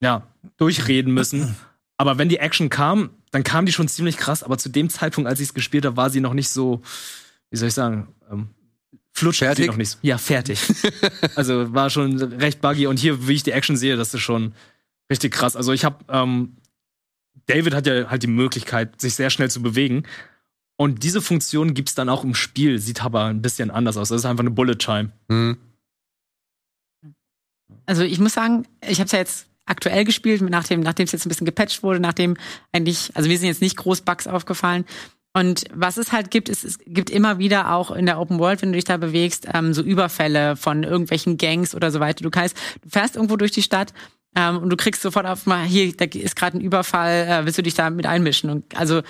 ja, 0.00 0.26
durchreden 0.56 1.12
müssen. 1.12 1.54
Aber 1.96 2.18
wenn 2.18 2.28
die 2.28 2.38
Action 2.38 2.70
kam, 2.70 3.10
dann 3.30 3.44
kam 3.44 3.66
die 3.66 3.72
schon 3.72 3.88
ziemlich 3.88 4.16
krass. 4.16 4.42
Aber 4.42 4.58
zu 4.58 4.68
dem 4.68 4.90
Zeitpunkt, 4.90 5.28
als 5.28 5.40
ich 5.40 5.48
es 5.48 5.54
gespielt 5.54 5.84
habe, 5.84 5.96
war 5.96 6.10
sie 6.10 6.20
noch 6.20 6.34
nicht 6.34 6.48
so, 6.48 6.82
wie 7.50 7.56
soll 7.56 7.68
ich 7.68 7.74
sagen, 7.74 8.08
ähm, 8.30 8.48
flutscht 9.12 9.40
sie 9.40 9.46
Fertig? 9.46 9.66
noch 9.66 9.76
nicht. 9.76 9.90
so. 9.90 9.98
Ja, 10.02 10.18
fertig. 10.18 10.60
also 11.36 11.72
war 11.72 11.90
schon 11.90 12.20
recht 12.20 12.60
buggy. 12.60 12.86
Und 12.86 12.98
hier, 12.98 13.28
wie 13.28 13.34
ich 13.34 13.42
die 13.42 13.52
Action 13.52 13.76
sehe, 13.76 13.96
das 13.96 14.12
ist 14.12 14.20
schon 14.20 14.54
richtig 15.10 15.32
krass. 15.32 15.56
Also 15.56 15.72
ich 15.72 15.84
habe, 15.84 16.04
ähm, 16.08 16.56
David 17.46 17.74
hat 17.74 17.86
ja 17.86 18.10
halt 18.10 18.22
die 18.22 18.28
Möglichkeit, 18.28 19.00
sich 19.00 19.14
sehr 19.14 19.30
schnell 19.30 19.50
zu 19.50 19.62
bewegen. 19.62 20.04
Und 20.76 21.04
diese 21.04 21.22
Funktion 21.22 21.74
gibt's 21.74 21.94
dann 21.94 22.08
auch 22.08 22.24
im 22.24 22.34
Spiel, 22.34 22.80
sieht 22.80 23.04
aber 23.04 23.26
ein 23.26 23.42
bisschen 23.42 23.70
anders 23.70 23.96
aus. 23.96 24.08
Das 24.08 24.22
ist 24.22 24.24
einfach 24.24 24.42
eine 24.42 24.50
Bullet 24.50 24.74
Time. 24.74 25.12
Hm. 25.28 25.56
Also 27.86 28.02
ich 28.02 28.18
muss 28.18 28.32
sagen, 28.32 28.66
ich 28.80 28.98
habe 28.98 29.06
es 29.06 29.12
ja 29.12 29.18
jetzt 29.18 29.46
aktuell 29.66 30.04
gespielt, 30.04 30.42
nachdem 30.42 30.80
nachdem 30.80 31.04
es 31.04 31.12
jetzt 31.12 31.26
ein 31.26 31.28
bisschen 31.28 31.46
gepatcht 31.46 31.82
wurde, 31.82 32.00
nachdem 32.00 32.36
eigentlich, 32.72 33.10
also 33.14 33.28
mir 33.28 33.38
sind 33.38 33.48
jetzt 33.48 33.62
nicht 33.62 33.76
groß 33.76 34.02
Bugs 34.02 34.26
aufgefallen. 34.26 34.84
Und 35.36 35.64
was 35.74 35.96
es 35.96 36.12
halt 36.12 36.30
gibt, 36.30 36.48
ist, 36.48 36.64
es 36.64 36.78
gibt 36.86 37.10
immer 37.10 37.38
wieder 37.38 37.72
auch 37.72 37.90
in 37.90 38.06
der 38.06 38.20
Open 38.20 38.38
World, 38.38 38.62
wenn 38.62 38.70
du 38.70 38.76
dich 38.76 38.84
da 38.84 38.96
bewegst, 38.96 39.48
ähm, 39.52 39.74
so 39.74 39.82
Überfälle 39.82 40.54
von 40.54 40.84
irgendwelchen 40.84 41.38
Gangs 41.38 41.74
oder 41.74 41.90
so 41.90 41.98
weiter. 41.98 42.22
Du 42.22 42.30
kannst, 42.30 42.56
du 42.82 42.88
fährst 42.88 43.16
irgendwo 43.16 43.36
durch 43.36 43.50
die 43.50 43.62
Stadt 43.62 43.92
ähm, 44.36 44.58
und 44.58 44.70
du 44.70 44.76
kriegst 44.76 45.02
sofort 45.02 45.26
auf 45.26 45.46
mal, 45.46 45.64
hier, 45.64 45.92
da 45.96 46.04
ist 46.04 46.36
gerade 46.36 46.58
ein 46.58 46.60
Überfall, 46.60 47.26
äh, 47.26 47.44
willst 47.44 47.58
du 47.58 47.62
dich 47.62 47.74
da 47.74 47.90
mit 47.90 48.06
einmischen? 48.06 48.48
Und 48.48 48.76
also 48.76 49.02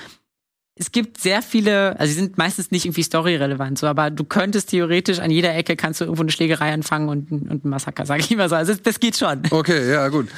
es 0.76 0.90
gibt 0.92 1.20
sehr 1.20 1.40
viele, 1.42 1.98
also 2.00 2.12
sie 2.12 2.18
sind 2.18 2.36
meistens 2.36 2.70
nicht 2.72 2.84
irgendwie 2.84 3.04
storyrelevant, 3.04 3.78
so, 3.78 3.86
aber 3.86 4.10
du 4.10 4.24
könntest 4.24 4.70
theoretisch 4.70 5.20
an 5.20 5.30
jeder 5.30 5.54
Ecke 5.54 5.76
kannst 5.76 6.00
du 6.00 6.04
irgendwo 6.04 6.22
eine 6.22 6.32
Schlägerei 6.32 6.72
anfangen 6.72 7.08
und, 7.08 7.30
ein- 7.30 7.48
und 7.48 7.64
ein 7.64 7.68
Massaker, 7.68 8.06
sage 8.06 8.20
ich 8.22 8.30
immer 8.32 8.48
so. 8.48 8.56
Also 8.56 8.72
das, 8.72 8.82
das 8.82 8.98
geht 9.00 9.16
schon. 9.16 9.42
Okay, 9.50 9.90
ja, 9.90 10.08
gut. 10.08 10.28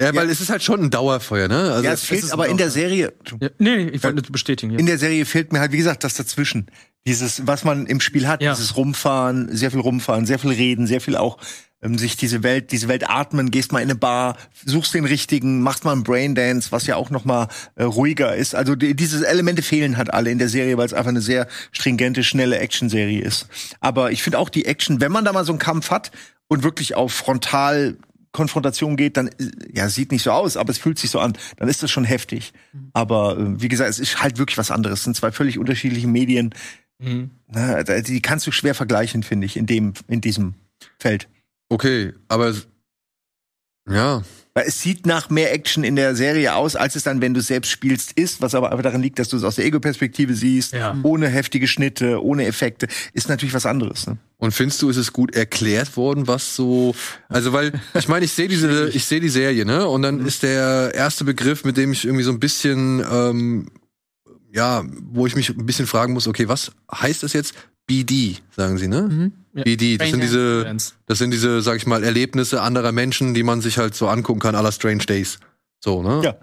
Ja, 0.00 0.14
weil 0.14 0.28
es 0.28 0.42
ist 0.42 0.50
halt 0.50 0.62
schon 0.62 0.80
ein 0.82 0.90
Dauerfeuer, 0.90 1.48
ne? 1.48 1.72
Also 1.72 1.84
ja, 1.84 1.92
es 1.92 2.02
fehlt 2.02 2.30
aber 2.30 2.48
in 2.48 2.58
der 2.58 2.68
Serie, 2.70 3.14
Ja, 3.40 3.48
nee, 3.58 3.76
nee, 3.76 3.88
ich 3.88 4.02
wollte 4.04 4.16
nur 4.20 4.30
bestätigen. 4.30 4.72
Ja. 4.72 4.78
in 4.78 4.84
der 4.84 4.98
Serie 4.98 5.24
fehlt 5.24 5.54
mir 5.54 5.60
halt, 5.60 5.72
wie 5.72 5.78
gesagt, 5.78 6.04
das 6.04 6.12
dazwischen. 6.14 6.66
Dieses, 7.06 7.46
was 7.46 7.64
man 7.64 7.86
im 7.86 8.00
Spiel 8.02 8.28
hat, 8.28 8.42
Ja. 8.42 8.52
dieses 8.52 8.76
Rumfahren, 8.76 9.56
sehr 9.56 9.70
viel 9.70 9.80
Rumfahren, 9.80 10.26
sehr 10.26 10.38
viel 10.38 10.50
Reden, 10.50 10.86
sehr 10.86 11.00
viel 11.00 11.16
auch 11.16 11.38
ähm, 11.82 11.98
sich 11.98 12.16
diese 12.16 12.42
Welt, 12.42 12.72
diese 12.72 12.88
Welt 12.88 13.08
atmen, 13.08 13.50
gehst 13.50 13.72
mal 13.72 13.80
in 13.80 13.90
eine 13.90 13.98
Bar, 13.98 14.36
suchst 14.64 14.94
den 14.94 15.04
richtigen, 15.04 15.62
machst 15.62 15.84
mal 15.84 15.92
einen 15.92 16.04
Braindance, 16.04 16.72
was 16.72 16.86
ja 16.86 16.96
auch 16.96 17.10
noch 17.10 17.24
mal 17.24 17.48
äh, 17.74 17.84
ruhiger 17.84 18.34
ist. 18.34 18.54
Also 18.54 18.74
die, 18.74 18.94
diese 18.94 19.26
Elemente 19.26 19.62
fehlen 19.62 19.96
halt 19.96 20.12
alle 20.12 20.30
in 20.30 20.38
der 20.38 20.48
Serie, 20.48 20.76
weil 20.78 20.86
es 20.86 20.94
einfach 20.94 21.10
eine 21.10 21.20
sehr 21.20 21.46
stringente, 21.72 22.24
schnelle 22.24 22.58
Action-Serie 22.58 23.20
ist. 23.20 23.48
Aber 23.80 24.10
ich 24.10 24.22
finde 24.22 24.38
auch 24.38 24.48
die 24.48 24.64
Action, 24.64 25.00
wenn 25.00 25.12
man 25.12 25.24
da 25.24 25.32
mal 25.32 25.44
so 25.44 25.52
einen 25.52 25.58
Kampf 25.58 25.90
hat 25.90 26.10
und 26.48 26.62
wirklich 26.62 26.94
auf 26.94 27.12
Frontal 27.12 27.96
Konfrontation 28.32 28.96
geht, 28.96 29.16
dann 29.16 29.28
äh, 29.28 29.32
ja 29.72 29.88
sieht 29.88 30.12
nicht 30.12 30.22
so 30.22 30.30
aus, 30.30 30.56
aber 30.56 30.70
es 30.70 30.78
fühlt 30.78 30.98
sich 30.98 31.10
so 31.10 31.18
an. 31.18 31.32
Dann 31.56 31.68
ist 31.68 31.82
das 31.82 31.90
schon 31.90 32.04
heftig. 32.04 32.52
Aber 32.92 33.38
äh, 33.38 33.62
wie 33.62 33.68
gesagt, 33.68 33.88
es 33.90 33.98
ist 33.98 34.22
halt 34.22 34.38
wirklich 34.38 34.58
was 34.58 34.70
anderes. 34.70 35.00
Es 35.00 35.04
sind 35.04 35.16
zwei 35.16 35.32
völlig 35.32 35.58
unterschiedliche 35.58 36.06
Medien. 36.06 36.54
Mhm. 36.98 37.30
Na, 37.48 37.82
die 37.82 38.20
kannst 38.20 38.46
du 38.46 38.52
schwer 38.52 38.74
vergleichen, 38.74 39.22
finde 39.22 39.46
ich, 39.46 39.56
in 39.56 39.66
dem 39.66 39.94
in 40.08 40.20
diesem 40.20 40.54
Feld. 40.98 41.28
Okay, 41.68 42.12
aber 42.28 42.54
ja, 43.88 44.22
Weil 44.54 44.64
es 44.66 44.80
sieht 44.82 45.06
nach 45.06 45.30
mehr 45.30 45.52
Action 45.52 45.84
in 45.84 45.94
der 45.96 46.16
Serie 46.16 46.54
aus, 46.54 46.74
als 46.74 46.96
es 46.96 47.02
dann, 47.04 47.20
wenn 47.20 47.34
du 47.34 47.40
es 47.40 47.46
selbst 47.46 47.70
spielst, 47.70 48.12
ist, 48.12 48.40
was 48.40 48.54
aber 48.54 48.70
einfach 48.72 48.82
daran 48.82 49.02
liegt, 49.02 49.18
dass 49.18 49.28
du 49.28 49.36
es 49.36 49.44
aus 49.44 49.56
der 49.56 49.64
Ego-Perspektive 49.66 50.34
siehst, 50.34 50.72
Ja. 50.72 50.96
ohne 51.04 51.28
heftige 51.28 51.68
Schnitte, 51.68 52.20
ohne 52.24 52.46
Effekte, 52.46 52.88
ist 53.12 53.28
natürlich 53.28 53.54
was 53.54 53.66
anderes. 53.66 54.06
Ne? 54.08 54.16
Und 54.38 54.52
findest 54.52 54.82
du, 54.82 54.88
ist 54.88 54.96
es 54.96 55.12
gut 55.12 55.36
erklärt 55.36 55.96
worden, 55.96 56.26
was 56.26 56.56
so, 56.56 56.94
also 57.28 57.52
weil, 57.52 57.72
ich 57.94 58.08
meine, 58.08 58.24
ich 58.24 58.32
sehe 58.32 58.48
diese, 58.48 58.88
ich 58.88 59.04
sehe 59.04 59.20
die 59.20 59.28
Serie, 59.28 59.64
ne? 59.64 59.86
Und 59.86 60.02
dann 60.02 60.24
ist 60.26 60.42
der 60.42 60.92
erste 60.94 61.24
Begriff, 61.24 61.64
mit 61.64 61.76
dem 61.76 61.92
ich 61.92 62.04
irgendwie 62.04 62.24
so 62.24 62.32
ein 62.32 62.40
bisschen, 62.40 63.04
ähm, 63.08 63.68
ja, 64.52 64.84
wo 65.02 65.26
ich 65.26 65.36
mich 65.36 65.50
ein 65.50 65.66
bisschen 65.66 65.86
fragen 65.86 66.12
muss, 66.12 66.26
okay, 66.26 66.48
was 66.48 66.72
heißt 66.92 67.22
das 67.22 67.34
jetzt? 67.34 67.54
BD, 67.86 68.38
sagen 68.50 68.78
sie, 68.78 68.88
ne? 68.88 69.32
Ja. 69.54 69.62
BD, 69.62 69.96
das 69.96 70.10
sind 70.10 70.22
diese, 70.22 70.76
das 71.06 71.18
sind 71.18 71.30
diese, 71.30 71.62
sag 71.62 71.76
ich 71.76 71.86
mal, 71.86 72.02
Erlebnisse 72.04 72.60
anderer 72.60 72.92
Menschen, 72.92 73.32
die 73.32 73.42
man 73.42 73.60
sich 73.60 73.78
halt 73.78 73.94
so 73.94 74.08
angucken 74.08 74.40
kann, 74.40 74.54
la 74.54 74.72
Strange 74.72 75.04
Days. 75.06 75.38
So, 75.80 76.02
ne? 76.02 76.20
Ja. 76.24 76.36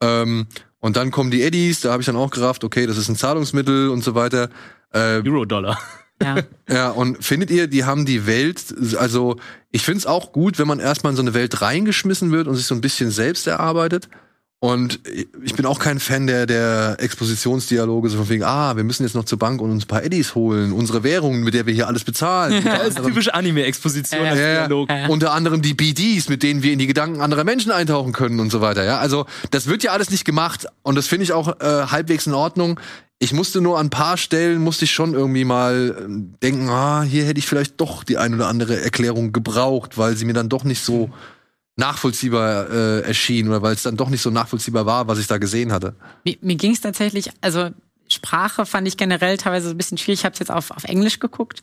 Ähm, 0.00 0.46
Und 0.80 0.96
dann 0.96 1.10
kommen 1.10 1.30
die 1.30 1.42
Eddies, 1.42 1.80
da 1.80 1.92
habe 1.92 2.02
ich 2.02 2.06
dann 2.06 2.16
auch 2.16 2.30
gerafft, 2.30 2.62
okay, 2.64 2.86
das 2.86 2.98
ist 2.98 3.08
ein 3.08 3.16
Zahlungsmittel 3.16 3.88
und 3.88 4.04
so 4.04 4.14
weiter. 4.14 4.48
Äh, 4.92 5.22
Euro-Dollar. 5.24 5.78
Ja. 6.22 6.36
ja, 6.68 6.90
und 6.90 7.24
findet 7.24 7.50
ihr, 7.50 7.66
die 7.66 7.84
haben 7.84 8.06
die 8.06 8.26
Welt, 8.26 8.62
also 8.96 9.36
ich 9.70 9.82
find's 9.82 10.06
auch 10.06 10.32
gut, 10.32 10.58
wenn 10.58 10.68
man 10.68 10.78
erstmal 10.78 11.12
in 11.12 11.16
so 11.16 11.22
eine 11.22 11.34
Welt 11.34 11.62
reingeschmissen 11.62 12.30
wird 12.32 12.46
und 12.48 12.56
sich 12.56 12.66
so 12.66 12.74
ein 12.74 12.80
bisschen 12.80 13.10
selbst 13.10 13.46
erarbeitet. 13.46 14.08
Und 14.60 14.98
ich 15.44 15.54
bin 15.54 15.66
auch 15.66 15.78
kein 15.78 16.00
Fan 16.00 16.26
der, 16.26 16.44
der 16.44 16.96
Expositionsdialoge, 16.98 18.08
so 18.08 18.18
von 18.18 18.28
wegen, 18.28 18.42
ah, 18.42 18.74
wir 18.76 18.82
müssen 18.82 19.04
jetzt 19.04 19.14
noch 19.14 19.24
zur 19.24 19.38
Bank 19.38 19.60
und 19.60 19.70
uns 19.70 19.84
ein 19.84 19.88
paar 19.88 20.02
Eddies 20.02 20.34
holen, 20.34 20.72
unsere 20.72 21.04
Währung, 21.04 21.42
mit 21.42 21.54
der 21.54 21.66
wir 21.66 21.74
hier 21.74 21.86
alles 21.86 22.02
bezahlen. 22.02 22.64
Das 22.64 22.88
ist 22.88 22.98
typisch 23.04 23.28
Anime-Exposition 23.28 24.24
Ja, 24.24 24.30
als 24.30 24.38
Dialog. 24.38 24.88
ja. 24.90 25.06
Unter 25.06 25.32
anderem 25.32 25.62
die 25.62 25.74
BDs, 25.74 26.28
mit 26.28 26.42
denen 26.42 26.64
wir 26.64 26.72
in 26.72 26.80
die 26.80 26.88
Gedanken 26.88 27.20
anderer 27.20 27.44
Menschen 27.44 27.70
eintauchen 27.70 28.12
können 28.12 28.40
und 28.40 28.50
so 28.50 28.60
weiter. 28.60 28.82
Ja, 28.84 28.98
also 28.98 29.26
das 29.52 29.68
wird 29.68 29.84
ja 29.84 29.92
alles 29.92 30.10
nicht 30.10 30.24
gemacht 30.24 30.66
und 30.82 30.96
das 30.96 31.06
finde 31.06 31.22
ich 31.22 31.32
auch 31.32 31.60
äh, 31.60 31.86
halbwegs 31.86 32.26
in 32.26 32.34
Ordnung. 32.34 32.80
Ich 33.20 33.32
musste 33.32 33.60
nur 33.60 33.78
an 33.78 33.86
ein 33.86 33.90
paar 33.90 34.16
Stellen 34.16 34.60
musste 34.60 34.86
ich 34.86 34.92
schon 34.92 35.14
irgendwie 35.14 35.44
mal 35.44 35.96
ähm, 36.04 36.34
denken, 36.42 36.68
ah, 36.68 37.02
hier 37.02 37.24
hätte 37.24 37.38
ich 37.38 37.46
vielleicht 37.46 37.80
doch 37.80 38.02
die 38.02 38.16
ein 38.18 38.34
oder 38.34 38.48
andere 38.48 38.80
Erklärung 38.80 39.32
gebraucht, 39.32 39.98
weil 39.98 40.16
sie 40.16 40.24
mir 40.24 40.34
dann 40.34 40.48
doch 40.48 40.64
nicht 40.64 40.82
so 40.84 41.10
nachvollziehbar 41.78 42.70
äh, 42.70 43.00
erschien 43.02 43.48
oder 43.48 43.62
weil 43.62 43.74
es 43.74 43.82
dann 43.84 43.96
doch 43.96 44.10
nicht 44.10 44.20
so 44.22 44.30
nachvollziehbar 44.30 44.84
war, 44.84 45.08
was 45.08 45.18
ich 45.18 45.26
da 45.26 45.38
gesehen 45.38 45.72
hatte. 45.72 45.94
Mir, 46.24 46.36
mir 46.42 46.56
ging 46.56 46.72
es 46.72 46.80
tatsächlich, 46.80 47.30
also 47.40 47.70
Sprache 48.08 48.66
fand 48.66 48.86
ich 48.88 48.96
generell 48.96 49.36
teilweise 49.38 49.68
so 49.68 49.74
ein 49.74 49.78
bisschen 49.78 49.98
schwierig. 49.98 50.20
Ich 50.20 50.24
habe 50.24 50.32
es 50.32 50.38
jetzt 50.38 50.50
auf, 50.50 50.70
auf 50.70 50.84
Englisch 50.84 51.18
geguckt. 51.20 51.62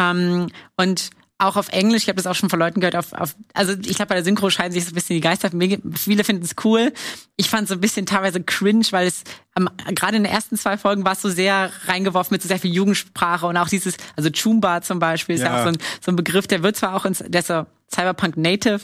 Ähm, 0.00 0.48
und 0.76 1.10
auch 1.38 1.56
auf 1.56 1.68
Englisch, 1.70 2.02
ich 2.04 2.08
habe 2.08 2.16
das 2.16 2.26
auch 2.26 2.34
schon 2.34 2.48
von 2.48 2.58
Leuten 2.58 2.80
gehört, 2.80 2.96
auf, 2.96 3.12
auf 3.12 3.34
also 3.52 3.72
ich 3.72 3.96
glaube, 3.96 4.06
bei 4.06 4.14
der 4.14 4.24
Synchro 4.24 4.50
scheiden 4.50 4.72
sich 4.72 4.84
so 4.84 4.90
ein 4.90 4.94
bisschen 4.94 5.14
die 5.16 5.20
Geister. 5.20 5.50
Mir- 5.54 5.80
Viele 5.94 6.24
finden 6.24 6.44
es 6.44 6.54
cool. 6.64 6.92
Ich 7.36 7.50
fand 7.50 7.64
es 7.64 7.68
so 7.68 7.74
ein 7.74 7.80
bisschen 7.80 8.06
teilweise 8.06 8.42
cringe, 8.42 8.86
weil 8.90 9.06
es 9.08 9.22
ähm, 9.56 9.68
gerade 9.94 10.16
in 10.16 10.22
den 10.24 10.32
ersten 10.32 10.56
zwei 10.56 10.78
Folgen 10.78 11.04
war 11.04 11.12
es 11.12 11.22
so 11.22 11.28
sehr 11.28 11.70
reingeworfen 11.86 12.34
mit 12.34 12.42
so 12.42 12.48
sehr 12.48 12.58
viel 12.58 12.72
Jugendsprache 12.72 13.46
und 13.46 13.56
auch 13.56 13.68
dieses, 13.68 13.96
also 14.16 14.30
Chumba 14.30 14.80
zum 14.82 14.98
Beispiel 15.00 15.34
ist 15.36 15.42
ja, 15.42 15.48
Ja. 15.48 15.58
auch 15.60 15.62
so 15.64 15.68
ein, 15.70 15.78
so 16.00 16.12
ein 16.12 16.16
Begriff, 16.16 16.46
der 16.46 16.62
wird 16.62 16.76
zwar 16.76 16.94
auch 16.94 17.04
ins, 17.04 17.18
der 17.26 17.40
ist 17.40 17.48
so 17.48 17.66
Cyberpunk 17.92 18.36
Native, 18.36 18.80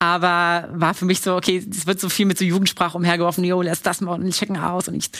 aber 0.00 0.68
war 0.72 0.92
für 0.92 1.04
mich 1.06 1.20
so, 1.20 1.34
okay, 1.34 1.64
es 1.70 1.86
wird 1.86 1.98
so 1.98 2.08
viel 2.10 2.26
mit 2.26 2.36
so 2.36 2.44
Jugendsprache 2.44 2.96
umhergeworfen, 2.96 3.42
jo, 3.44 3.62
lass 3.62 3.80
das 3.80 4.00
mal 4.02 4.12
und 4.12 4.30
checken 4.32 4.58
aus 4.58 4.88
und 4.88 4.94
ich, 4.96 5.10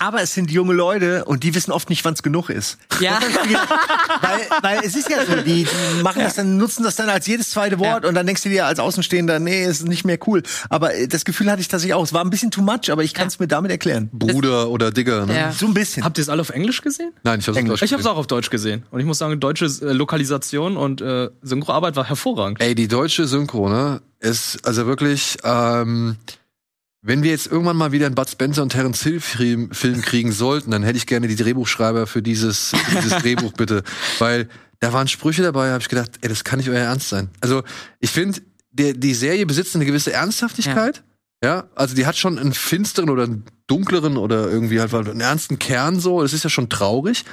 Aber 0.00 0.22
es 0.22 0.34
sind 0.34 0.50
junge 0.50 0.72
Leute 0.74 1.24
und 1.26 1.44
die 1.44 1.54
wissen 1.54 1.70
oft 1.70 1.88
nicht, 1.88 2.04
wann 2.04 2.14
es 2.14 2.22
genug 2.22 2.48
ist. 2.50 2.78
ja. 3.00 3.18
weil, 4.20 4.40
weil 4.62 4.80
es 4.84 4.96
ist 4.96 5.08
ja 5.08 5.24
so, 5.24 5.36
die, 5.42 5.64
die 5.64 6.02
machen 6.02 6.20
das 6.22 6.34
dann, 6.34 6.56
nutzen 6.56 6.82
das 6.82 6.96
dann 6.96 7.08
als 7.08 7.26
jedes 7.26 7.50
zweite 7.50 7.78
Wort 7.78 8.02
Ja. 8.02 8.08
und 8.08 8.14
dann 8.14 8.26
denkst 8.26 8.42
du 8.42 8.48
dir 8.48 8.66
als 8.66 8.78
Außenstehender, 8.80 9.38
nee, 9.38 9.64
ist 9.64 9.86
nicht 9.86 10.04
mehr 10.04 10.18
cool. 10.26 10.42
Aber 10.68 10.94
äh, 10.94 11.06
das 11.06 11.24
Gefühl 11.24 11.50
hatte 11.50 11.60
ich 11.60 11.68
tatsächlich 11.68 11.94
auch. 11.94 12.02
Es 12.04 12.12
war 12.12 12.24
ein 12.24 12.30
bisschen 12.30 12.50
too 12.50 12.62
much, 12.62 12.90
aber 12.90 13.04
ich 13.04 13.14
kann 13.14 13.28
es 13.28 13.38
mir 13.38 13.46
damit 13.46 13.70
erklären. 13.70 14.08
Bruder 14.12 14.68
oder 14.70 14.90
Digger, 14.90 15.26
ne? 15.26 15.36
Ja. 15.36 15.52
So 15.52 15.66
ein 15.66 15.74
bisschen. 15.74 16.04
Habt 16.04 16.18
ihr 16.18 16.22
es 16.22 16.28
alle 16.28 16.40
auf 16.40 16.50
Englisch 16.50 16.80
gesehen? 16.82 17.12
Nein, 17.22 17.38
ich 17.40 17.46
hab's 17.46 17.56
auf 17.56 17.60
Englisch. 17.60 17.80
Deutsch 17.80 17.88
Ich 17.88 17.92
habe 17.92 18.00
es 18.00 18.06
auch 18.06 18.16
auf 18.16 18.26
Deutsch 18.26 18.50
gesehen. 18.50 18.84
Und 18.90 19.00
ich 19.00 19.06
muss 19.06 19.18
sagen, 19.18 19.38
deutsche 19.38 19.66
äh, 19.66 19.92
Lokalisation 19.92 20.76
und 20.76 21.00
äh, 21.00 21.28
Synchroarbeit 21.42 21.94
war 21.96 22.04
hervorragend. 22.08 22.60
Ey, 22.60 22.74
die 22.74 22.88
deutsche 22.88 23.26
Synchro, 23.26 23.68
ne, 23.68 24.00
ist 24.24 24.66
also 24.66 24.86
wirklich, 24.86 25.38
ähm, 25.44 26.16
wenn 27.02 27.22
wir 27.22 27.30
jetzt 27.30 27.46
irgendwann 27.46 27.76
mal 27.76 27.92
wieder 27.92 28.06
einen 28.06 28.14
Bud 28.14 28.28
Spencer 28.28 28.62
und 28.62 28.70
Terence 28.70 29.02
Hill 29.02 29.20
Film, 29.20 29.70
Film 29.72 30.00
kriegen 30.00 30.32
sollten, 30.32 30.70
dann 30.70 30.82
hätte 30.82 30.96
ich 30.96 31.06
gerne 31.06 31.28
die 31.28 31.36
Drehbuchschreiber 31.36 32.06
für 32.06 32.22
dieses, 32.22 32.70
für 32.70 32.96
dieses 32.96 33.18
Drehbuch 33.22 33.52
bitte, 33.52 33.82
weil 34.18 34.48
da 34.80 34.92
waren 34.92 35.08
Sprüche 35.08 35.42
dabei, 35.42 35.70
habe 35.70 35.82
ich 35.82 35.88
gedacht, 35.88 36.12
ey, 36.22 36.28
das 36.28 36.44
kann 36.44 36.58
nicht 36.58 36.68
euer 36.68 36.78
Ernst 36.78 37.10
sein. 37.10 37.28
Also 37.40 37.62
ich 38.00 38.10
finde, 38.10 38.40
die 38.72 39.14
Serie 39.14 39.46
besitzt 39.46 39.74
eine 39.74 39.84
gewisse 39.84 40.12
Ernsthaftigkeit. 40.12 41.04
Ja. 41.42 41.68
also 41.74 41.94
die 41.94 42.06
hat 42.06 42.16
schon 42.16 42.38
einen 42.38 42.54
finsteren 42.54 43.10
oder 43.10 43.24
einen 43.24 43.44
dunkleren 43.66 44.16
oder 44.16 44.48
irgendwie 44.48 44.80
halt 44.80 44.94
einen 44.94 45.20
ernsten 45.20 45.58
Kern 45.58 46.00
so. 46.00 46.22
Das 46.22 46.32
ist 46.32 46.42
ja 46.42 46.48
schon 46.48 46.70
traurig. 46.70 47.24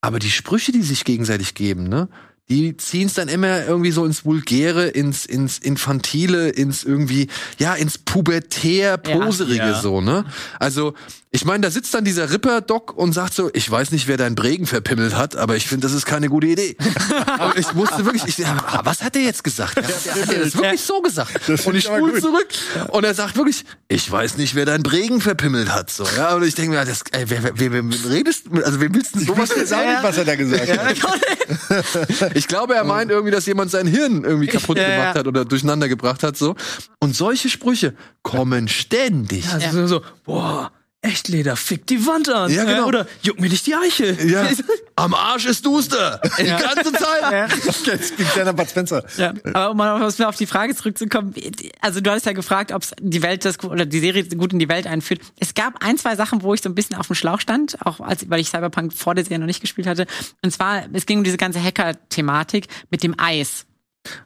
Aber 0.00 0.18
die 0.18 0.30
Sprüche, 0.30 0.72
die 0.72 0.82
sich 0.82 1.04
gegenseitig 1.04 1.54
geben, 1.54 1.88
ne, 1.88 2.08
die 2.50 2.76
ziehen 2.76 3.06
es 3.06 3.14
dann 3.14 3.28
immer 3.28 3.64
irgendwie 3.64 3.92
so 3.92 4.04
ins 4.04 4.24
Vulgäre, 4.24 4.88
ins, 4.88 5.24
ins 5.24 5.58
Infantile, 5.58 6.48
ins 6.48 6.82
irgendwie, 6.82 7.28
ja, 7.58 7.74
ins 7.74 7.96
pubertär 7.96 8.98
Poserige 8.98 9.56
Ja. 9.56 9.80
so, 9.80 10.00
ne? 10.00 10.24
Also, 10.58 10.94
ich 11.32 11.44
meine, 11.44 11.60
da 11.60 11.70
sitzt 11.70 11.94
dann 11.94 12.04
dieser 12.04 12.32
Ripper-Doc 12.32 12.96
und 12.96 13.12
sagt 13.12 13.34
so, 13.34 13.50
ich 13.52 13.70
weiß 13.70 13.92
nicht, 13.92 14.08
wer 14.08 14.16
deinen 14.16 14.34
Bregen 14.34 14.66
verpimmelt 14.66 15.16
hat, 15.16 15.36
aber 15.36 15.54
ich 15.54 15.68
finde, 15.68 15.86
das 15.86 15.92
ist 15.92 16.04
keine 16.04 16.28
gute 16.28 16.48
Idee. 16.48 16.76
und 17.38 17.56
ich 17.56 17.72
musste 17.72 18.04
wirklich, 18.04 18.24
ich, 18.26 18.38
ja, 18.38 18.56
ah, 18.66 18.80
was 18.82 19.04
hat 19.04 19.14
er 19.14 19.22
jetzt 19.22 19.44
gesagt? 19.44 19.76
Ja, 19.76 19.82
hat 20.22 20.32
er 20.32 20.40
das 20.40 20.56
wirklich 20.56 20.80
so 20.80 21.00
gesagt? 21.00 21.40
Das 21.46 21.64
und 21.66 21.76
ich 21.76 21.84
ich 21.84 21.88
aber 21.88 21.98
spule 21.98 22.12
gut. 22.14 22.22
zurück 22.22 22.48
und 22.88 23.04
er 23.04 23.14
sagt 23.14 23.36
wirklich, 23.36 23.64
ich 23.86 24.10
weiß 24.10 24.38
nicht, 24.38 24.56
wer 24.56 24.66
deinen 24.66 24.82
Bregen 24.82 25.20
verpimmelt 25.20 25.72
hat, 25.72 25.90
so, 25.90 26.04
ja? 26.16 26.34
Und 26.34 26.42
ich 26.42 26.56
denke 26.56 26.72
mir, 26.72 26.84
das, 26.84 27.04
ey, 27.12 27.24
wer, 27.30 27.44
wer, 27.44 27.52
wer, 27.56 27.72
wer 27.72 28.10
redest, 28.10 28.46
also, 28.64 28.80
wem 28.80 28.92
willst 28.92 29.14
du 29.14 29.20
sowas 29.20 29.50
jetzt 29.54 29.72
auch 29.72 29.86
nicht, 29.86 30.02
was 30.02 30.18
er 30.18 30.24
da 30.24 30.34
gesagt 30.34 30.68
hat. 30.68 32.34
ich 32.34 32.48
glaube, 32.48 32.74
er 32.74 32.82
meint 32.82 33.12
irgendwie, 33.12 33.30
dass 33.30 33.46
jemand 33.46 33.70
sein 33.70 33.86
Hirn 33.86 34.24
irgendwie 34.24 34.48
kaputt 34.48 34.78
Ja, 34.78 34.88
gemacht 34.88 35.14
ja. 35.14 35.20
hat 35.20 35.26
oder 35.28 35.44
durcheinander 35.44 35.88
gebracht 35.88 36.24
hat, 36.24 36.36
so. 36.36 36.56
Und 36.98 37.14
solche 37.14 37.48
Sprüche 37.48 37.94
kommen 38.24 38.66
ständig. 38.66 39.48
Also 39.48 39.86
so, 39.86 40.02
boah, 40.24 40.72
Echtleder, 41.02 41.56
fick 41.56 41.86
die 41.86 42.06
Wand 42.06 42.28
an. 42.28 42.52
Ja, 42.52 42.64
genau. 42.64 42.86
Oder 42.86 43.06
juck 43.22 43.40
mir 43.40 43.48
nicht 43.48 43.66
die 43.66 43.74
Eichel. 43.74 44.30
Ja. 44.30 44.46
Am 44.96 45.14
Arsch 45.14 45.46
ist 45.46 45.64
duster. 45.64 46.20
Die 46.38 46.44
ganze 46.44 46.92
Zeit. 46.92 47.50
Jetzt 47.86 48.16
klingt 48.16 48.30
kleiner 48.32 48.52
Bud 48.52 48.68
Spencer. 48.68 49.02
Ja, 49.16 49.32
aber 49.54 49.70
um 49.70 49.78
mal 49.78 50.02
auf 50.02 50.20
auf 50.20 50.36
die 50.36 50.44
Frage 50.46 50.74
zurückzukommen, 50.76 51.32
also 51.80 52.02
du 52.02 52.10
hattest 52.10 52.26
ja 52.26 52.32
gefragt, 52.32 52.72
ob 52.72 52.82
die 53.00 53.22
Welt 53.22 53.46
das 53.46 53.64
oder 53.64 53.86
die 53.86 53.98
Serie 53.98 54.24
gut 54.24 54.52
in 54.52 54.58
die 54.58 54.68
Welt 54.68 54.86
einführt. 54.86 55.22
Es 55.38 55.54
gab 55.54 55.82
ein, 55.82 55.96
zwei 55.96 56.16
Sachen, 56.16 56.42
wo 56.42 56.52
ich 56.52 56.60
so 56.60 56.68
ein 56.68 56.74
bisschen 56.74 56.96
auf 56.96 57.06
dem 57.06 57.16
Schlauch 57.16 57.40
stand, 57.40 57.78
auch 57.86 58.00
als 58.00 58.28
weil 58.28 58.40
ich 58.40 58.50
Cyberpunk 58.50 58.92
vor 58.92 59.14
der 59.14 59.24
Serie 59.24 59.38
noch 59.38 59.46
nicht 59.46 59.62
gespielt 59.62 59.86
hatte. 59.86 60.06
Und 60.42 60.50
zwar, 60.50 60.82
es 60.92 61.06
ging 61.06 61.18
um 61.18 61.24
diese 61.24 61.38
ganze 61.38 61.62
Hacker-Thematik 61.62 62.66
mit 62.90 63.02
dem 63.02 63.18
Eis. 63.18 63.64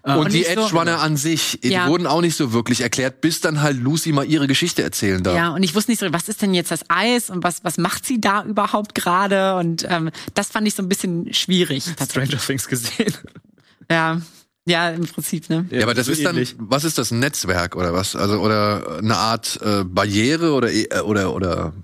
Und, 0.03 0.33
die 0.33 0.39
nicht 0.39 0.55
so- 0.55 0.61
Edge 0.67 0.77
Runner 0.77 1.01
an 1.01 1.17
sich, 1.17 1.59
die 1.63 1.71
Ja. 1.71 1.89
wurden 1.89 2.07
auch 2.07 2.21
nicht 2.21 2.37
so 2.37 2.53
wirklich 2.53 2.81
erklärt, 2.83 3.21
bis 3.21 3.41
dann 3.41 3.61
halt 3.61 3.77
Lucy 3.83 4.13
mal 4.13 4.25
ihre 4.25 4.47
Geschichte 4.47 4.83
erzählen 4.83 5.23
darf. 5.23 5.37
Ja, 5.37 5.49
und 5.51 5.63
ich 5.65 5.75
wusste 5.75 5.91
nicht 5.91 5.99
so, 6.01 6.07
was 6.13 6.29
ist 6.29 6.43
denn 6.43 6.55
jetzt 6.55 6.71
das 6.71 6.81
Eis 6.89 7.29
und 7.29 7.43
was, 7.43 7.65
was 7.65 7.77
macht 7.77 8.07
sie 8.07 8.21
da 8.21 8.45
überhaupt 8.45 8.95
gerade? 8.95 9.57
Und 9.57 9.85
ähm, 9.89 10.11
das 10.35 10.49
fand 10.49 10.69
ich 10.69 10.75
so 10.75 10.83
ein 10.83 10.89
bisschen 10.89 11.35
schwierig. 11.35 11.85
Stranger 11.85 12.39
Things 12.39 12.69
gesehen. 12.69 13.13
Ja, 13.91 14.21
ja, 14.67 14.91
im 14.91 15.07
Prinzip, 15.07 15.51
ne? 15.51 15.67
Ja, 15.71 15.83
aber 15.83 15.93
das 15.95 16.07
so 16.07 16.13
ist 16.13 16.25
dann, 16.25 16.37
ähnlich. 16.37 16.55
was 16.59 16.85
ist 16.85 16.97
das 16.97 17.11
ein 17.11 17.19
Netzwerk 17.19 17.77
oder 17.77 17.93
was? 17.93 18.17
Also 18.17 18.39
oder 18.41 18.99
eine 18.99 19.17
Art 19.17 19.61
äh, 19.63 19.85
Barriere 19.85 20.53
oder 20.53 20.73
äh, 20.73 21.01
oder 21.01 21.35
oder 21.35 21.75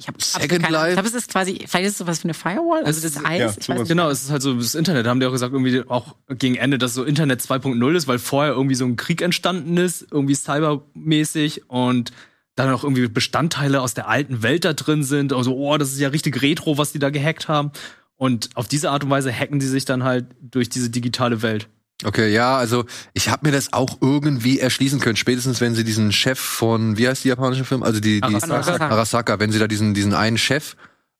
Ich 0.00 0.08
habe 0.08 0.16
Second 0.18 0.62
keine, 0.62 0.72
Life? 0.72 0.88
Ich 0.88 0.94
glaube, 0.94 1.08
es 1.08 1.14
ist 1.14 1.30
quasi, 1.30 1.64
vielleicht 1.68 1.86
ist 1.86 1.92
es 1.92 1.98
sowas 1.98 2.24
wie 2.24 2.28
eine 2.28 2.34
Firewall, 2.34 2.84
also 2.84 3.02
das 3.02 3.22
Eis. 3.22 3.38
ja, 3.38 3.54
ich 3.58 3.68
weiß. 3.68 3.86
Genau, 3.86 4.08
es 4.08 4.22
ist 4.22 4.30
halt 4.30 4.40
so 4.40 4.54
das 4.54 4.74
Internet, 4.74 5.06
haben 5.06 5.20
die 5.20 5.26
auch 5.26 5.32
gesagt, 5.32 5.52
irgendwie 5.52 5.82
auch 5.88 6.16
gegen 6.30 6.54
Ende, 6.54 6.78
dass 6.78 6.94
so 6.94 7.04
Internet 7.04 7.42
2.0 7.42 7.94
ist, 7.94 8.08
weil 8.08 8.18
vorher 8.18 8.54
irgendwie 8.54 8.76
so 8.76 8.86
ein 8.86 8.96
Krieg 8.96 9.20
entstanden 9.20 9.76
ist, 9.76 10.06
irgendwie 10.10 10.34
cybermäßig 10.34 11.68
und 11.68 12.12
dann 12.54 12.72
auch 12.72 12.82
irgendwie 12.82 13.06
Bestandteile 13.08 13.82
aus 13.82 13.92
der 13.92 14.08
alten 14.08 14.42
Welt 14.42 14.64
da 14.64 14.72
drin 14.72 15.04
sind. 15.04 15.34
Also, 15.34 15.54
oh, 15.54 15.76
das 15.76 15.92
ist 15.92 16.00
ja 16.00 16.08
richtig 16.08 16.40
retro, 16.40 16.78
was 16.78 16.92
die 16.92 16.98
da 16.98 17.10
gehackt 17.10 17.48
haben. 17.48 17.70
Und 18.16 18.48
auf 18.54 18.68
diese 18.68 18.90
Art 18.90 19.04
und 19.04 19.10
Weise 19.10 19.30
hacken 19.32 19.60
die 19.60 19.66
sich 19.66 19.84
dann 19.84 20.02
halt 20.02 20.26
durch 20.40 20.70
diese 20.70 20.88
digitale 20.88 21.42
Welt. 21.42 21.68
Okay, 22.04 22.32
ja, 22.32 22.56
also 22.56 22.84
ich 23.12 23.28
habe 23.28 23.46
mir 23.46 23.52
das 23.52 23.72
auch 23.72 23.98
irgendwie 24.00 24.58
erschließen 24.58 25.00
können, 25.00 25.16
spätestens 25.16 25.60
wenn 25.60 25.74
sie 25.74 25.84
diesen 25.84 26.12
Chef 26.12 26.38
von, 26.38 26.96
wie 26.96 27.08
heißt 27.08 27.24
die 27.24 27.28
japanische 27.28 27.64
Film? 27.64 27.82
Also 27.82 28.00
die, 28.00 28.20
die 28.20 28.34
Arasaka. 28.34 28.88
Arasaka, 28.88 29.38
wenn 29.40 29.52
sie 29.52 29.58
da 29.58 29.66
diesen, 29.68 29.92
diesen 29.94 30.14
einen 30.14 30.38
Chef 30.38 30.76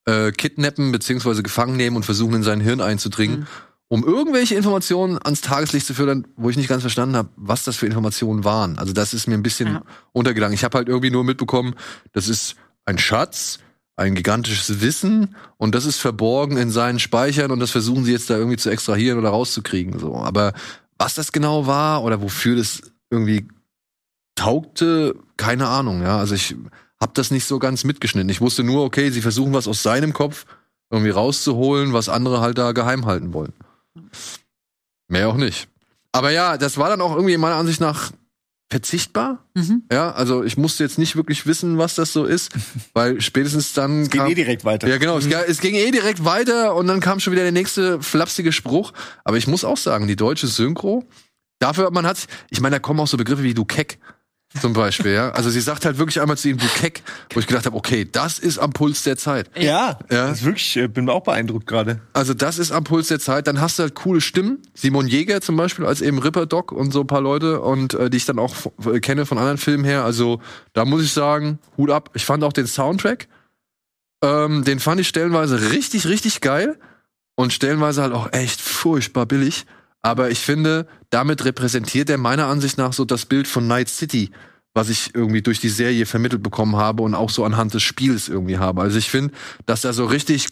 äh, 0.06 0.32
kidnappen 0.32 0.92
beziehungsweise 0.92 1.42
gefangen 1.42 1.76
nehmen 1.76 1.96
und 1.96 2.04
versuchen 2.04 2.34
in 2.36 2.42
sein 2.42 2.60
Hirn 2.60 2.80
einzudringen, 2.80 3.46
um 3.88 4.04
irgendwelche 4.04 4.54
Informationen 4.54 5.18
ans 5.22 5.40
Tageslicht 5.40 5.86
zu 5.86 5.94
führen, 5.94 6.26
wo 6.36 6.48
ich 6.48 6.56
nicht 6.56 6.68
ganz 6.68 6.82
verstanden 6.82 7.16
habe, 7.16 7.28
was 7.36 7.64
das 7.64 7.76
für 7.76 7.86
Informationen 7.86 8.44
waren. 8.44 8.78
Also 8.78 8.92
das 8.92 9.12
ist 9.12 9.26
mir 9.26 9.34
ein 9.34 9.42
bisschen 9.42 9.74
Ja. 9.74 9.82
untergegangen. 10.12 10.54
Ich 10.54 10.64
habe 10.64 10.78
halt 10.78 10.88
irgendwie 10.88 11.10
nur 11.10 11.24
mitbekommen, 11.24 11.74
das 12.12 12.28
ist 12.28 12.54
ein 12.86 12.98
Schatz, 12.98 13.58
ein 14.00 14.14
gigantisches 14.14 14.80
Wissen 14.80 15.36
und 15.58 15.74
das 15.74 15.84
ist 15.84 15.98
verborgen 15.98 16.56
in 16.56 16.70
seinen 16.70 16.98
Speichern 16.98 17.50
und 17.50 17.60
das 17.60 17.70
versuchen 17.70 18.04
sie 18.04 18.12
jetzt 18.12 18.30
da 18.30 18.36
irgendwie 18.36 18.56
zu 18.56 18.70
extrahieren 18.70 19.18
oder 19.18 19.28
rauszukriegen. 19.28 19.98
So, 19.98 20.16
aber 20.16 20.54
was 20.96 21.14
das 21.14 21.32
genau 21.32 21.66
war 21.66 22.02
oder 22.02 22.22
wofür 22.22 22.56
das 22.56 22.80
irgendwie 23.10 23.46
taugte, 24.36 25.16
keine 25.36 25.68
Ahnung. 25.68 26.00
Ja, 26.00 26.18
also 26.18 26.34
ich 26.34 26.56
habe 26.98 27.12
das 27.14 27.30
nicht 27.30 27.44
so 27.44 27.58
ganz 27.58 27.84
mitgeschnitten. 27.84 28.30
Ich 28.30 28.40
wusste 28.40 28.64
nur, 28.64 28.84
okay, 28.84 29.10
sie 29.10 29.20
versuchen 29.20 29.52
was 29.52 29.68
aus 29.68 29.82
seinem 29.82 30.14
Kopf 30.14 30.46
irgendwie 30.90 31.10
rauszuholen, 31.10 31.92
was 31.92 32.08
andere 32.08 32.40
halt 32.40 32.56
da 32.56 32.72
geheim 32.72 33.04
halten 33.04 33.34
wollen. 33.34 33.52
Mehr 35.08 35.28
auch 35.28 35.36
nicht. 35.36 35.68
Aber 36.12 36.30
ja, 36.30 36.56
das 36.56 36.78
war 36.78 36.88
dann 36.88 37.02
auch 37.02 37.14
irgendwie 37.14 37.36
meiner 37.36 37.56
Ansicht 37.56 37.80
nach 37.82 38.12
verzichtbar. 38.70 39.44
Mhm. 39.54 39.83
Ja, 39.92 40.12
also 40.12 40.42
ich 40.44 40.56
musste 40.56 40.85
jetzt 40.85 40.98
nicht 40.98 41.16
wirklich 41.16 41.46
wissen, 41.46 41.76
was 41.78 41.96
das 41.96 42.12
so 42.12 42.24
ist, 42.24 42.52
weil 42.94 43.20
spätestens 43.20 43.72
dann 43.72 44.02
Es 44.02 44.11
kam, 44.11 44.30
eh 44.30 44.35
direkt 44.35 44.64
weiter. 44.64 44.88
ja, 44.88 44.96
genau. 44.98 45.18
Es, 45.18 45.28
ga- 45.28 45.42
es 45.46 45.61
ging 45.61 45.74
eh 45.74 45.90
direkt 45.90 46.24
weiter 46.24 46.74
und 46.76 46.87
dann 46.87 47.00
kam 47.00 47.20
schon 47.20 47.33
wieder 47.33 47.42
der 47.42 47.52
nächste 47.52 48.01
flapsige 48.01 48.53
Spruch. 48.53 48.92
Aber 49.24 49.36
ich 49.36 49.47
muss 49.47 49.64
auch 49.64 49.76
sagen, 49.76 50.07
die 50.07 50.16
deutsche 50.16 50.47
Synchro, 50.47 51.05
dafür, 51.59 51.90
man 51.90 52.07
hat, 52.07 52.26
ich 52.51 52.61
meine, 52.61 52.76
da 52.76 52.80
kommen 52.80 53.01
auch 53.01 53.09
so 53.09 53.16
Begriffe 53.16 53.42
wie 53.42 53.55
du 53.55 53.64
Keck. 53.64 53.99
Zum 54.61 54.72
Beispiel, 54.72 55.12
ja. 55.12 55.30
Also 55.30 55.48
sie 55.48 55.61
sagt 55.61 55.84
halt 55.84 55.98
wirklich 55.98 56.20
einmal 56.20 56.36
zu 56.36 56.48
ihm, 56.48 56.59
du 56.59 56.66
Keck, 56.66 57.03
wo 57.32 57.38
ich 57.38 57.46
gedacht 57.46 57.66
habe, 57.66 57.76
okay, 57.76 58.09
das 58.11 58.40
ist 58.40 58.59
am 58.59 58.72
Puls 58.72 59.05
der 59.05 59.16
Zeit. 59.16 59.48
Ja, 59.57 59.98
Ja. 60.11 60.26
Das 60.28 60.38
ist 60.38 60.44
wirklich, 60.44 60.76
äh, 60.76 60.88
bin 60.88 61.09
auch 61.09 61.22
beeindruckt 61.22 61.68
gerade. 61.68 62.01
Also 62.14 62.34
das 62.34 62.59
ist 62.59 62.72
am 62.72 62.82
Puls 62.82 63.07
der 63.09 63.20
Zeit. 63.20 63.46
Dann 63.46 63.61
hast 63.61 63.78
du 63.78 63.84
halt 63.84 63.94
coole 63.94 64.20
Stimmen. 64.20 64.59
Simon 64.74 65.07
Jäger 65.07 65.40
zum 65.40 65.57
Beispiel 65.57 65.86
als 65.86 66.01
eben 66.01 66.18
Ripper 66.18 66.46
Doc 66.46 66.72
und 66.72 66.90
so 66.90 67.03
ein 67.03 67.07
paar 67.07 67.20
Leute 67.20 67.61
und 67.61 67.94
äh, 67.94 68.11
die 68.11 68.16
ich 68.16 68.24
dann 68.24 68.40
auch 68.40 68.55
äh, 68.86 68.98
kenne 68.98 69.24
von 69.24 69.38
anderen 69.38 69.59
Filmen 69.59 69.84
her. 69.84 70.05
Also 70.05 70.40
da 70.72 70.84
muss 70.84 71.05
ich 71.05 71.12
sagen, 71.12 71.61
Hut 71.76 71.90
ab. 71.90 72.11
Ich 72.14 72.24
fand 72.24 72.42
auch 72.42 72.53
den 72.53 72.66
Soundtrack, 72.66 73.28
ähm, 74.22 74.64
den 74.64 74.80
fand 74.80 75.01
ich 75.01 75.07
stellenweise 75.09 75.70
richtig, 75.70 76.07
richtig 76.09 76.40
geil 76.40 76.76
und 77.36 77.53
stellenweise 77.53 78.03
halt 78.03 78.12
auch 78.12 78.32
echt 78.32 78.61
furchtbar 78.61 79.26
billig. 79.26 79.64
Aber 80.03 80.30
ich 80.30 80.38
finde, 80.38 80.86
damit 81.11 81.44
repräsentiert 81.44 82.09
er 82.11 82.18
meiner 82.18 82.46
Ansicht 82.46 82.78
nach 82.78 82.92
so 82.92 83.05
das 83.05 83.26
Bild 83.26 83.46
von 83.46 83.66
Night 83.66 83.88
City, 83.88 84.30
was 84.72 84.88
ich 84.88 85.14
irgendwie 85.14 85.42
durch 85.42 85.61
die 85.61 85.68
Serie 85.68 86.07
vermittelt 86.07 86.42
bekommen 86.42 86.76
habe 86.76 87.03
und 87.03 87.14
auch 87.14 87.30
so 87.30 87.44
anhand 87.44 87.74
des 87.74 87.82
Spiels 87.82 88.28
irgendwie 88.28 88.59
habe. 88.59 88.80
Also 88.80 88.98
ich 88.98 89.11
finde, 89.11 89.34
dass 89.66 89.82
da 89.82 89.92
so 89.92 90.07
richtig 90.07 90.48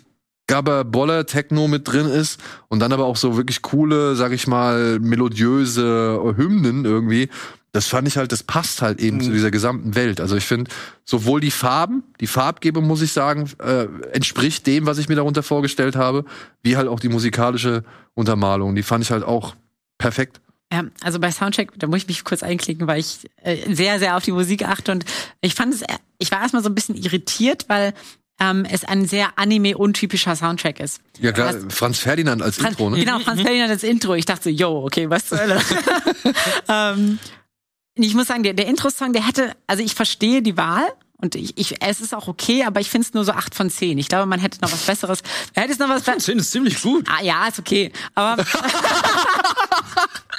Gabber 0.49 0.85
Boller 0.85 1.27
Techno 1.27 1.69
mit 1.69 1.87
drin 1.87 2.07
ist 2.07 2.41
und 2.69 2.81
dann 2.81 2.93
aber 2.93 3.05
auch 3.05 3.17
so 3.17 3.37
wirklich 3.37 3.61
coole, 3.61 4.17
sag 4.17 4.33
ich 4.33 4.47
mal, 4.47 4.99
melodiöse 4.99 6.35
Hymnen 6.37 6.85
irgendwie. 6.87 7.29
Das 7.73 7.87
fand 7.87 8.09
ich 8.09 8.17
halt, 8.17 8.33
das 8.33 8.43
passt 8.43 8.81
halt 8.81 8.99
eben 9.01 9.21
zu 9.21 9.31
dieser 9.31 9.51
gesamten 9.51 9.95
Welt. 9.95 10.21
Also 10.21 10.37
ich 10.37 10.45
finde, 10.47 10.71
sowohl 11.05 11.41
die 11.41 11.51
Farben, 11.51 12.03
die 12.21 12.27
Farbgebung, 12.27 12.87
muss 12.87 13.03
ich 13.03 13.13
sagen, 13.13 13.51
äh, 13.63 13.87
entspricht 14.13 14.67
dem, 14.67 14.87
was 14.87 14.97
ich 14.99 15.09
mir 15.09 15.17
darunter 15.17 15.43
vorgestellt 15.43 15.95
habe, 15.95 16.25
wie 16.63 16.77
halt 16.79 16.89
auch 16.89 16.99
die 16.99 17.11
musikalische 17.11 17.85
Untermalung. 18.15 18.75
Die 18.75 18.83
fand 18.83 19.05
ich 19.05 19.11
halt 19.11 19.23
auch 19.23 19.55
perfekt. 19.99 20.41
Ja, 20.73 20.85
also 21.03 21.19
bei 21.19 21.31
Soundcheck, 21.31 21.73
da 21.77 21.87
muss 21.87 21.99
ich 22.03 22.09
mich 22.09 22.25
kurz 22.25 22.43
einklicken, 22.43 22.87
weil 22.87 23.01
ich 23.01 23.29
äh, 23.43 23.75
sehr, 23.75 23.99
sehr 23.99 24.17
auf 24.17 24.25
die 24.25 24.33
Musik 24.33 24.67
achte 24.67 24.93
und 24.93 25.05
ich 25.41 25.55
fand 25.55 25.73
es, 25.75 25.83
ich 26.19 26.31
war 26.31 26.41
erstmal 26.41 26.63
so 26.63 26.69
ein 26.69 26.75
bisschen 26.75 26.95
irritiert, 26.95 27.67
weil 27.69 27.95
ähm, 28.41 28.65
es 28.71 28.85
ein 28.85 29.07
sehr 29.07 29.39
anime-untypischer 29.39 30.37
Soundtrack 30.37 30.81
ist. 30.81 31.01
Ja 31.21 31.33
klar, 31.33 31.49
hast- 31.55 31.73
Franz 31.73 31.99
Ferdinand 31.99 32.43
als 32.43 32.57
Franz, 32.57 32.73
Intro, 32.73 32.91
ne? 32.91 32.99
Genau, 32.99 33.19
Franz 33.19 33.41
Ferdinand 33.41 33.71
das 33.73 33.83
Intro. 33.83 34.15
Ich 34.15 34.27
dachte 34.27 34.45
so, 34.45 34.51
yo, 34.51 34.85
okay, 34.85 35.09
was 35.11 35.27
zur 35.27 35.39
Hölle. 35.41 35.61
ähm, 36.69 37.19
ich 38.05 38.15
muss 38.15 38.29
sagen, 38.29 38.43
der, 38.43 38.55
der 38.55 38.67
Intro-Song, 38.67 39.13
der 39.13 39.27
hätte, 39.27 39.55
also 39.67 39.83
ich 39.83 39.95
verstehe 39.95 40.43
die 40.43 40.57
Wahl 40.57 40.87
und 41.21 41.35
ich, 41.35 41.59
ich, 41.59 41.83
es 41.83 42.01
ist 42.01 42.15
auch 42.15 42.29
okay, 42.29 42.65
aber 42.65 42.81
ich 42.81 42.89
finde 42.91 43.07
es 43.09 43.15
nur 43.15 43.25
so 43.25 43.33
8 43.33 43.55
von 43.55 43.71
10. 43.71 43.99
Ich 43.99 44.09
glaube, 44.09 44.27
man 44.27 44.39
hätte 44.39 44.61
noch 44.61 44.71
was 44.71 44.83
Besseres. 44.83 45.21
Hätte 45.55 45.73
es 45.73 45.79
noch 45.79 45.89
was 45.89 46.03
Besseres. 46.03 46.23
Szene 46.23 46.41
ist 46.41 46.53
ziemlich 46.53 46.81
gut. 46.81 47.09
Ah 47.09 47.23
ja, 47.23 47.49
ist 47.49 47.59
okay. 47.59 47.93
Aber 48.15 48.45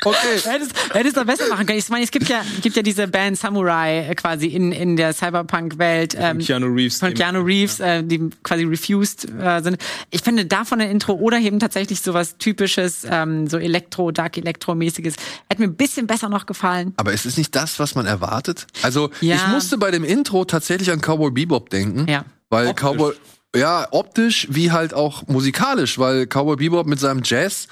Okay. 0.06 0.18
hättest, 0.43 0.74
hättest 0.93 1.16
noch 1.16 1.26
besser 1.26 1.47
machen 1.50 1.66
können. 1.66 1.80
Ich 1.80 1.89
meine, 1.89 2.04
es 2.04 2.12
gibt 2.12 2.30
ja, 2.30 2.41
gibt 2.62 2.76
ja 2.76 2.82
diese 2.82 3.08
Band 3.08 3.38
Samurai 3.38 4.08
äh, 4.10 4.16
quasi 4.16 4.47
in, 4.47 4.72
in 4.72 4.95
der 4.95 5.14
Cyberpunk-Welt. 5.14 6.16
Ähm, 6.18 6.39
Keanu 6.39 6.68
Reeves. 6.68 7.00
von 7.00 7.14
Keanu 7.14 7.41
Reeves, 7.41 7.80
äh, 7.80 8.04
die 8.04 8.30
quasi 8.43 8.64
refused 8.64 9.28
äh, 9.39 9.62
sind. 9.62 9.78
Ich 10.10 10.22
finde 10.22 10.45
davon 10.45 10.82
ein 10.82 10.89
Intro 10.89 11.14
oder 11.14 11.38
eben 11.39 11.60
tatsächlich 11.60 12.02
sowas 12.02 12.38
typisches, 12.38 13.06
ähm, 13.10 13.47
so 13.47 13.58
Elektro, 13.58 14.12
Dark 14.12 14.38
Elektro-mäßiges, 14.38 15.16
hätte 15.50 15.62
mir 15.62 15.68
ein 15.68 15.76
bisschen 15.76 16.08
besser 16.08 16.30
noch 16.30 16.45
gefallen. 16.45 16.93
Aber 16.97 17.12
ist 17.14 17.26
es 17.26 17.38
nicht 17.38 17.56
das, 17.56 17.80
was 17.80 17.95
man 17.95 18.06
erwartet? 18.06 18.68
Also, 18.84 19.10
Ja. 19.22 19.36
ich 19.36 19.47
musste 19.47 19.78
bei 19.78 19.91
dem 19.91 20.04
Intro 20.04 20.45
tatsächlich 20.45 20.91
an 20.91 21.02
Cowboy 21.02 21.32
Bebop 21.32 21.70
denken. 21.70 22.08
Ja. 22.10 22.26
Weil 22.50 22.68
Optisch. 22.68 22.84
Cowboy, 22.89 23.14
ja, 23.56 23.88
optisch 23.91 24.47
wie 24.50 24.72
halt 24.72 24.93
auch 24.93 25.28
musikalisch, 25.28 26.00
weil 26.00 26.26
Cowboy 26.28 26.56
Bebop 26.56 26.88
mit 26.88 27.00
seinem 27.00 27.22
Jazz 27.24 27.68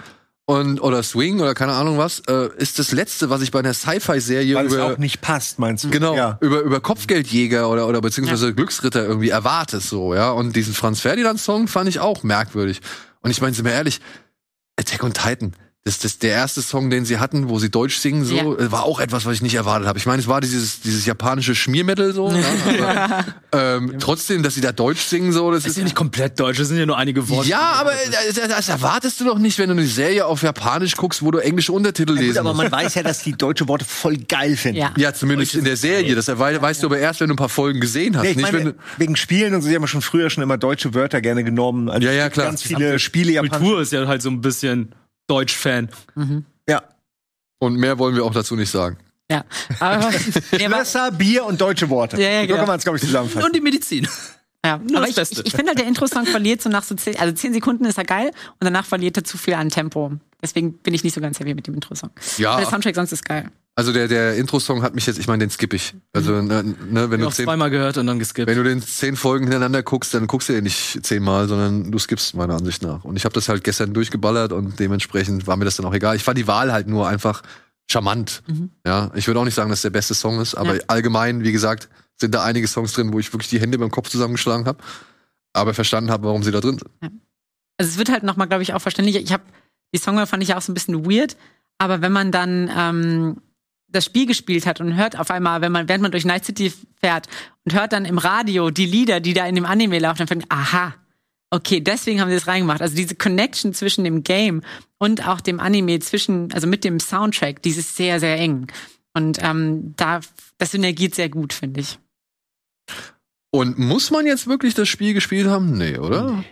und 0.49 0.79
oder 0.81 1.03
Swing 1.03 1.41
oder 1.41 1.53
keine 1.53 1.73
Ahnung 1.73 1.97
was, 1.97 2.21
äh, 2.27 2.49
ist 2.57 2.79
das 2.79 2.93
letzte, 2.93 3.29
was 3.29 3.41
ich 3.41 3.51
bei 3.51 3.59
einer 3.59 3.73
Sci-Fi-Serie 3.73 4.55
Weil 4.55 4.67
es 4.67 4.73
über 4.73 4.93
auch 4.93 4.97
nicht 4.97 5.19
passt, 5.19 5.59
meinst 5.59 5.83
du? 5.83 5.89
Genau, 5.89 6.15
Ja. 6.15 6.37
über, 6.39 6.61
über 6.61 6.79
Kopfgeldjäger 6.79 7.69
oder, 7.69 7.85
oder 7.85 7.99
beziehungsweise 7.99 8.53
Glücksritter 8.53 9.05
irgendwie 9.05 9.29
erwartest 9.29 9.89
so, 9.89 10.15
ja. 10.15 10.31
Und 10.31 10.55
diesen 10.55 10.73
Franz 10.73 11.01
Ferdinand-Song 11.01 11.67
fand 11.67 11.89
ich 11.89 11.99
auch 11.99 12.23
merkwürdig. 12.23 12.79
Und 13.21 13.31
ich 13.31 13.41
meine, 13.41 13.53
sind 13.55 13.65
wir 13.65 13.73
ehrlich, 13.73 13.99
Attack 14.79 15.03
on 15.03 15.13
Titan, 15.13 15.53
das, 15.83 15.99
das 15.99 16.19
der 16.19 16.31
erste 16.31 16.61
Song, 16.61 16.89
den 16.89 17.05
sie 17.05 17.17
hatten, 17.17 17.47
wo 17.47 17.59
sie 17.59 17.69
Deutsch 17.71 17.95
singen, 17.95 18.25
so, 18.25 18.35
Ja. 18.35 18.43
äh, 18.43 18.71
war 18.73 18.83
auch 18.83 18.99
etwas, 18.99 19.25
was 19.25 19.35
ich 19.35 19.41
nicht 19.41 19.55
erwartet 19.55 19.87
habe. 19.87 19.97
Ich 19.97 20.05
meine, 20.05 20.21
es 20.21 20.27
war 20.27 20.41
dieses, 20.41 20.81
dieses 20.81 21.05
japanische 21.05 21.55
Schmiermetal 21.55 22.11
so. 22.11 22.29
ja, 22.77 23.05
aber, 23.05 23.25
ähm, 23.53 23.95
trotzdem, 23.97 24.43
dass 24.43 24.55
sie 24.55 24.59
da 24.59 24.73
Deutsch 24.73 24.99
singen, 24.99 25.31
so, 25.31 25.49
das 25.49 25.63
Das 25.63 25.71
ist 25.71 25.77
ja 25.77 25.85
nicht 25.85 25.95
komplett 25.95 26.37
deutsch, 26.41 26.57
das 26.59 26.67
sind 26.67 26.77
ja 26.77 26.85
nur 26.85 26.97
einige 26.97 27.29
Worte. 27.29 27.47
ja, 27.47 27.61
aber 27.79 27.93
äh, 27.93 27.95
das, 28.35 28.49
das 28.49 28.67
erwartest 28.67 29.21
du 29.21 29.23
doch 29.23 29.39
nicht, 29.39 29.59
wenn 29.59 29.69
du 29.69 29.75
eine 29.77 29.85
Serie 29.87 30.25
auf 30.25 30.41
Japanisch 30.43 30.97
guckst, 30.97 31.21
wo 31.23 31.31
du 31.31 31.37
englische 31.37 31.71
Untertitel 31.71 32.11
Gut, 32.15 32.19
lesen 32.21 32.39
aber 32.39 32.53
musst. 32.53 32.69
man 32.69 32.71
weiß 32.83 32.95
ja, 32.95 33.03
dass 33.03 33.23
die 33.23 33.31
deutsche 33.37 33.69
Worte 33.69 33.85
voll 33.85 34.17
geil 34.17 34.57
finden. 34.57 34.79
Ja. 34.81 34.91
Ja, 34.97 35.13
zumindest 35.13 35.55
in 35.55 35.63
der 35.63 35.77
Serie. 35.77 36.15
Das 36.15 36.27
wei- 36.27 36.61
weißt 36.61 36.83
du 36.83 36.87
aber 36.87 36.97
erst, 36.99 37.21
wenn 37.21 37.29
du 37.29 37.35
ein 37.35 37.37
paar 37.37 37.47
Folgen 37.47 37.79
gesehen 37.79 38.17
hast. 38.17 38.23
Nee, 38.23 38.31
ich 38.31 38.35
nicht, 38.35 38.51
wenn 38.51 38.59
meine, 38.63 38.73
du, 38.73 38.79
wegen 38.97 39.15
Spielen 39.15 39.53
und 39.55 39.61
so, 39.61 39.69
sie 39.69 39.75
haben 39.75 39.83
ja 39.83 39.87
schon 39.87 40.01
früher 40.01 40.29
schon 40.29 40.43
immer 40.43 40.57
deutsche 40.57 40.93
Wörter 40.93 41.21
gerne 41.21 41.45
genommen. 41.45 41.87
Also 41.87 42.05
Ja, 42.05 42.11
ja, 42.13 42.27
es 42.27 42.33
klar. 42.33 42.47
Ganz 42.47 42.61
viele 42.61 42.99
Spiele. 42.99 43.39
Kultur 43.47 43.79
ist 43.79 43.93
ja 43.93 44.05
halt 44.05 44.21
so 44.21 44.29
ein 44.29 44.41
bisschen 44.41 44.93
Deutsch-Fan. 45.27 45.89
Ja. 46.69 46.81
und 47.59 47.75
mehr 47.75 47.97
wollen 47.99 48.15
wir 48.15 48.23
auch 48.25 48.33
dazu 48.33 48.55
nicht 48.55 48.69
sagen. 48.71 48.97
Ja. 49.29 49.43
Aber, 49.79 50.05
Wasser, 50.71 51.11
Bier 51.11 51.45
und 51.45 51.59
deutsche 51.59 51.89
Worte. 51.89 52.21
Ja, 52.21 52.29
ja, 52.29 52.41
So 52.41 52.47
genau. 52.47 52.59
kann 52.59 52.67
man 52.67 52.77
es, 52.77 52.83
glaube 52.83 52.97
ich, 52.97 53.03
zusammenfassen. 53.03 53.45
Und 53.45 53.55
die 53.55 53.61
Medizin. 53.61 54.07
ja. 54.65 54.77
Nur 54.77 54.97
aber 54.97 55.01
das 55.01 55.09
ich, 55.09 55.15
Beste. 55.15 55.41
ich, 55.41 55.47
ich 55.47 55.53
finde 55.53 55.69
halt, 55.71 55.79
der 55.79 55.87
Intro-Song 55.87 56.25
verliert 56.25 56.61
so 56.61 56.69
nach 56.69 56.83
so 56.83 56.95
zehn, 56.95 57.17
also 57.19 57.33
zehn 57.33 57.53
Sekunden 57.53 57.85
ist 57.85 57.97
er 57.97 58.05
geil 58.05 58.27
und 58.29 58.63
danach 58.63 58.85
verliert 58.85 59.17
er 59.17 59.23
zu 59.25 59.37
viel 59.37 59.55
an 59.55 59.69
Tempo. 59.69 60.13
Deswegen 60.41 60.77
bin 60.77 60.93
ich 60.93 61.03
nicht 61.03 61.13
so 61.13 61.19
ganz 61.21 61.39
happy 61.39 61.53
mit 61.55 61.67
dem 61.67 61.73
Intro-Song. 61.73 62.11
Ja. 62.37 62.51
Aber 62.51 62.61
der 62.61 62.69
Soundtrack 62.69 62.95
sonst 62.95 63.11
ist 63.11 63.25
geil. 63.25 63.49
Also 63.79 63.93
der, 63.93 64.07
der 64.07 64.35
Intro-Song 64.37 64.81
hat 64.81 64.95
mich 64.95 65.05
jetzt, 65.05 65.19
ich 65.19 65.27
meine, 65.27 65.45
den 65.45 65.51
skippe 65.51 65.75
ich. 65.75 65.93
Also, 66.11 66.41
ne, 66.41 66.63
ne, 66.89 67.11
wenn, 67.11 67.19
Ich 67.19 67.25
du 67.27 67.31
zehn, 67.31 67.45
zweimal 67.45 67.69
gehört 67.69 67.97
und 67.99 68.07
dann 68.07 68.17
geskippt. 68.17 68.47
wenn 68.49 68.57
du 68.57 68.63
den 68.63 68.81
zehn 68.81 69.15
Folgen 69.15 69.45
hintereinander 69.45 69.83
guckst, 69.83 70.15
dann 70.15 70.25
guckst 70.25 70.49
du 70.49 70.53
den 70.53 70.63
nicht 70.63 71.05
zehnmal, 71.05 71.47
sondern 71.47 71.91
du 71.91 71.99
skippst 71.99 72.33
meiner 72.33 72.55
Ansicht 72.55 72.81
nach. 72.81 73.03
Und 73.03 73.17
ich 73.17 73.23
habe 73.25 73.33
das 73.33 73.49
halt 73.49 73.63
gestern 73.63 73.93
durchgeballert 73.93 74.51
und 74.51 74.79
dementsprechend 74.79 75.45
war 75.45 75.57
mir 75.57 75.65
das 75.65 75.75
dann 75.75 75.85
auch 75.85 75.93
egal. 75.93 76.15
Ich 76.15 76.23
fand 76.23 76.39
die 76.39 76.47
Wahl 76.47 76.73
halt 76.73 76.87
nur 76.87 77.07
einfach 77.07 77.43
charmant. 77.89 78.41
Ja, 78.85 79.11
ich 79.13 79.27
würde 79.27 79.39
auch 79.39 79.45
nicht 79.45 79.53
sagen, 79.53 79.69
dass 79.69 79.83
der 79.83 79.91
beste 79.91 80.15
Song 80.15 80.39
ist, 80.41 80.55
aber 80.55 80.77
Ja. 80.77 80.81
allgemein, 80.87 81.43
wie 81.43 81.51
gesagt, 81.51 81.87
sind 82.19 82.33
da 82.33 82.43
einige 82.43 82.67
Songs 82.67 82.93
drin, 82.93 83.13
wo 83.13 83.19
ich 83.19 83.31
wirklich 83.31 83.49
die 83.51 83.59
Hände 83.61 83.77
beim 83.77 83.91
Kopf 83.91 84.09
zusammengeschlagen 84.09 84.65
habe, 84.65 84.83
aber 85.53 85.75
verstanden 85.75 86.09
habe, 86.09 86.23
warum 86.25 86.41
sie 86.41 86.51
da 86.51 86.61
drin 86.61 86.79
sind. 86.79 87.21
Also 87.77 87.91
es 87.91 87.97
wird 87.99 88.09
halt 88.09 88.23
nochmal, 88.23 88.47
glaube 88.47 88.63
ich, 88.63 88.73
auch 88.73 88.81
verständlicher. 88.81 89.19
Ich 89.19 89.31
habe 89.31 89.43
die 89.93 89.99
Songwahl 89.99 90.25
fand 90.25 90.41
ich 90.41 90.49
ja 90.49 90.57
auch 90.57 90.63
so 90.63 90.71
ein 90.71 90.73
bisschen 90.73 91.05
weird, 91.05 91.37
aber 91.77 92.01
wenn 92.01 92.11
man 92.11 92.31
dann 92.31 92.71
ähm, 92.75 93.37
das 93.89 94.05
Spiel 94.05 94.25
gespielt 94.25 94.65
hat 94.65 94.81
und 94.81 94.95
hört 94.95 95.17
auf 95.17 95.31
einmal, 95.31 95.61
wenn 95.61 95.71
man 95.71 95.87
während 95.87 96.01
man 96.01 96.11
durch 96.11 96.25
Night 96.25 96.45
City 96.45 96.73
fährt 96.99 97.27
und 97.65 97.73
hört 97.73 97.93
dann 97.93 98.05
im 98.05 98.17
Radio 98.17 98.69
die 98.69 98.85
Lieder, 98.85 99.19
die 99.19 99.33
da 99.33 99.45
in 99.45 99.55
dem 99.55 99.65
Anime 99.65 99.99
laufen, 99.99 100.19
dann 100.19 100.27
fängt 100.27 100.45
aha, 100.49 100.95
okay, 101.49 101.79
deswegen 101.79 102.19
haben 102.19 102.29
sie 102.29 102.35
das 102.35 102.47
reingemacht. 102.47 102.81
Also 102.81 102.95
diese 102.95 103.15
Connection 103.15 103.73
zwischen 103.73 104.03
dem 104.03 104.23
Game 104.23 104.61
und 104.97 105.27
auch 105.27 105.41
dem 105.41 105.59
Anime 105.59 105.99
zwischen, 105.99 106.51
also 106.53 106.67
mit 106.67 106.83
dem 106.83 106.99
Soundtrack, 106.99 107.61
die 107.61 107.69
ist 107.69 107.95
sehr 107.95 108.19
sehr 108.19 108.37
eng 108.37 108.67
und 109.13 109.39
ähm, 109.41 109.93
da 109.95 110.19
das 110.57 110.71
synergiert 110.71 111.15
sehr 111.15 111.29
gut, 111.29 111.53
finde 111.53 111.81
ich. 111.81 111.99
Und 113.51 113.79
muss 113.79 114.11
man 114.11 114.25
jetzt 114.25 114.47
wirklich 114.47 114.73
das 114.73 114.89
Spiel 114.89 115.13
gespielt 115.13 115.47
haben? 115.47 115.77
Nee, 115.77 115.97
oder? 115.97 116.43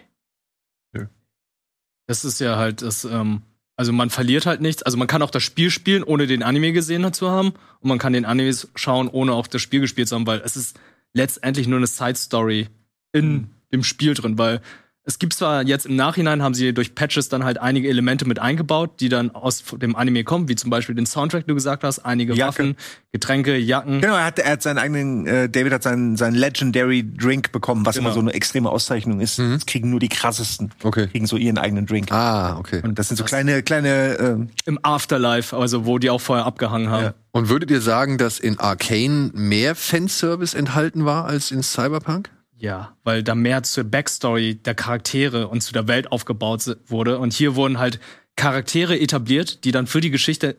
Das 2.07 2.23
ist 2.23 2.39
ja 2.39 2.55
halt 2.55 2.81
das, 2.81 3.03
ähm, 3.05 3.41
also 3.77 3.91
man 3.91 4.09
verliert 4.09 4.45
halt 4.45 4.61
nichts. 4.61 4.83
Also 4.83 4.97
man 4.97 5.07
kann 5.07 5.21
auch 5.21 5.31
das 5.31 5.43
Spiel 5.43 5.69
spielen, 5.69 6.03
ohne 6.03 6.27
den 6.27 6.43
Anime 6.43 6.71
gesehen 6.71 7.11
zu 7.13 7.29
haben. 7.29 7.53
Und 7.79 7.89
man 7.89 7.99
kann 7.99 8.13
den 8.13 8.25
Anime 8.25 8.53
schauen, 8.75 9.07
ohne 9.09 9.33
auch 9.33 9.47
das 9.47 9.61
Spiel 9.61 9.81
gespielt 9.81 10.07
zu 10.07 10.15
haben, 10.15 10.27
weil 10.27 10.41
es 10.41 10.55
ist 10.55 10.79
letztendlich 11.13 11.67
nur 11.67 11.77
eine 11.77 11.87
Side-Story 11.87 12.67
in 13.11 13.49
dem 13.73 13.83
Spiel 13.83 14.13
drin, 14.13 14.37
weil 14.37 14.61
es 15.07 15.19
gibt 15.19 15.33
zwar 15.33 15.61
jetzt 15.63 15.85
im 15.85 15.95
Nachhinein 15.95 16.41
haben 16.41 16.55
sie 16.55 16.73
durch 16.73 16.95
Patches 16.95 17.29
dann 17.29 17.43
halt 17.43 17.59
einige 17.59 17.87
Elemente 17.87 18.27
mit 18.27 18.39
eingebaut, 18.39 18.99
die 18.99 19.09
dann 19.09 19.29
aus 19.31 19.63
dem 19.77 19.95
Anime 19.95 20.23
kommen, 20.23 20.49
wie 20.49 20.55
zum 20.55 20.71
Beispiel 20.71 20.95
den 20.95 21.05
Soundtrack, 21.05 21.45
du 21.45 21.53
gesagt 21.53 21.83
hast, 21.83 21.99
einige 21.99 22.33
Jacke. 22.33 22.47
Waffen, 22.47 22.75
Getränke, 23.11 23.55
Jacken. 23.55 24.01
Genau, 24.01 24.15
er 24.15 24.25
hat, 24.25 24.39
er 24.39 24.53
hat 24.53 24.63
seinen 24.63 24.79
eigenen, 24.79 25.27
äh, 25.27 25.47
David 25.47 25.73
hat 25.73 25.83
seinen, 25.83 26.17
seinen 26.17 26.33
Legendary 26.35 27.03
Drink 27.03 27.51
bekommen, 27.51 27.85
was 27.85 27.95
Genau. 27.95 28.07
immer 28.07 28.13
so 28.15 28.19
eine 28.19 28.33
extreme 28.33 28.69
Auszeichnung 28.69 29.19
ist. 29.19 29.37
Das 29.37 29.67
kriegen 29.67 29.91
nur 29.91 29.99
die 29.99 30.09
krassesten. 30.09 30.71
Okay. 30.81 31.07
Kriegen 31.07 31.27
so 31.27 31.37
ihren 31.37 31.59
eigenen 31.59 31.85
Drink. 31.85 32.11
Ah, 32.11 32.57
okay. 32.57 32.81
Und 32.83 32.97
das 32.97 33.09
sind 33.09 33.17
so 33.17 33.23
kleine, 33.23 33.61
kleine, 33.61 34.17
ähm, 34.19 34.49
Im 34.65 34.79
Afterlife, 34.81 35.55
also 35.55 35.85
wo 35.85 35.99
die 35.99 36.09
auch 36.09 36.21
vorher 36.21 36.45
abgehangen 36.45 36.89
haben. 36.89 37.03
Ja. 37.03 37.13
Und 37.31 37.49
würdet 37.49 37.69
ihr 37.69 37.81
sagen, 37.81 38.17
dass 38.17 38.39
in 38.39 38.59
Arcane 38.59 39.29
mehr 39.33 39.75
Fanservice 39.75 40.55
enthalten 40.55 41.05
war 41.05 41.25
als 41.25 41.51
in 41.51 41.61
Cyberpunk? 41.61 42.29
Ja, 42.57 42.95
weil 43.03 43.21
da 43.21 43.35
mehr 43.35 43.63
zur 43.63 43.83
Backstory 43.83 44.55
der 44.55 44.75
Charaktere 44.75 45.47
und 45.47 45.61
zu 45.61 45.73
der 45.73 45.87
Welt 45.87 46.11
aufgebaut 46.11 46.77
wurde. 46.87 47.19
Und 47.19 47.33
hier 47.33 47.55
wurden 47.55 47.79
halt 47.79 47.99
Charaktere 48.35 48.99
etabliert, 48.99 49.63
die 49.65 49.71
dann 49.71 49.87
für 49.87 50.01
die 50.01 50.11
Geschichte 50.11 50.55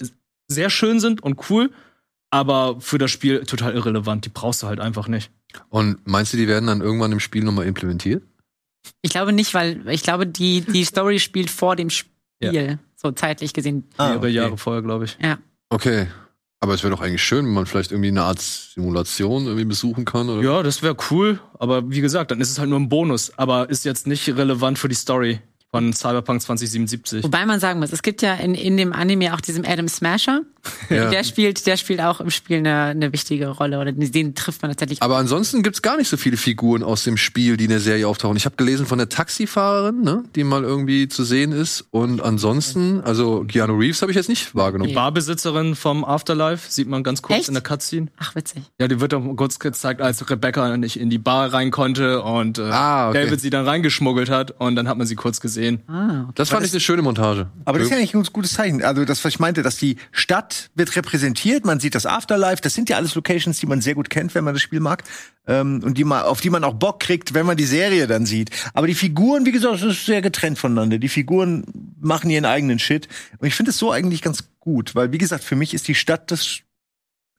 sehr 0.49 0.71
schön 0.71 1.01
sind 1.01 1.23
und 1.23 1.51
cool, 1.51 1.71
aber 2.31 2.81
für 2.81 2.99
das 2.99 3.11
Spiel 3.11 3.45
total 3.45 3.75
irrelevant. 3.75 4.25
Die 4.25 4.31
brauchst 4.31 4.63
du 4.63 4.67
halt 4.67 4.81
einfach 4.81 5.09
nicht. 5.09 5.31
Und 5.71 6.07
meinst 6.07 6.33
du, 6.33 6.37
die 6.37 6.49
werden 6.49 6.67
dann 6.67 6.81
irgendwann 6.81 7.13
im 7.13 7.21
Spiel 7.21 7.45
nochmal 7.45 7.67
implementiert? 7.67 8.23
Ich 9.03 9.11
glaube 9.11 9.33
nicht, 9.33 9.55
weil 9.55 9.89
ich 9.89 10.03
glaube, 10.03 10.27
die, 10.27 10.61
die 10.61 10.85
Story 10.85 11.19
spielt 11.19 11.51
vor 11.51 11.77
dem 11.77 11.91
Spiel, 11.91 12.79
so 12.95 13.11
zeitlich 13.13 13.53
gesehen. 13.53 13.85
Ah, 13.97 14.17
okay. 14.17 14.29
Jahre 14.29 14.59
vorher, 14.59 14.83
glaube 14.83 15.07
ich. 15.07 15.19
Ja. 15.21 15.39
Okay. 15.71 16.09
Aber 16.67 16.75
es 16.75 16.83
wäre 16.83 16.93
doch 16.93 17.01
eigentlich 17.01 17.23
schön, 17.23 17.47
wenn 17.47 17.53
man 17.53 17.67
vielleicht 17.67 17.93
irgendwie 17.93 18.09
eine 18.09 18.25
Art 18.25 18.41
Simulation 18.41 19.45
irgendwie 19.45 19.67
besuchen 19.67 20.05
kann. 20.05 20.29
Oder? 20.29 20.43
Ja, 20.43 20.63
das 20.65 20.83
wäre 20.83 20.97
cool, 21.13 21.39
aber 21.61 21.89
wie 21.91 22.01
gesagt, 22.01 22.33
dann 22.33 22.41
ist 22.41 22.51
es 22.51 22.59
halt 22.59 22.69
nur 22.69 22.81
ein 22.81 22.89
Bonus, 22.89 23.33
aber 23.37 23.71
ist 23.71 23.85
jetzt 23.85 24.09
nicht 24.09 24.29
relevant 24.29 24.77
für 24.77 24.89
die 24.89 24.97
Story 24.97 25.39
von 25.71 25.93
Cyberpunk 25.93 26.43
2077. 26.43 27.23
Wobei 27.23 27.47
man 27.47 27.61
sagen 27.61 27.79
muss, 27.79 27.93
es 27.93 28.03
gibt 28.03 28.21
ja 28.21 28.35
in, 28.35 28.57
in 28.57 28.77
dem 28.77 28.93
Anime 28.93 29.33
auch 29.33 29.41
diesen 29.41 29.65
Adam 29.65 29.87
Smasher. 29.87 30.41
Ja. 30.89 31.11
Der 31.11 31.25
spielt, 31.25 31.67
der 31.67 31.77
spielt 31.77 32.01
auch 32.01 32.21
im 32.21 32.31
Spiel 32.31 32.59
eine, 32.59 32.75
eine 32.85 33.13
wichtige 33.13 33.49
Rolle 33.49 33.81
oder 33.81 33.91
den 33.91 34.35
trifft 34.37 34.63
man 34.63 34.71
tatsächlich. 34.71 35.03
Aber 35.03 35.17
ansonsten 35.17 35.63
gibt's 35.65 35.83
gar 35.83 35.97
nicht 35.97 36.09
so 36.09 36.17
viele 36.17 36.37
Figuren 36.37 36.85
aus 36.85 37.03
dem 37.03 37.17
Spiel, 37.17 37.57
die 37.57 37.65
in 37.65 37.71
der 37.71 37.81
Serie 37.81 38.07
auftauchen. 38.07 38.37
Ich 38.37 38.45
habe 38.45 38.55
gelesen 38.55 38.87
von 38.87 38.99
der 38.99 39.09
Taxifahrerin, 39.09 40.03
ne, 40.03 40.23
die 40.37 40.45
mal 40.45 40.63
irgendwie 40.63 41.09
zu 41.09 41.25
sehen 41.25 41.51
ist. 41.51 41.85
Und 41.91 42.23
ansonsten, 42.23 43.01
also 43.01 43.45
Keanu 43.49 43.77
Reeves 43.77 44.01
habe 44.03 44.13
ich 44.13 44.17
jetzt 44.17 44.29
nicht 44.29 44.55
wahrgenommen. 44.55 44.89
Die 44.91 44.95
Barbesitzerin 44.95 45.75
vom 45.75 46.05
Afterlife 46.05 46.71
sieht 46.71 46.89
man 46.89 47.03
ganz 47.03 47.21
kurz 47.21 47.41
Echt? 47.41 47.49
in 47.49 47.55
der 47.55 47.63
Cutscene. 47.65 48.07
Ach, 48.19 48.35
witzig. 48.37 48.63
Ja, 48.81 48.87
die 48.87 49.01
wird 49.01 49.13
doch 49.13 49.23
kurz 49.37 49.59
gezeigt, 49.59 50.01
als 50.01 50.29
Rebecca 50.31 50.77
nicht 50.77 50.99
in 51.01 51.11
die 51.11 51.19
Bar 51.19 51.53
rein 51.53 51.71
konnte 51.73 52.23
und 52.23 52.59
äh, 52.59 52.63
Ah, 52.63 53.09
okay. 53.11 53.25
David 53.25 53.41
sie 53.41 53.51
dann 53.51 53.67
reingeschmuggelt 53.67 54.31
hat 54.31 54.53
und 54.61 54.77
dann 54.77 54.89
hat 54.89 54.99
man 54.99 55.07
sie 55.07 55.17
kurz 55.17 55.41
gesehen. 55.41 55.83
Ah, 55.89 56.23
okay. 56.23 56.33
Das 56.37 56.51
fand 56.51 56.65
ich 56.65 56.71
eine 56.73 56.81
schöne 56.81 57.03
Montage. 57.03 57.49
Aber 57.65 57.79
das 57.79 57.87
ist 57.87 57.91
ja 57.91 57.97
eigentlich 57.99 58.15
ein 58.15 58.19
ganz 58.19 58.33
gutes 58.33 58.53
Zeichen. 58.55 58.83
Also 58.83 59.05
das, 59.05 59.25
was 59.25 59.33
ich 59.33 59.39
meinte, 59.41 59.63
dass 59.63 59.77
die 59.77 59.97
Stadt 60.13 60.56
wird 60.75 60.95
repräsentiert, 60.97 61.65
man 61.65 61.81
sieht 61.81 61.95
das 61.95 62.07
Afterlife, 62.07 62.63
das 62.63 62.75
sind 62.75 62.89
ja 62.89 62.97
alles 62.97 63.15
Locations, 63.15 63.59
die 63.59 63.67
man 63.67 63.81
sehr 63.81 63.95
gut 63.95 64.11
kennt, 64.11 64.35
wenn 64.35 64.45
man 64.45 64.55
das 64.55 64.63
Spiel 64.63 64.81
mag. 64.81 65.05
Ähm, 65.47 65.81
und 65.85 65.97
die 65.99 66.05
man, 66.05 66.23
auf 66.23 66.41
die 66.41 66.51
man 66.51 66.65
auch 66.65 66.75
Bock 66.75 67.01
kriegt, 67.01 67.35
wenn 67.35 67.47
man 67.47 67.57
die 67.57 67.65
Serie 67.65 68.07
dann 68.07 68.27
sieht. 68.27 68.51
Aber 68.75 68.87
die 68.87 68.95
Figuren, 68.95 69.47
wie 69.47 69.53
gesagt, 69.53 69.75
das 69.75 69.83
ist 69.83 70.07
sehr 70.07 70.23
getrennt 70.23 70.59
voneinander. 70.59 70.99
Die 70.99 71.09
Figuren 71.09 71.65
machen 72.01 72.31
ihren 72.31 72.45
eigenen 72.45 72.79
Shit. 72.79 73.09
Und 73.39 73.49
ich 73.49 73.55
finde 73.55 73.71
es 73.71 73.79
so 73.79 73.93
eigentlich 73.93 74.23
ganz 74.23 74.45
gut, 74.61 74.95
weil, 74.95 75.13
wie 75.13 75.19
gesagt, 75.19 75.45
für 75.45 75.57
mich 75.57 75.75
ist 75.75 75.89
die 75.89 75.95
Stadt 75.95 76.31
das 76.31 76.61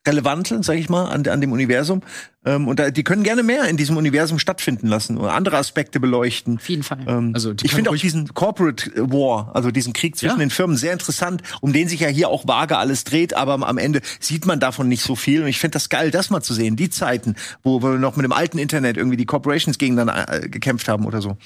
Relevante, 0.08 0.64
sag 0.64 0.78
ich 0.78 0.90
mal, 0.90 1.06
an, 1.06 1.28
an 1.28 1.42
dem 1.42 1.52
Universum. 1.52 2.02
Ähm, 2.46 2.68
und 2.68 2.80
da, 2.80 2.90
die 2.90 3.04
können 3.04 3.24
gerne 3.24 3.44
mehr 3.44 3.66
in 3.66 3.78
diesem 3.78 3.98
Universum 3.98 4.40
stattfinden 4.40 4.88
lassen 4.88 5.18
oder 5.18 5.34
andere 5.34 5.58
Aspekte 5.58 6.00
beleuchten. 6.00 6.58
Auf 6.58 6.70
jeden 6.70 6.84
Fall. 6.84 7.00
Ähm, 7.06 7.32
Also, 7.34 7.54
ich 7.62 7.74
finde 7.74 7.90
auch 7.92 7.96
diesen 7.96 8.34
Corporate 8.34 8.92
War, 8.96 9.52
also 9.54 9.70
diesen 9.70 9.94
Krieg 9.94 10.16
zwischen 10.16 10.38
Ja. 10.40 10.46
den 10.46 10.50
Firmen, 10.50 10.78
sehr 10.78 10.94
interessant, 10.94 11.44
um 11.62 11.74
den 11.74 11.88
sich 11.88 12.00
ja 12.00 12.08
hier 12.08 12.30
auch 12.30 12.48
vage 12.48 12.78
alles 12.78 13.04
dreht, 13.04 13.34
aber 13.34 13.54
am 13.68 13.78
Ende 13.78 14.02
sieht 14.20 14.46
man 14.46 14.60
davon 14.60 14.88
nicht 14.88 15.04
so 15.04 15.16
viel. 15.16 15.42
Und 15.42 15.48
ich 15.48 15.60
finde 15.60 15.74
das 15.74 15.90
geil, 15.90 16.10
das 16.10 16.30
mal 16.30 16.42
zu 16.42 16.54
sehen. 16.54 16.76
Die 16.76 16.90
Zeiten, 16.90 17.36
wo 17.64 17.84
wir 17.84 17.98
noch 17.98 18.16
mit 18.16 18.24
dem 18.24 18.32
alten 18.32 18.58
Internet 18.58 18.98
irgendwie 18.98 19.18
die 19.18 19.26
Corporations 19.26 19.78
gegeneinander 19.78 20.44
äh, 20.44 20.50
gekämpft 20.50 20.88
haben 20.88 21.06
oder 21.06 21.22
so. 21.22 21.38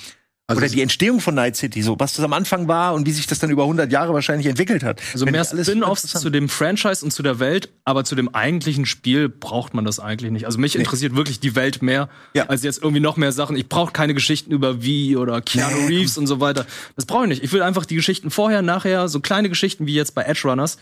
Also 0.52 0.62
oder 0.62 0.70
die 0.70 0.82
Entstehung 0.82 1.20
von 1.20 1.36
Night 1.36 1.56
City, 1.56 1.82
so 1.82 2.00
was 2.00 2.14
das 2.14 2.24
am 2.24 2.34
Anfang 2.34 2.68
war 2.68 2.94
und 2.94 3.06
wie 3.06 3.12
sich 3.12 3.28
das 3.28 3.40
dann 3.40 3.50
über 3.50 3.64
100 3.64 3.92
Jahre 3.92 4.14
wahrscheinlich 4.14 4.48
entwickelt 4.48 4.84
hat. 4.84 5.02
Also 5.14 5.26
mehr 5.26 5.44
Spin-offs 5.44 6.04
zu 6.04 6.30
dem 6.30 6.50
Franchise 6.50 7.04
und 7.04 7.12
zu 7.12 7.24
der 7.24 7.40
Welt, 7.40 7.70
aber 7.86 8.04
zu 8.04 8.16
dem 8.16 8.34
eigentlichen 8.36 8.86
Spiel 8.86 9.30
braucht 9.30 9.74
man 9.74 9.86
das 9.86 10.00
eigentlich 10.00 10.32
nicht. 10.32 10.46
Also 10.46 10.60
mich 10.60 10.76
interessiert 10.76 11.16
wirklich 11.16 11.40
die 11.40 11.56
Welt 11.56 11.82
mehr, 11.82 12.10
Ja. 12.34 12.46
als 12.48 12.64
jetzt 12.64 12.82
irgendwie 12.82 13.02
noch 13.02 13.18
mehr 13.18 13.32
Sachen. 13.32 13.56
Ich 13.56 13.68
brauche 13.70 13.92
keine 13.92 14.14
Geschichten 14.14 14.52
über 14.52 14.84
wie 14.84 15.16
oder 15.16 15.42
Keanu 15.42 15.76
Nee, 15.82 15.88
Reeves 16.00 16.18
und 16.18 16.28
so 16.28 16.40
weiter. 16.40 16.66
Das 16.96 17.06
brauche 17.06 17.24
ich 17.24 17.30
nicht. 17.30 17.44
Ich 17.44 17.52
will 17.54 17.62
einfach 17.62 17.86
die 17.86 17.96
Geschichten 17.96 18.30
vorher, 18.32 18.62
nachher, 18.62 19.08
so 19.08 19.20
kleine 19.20 19.50
Geschichten 19.50 19.86
wie 19.86 19.94
jetzt 19.94 20.16
bei 20.16 20.24
Edge 20.24 20.42
Runners. 20.46 20.78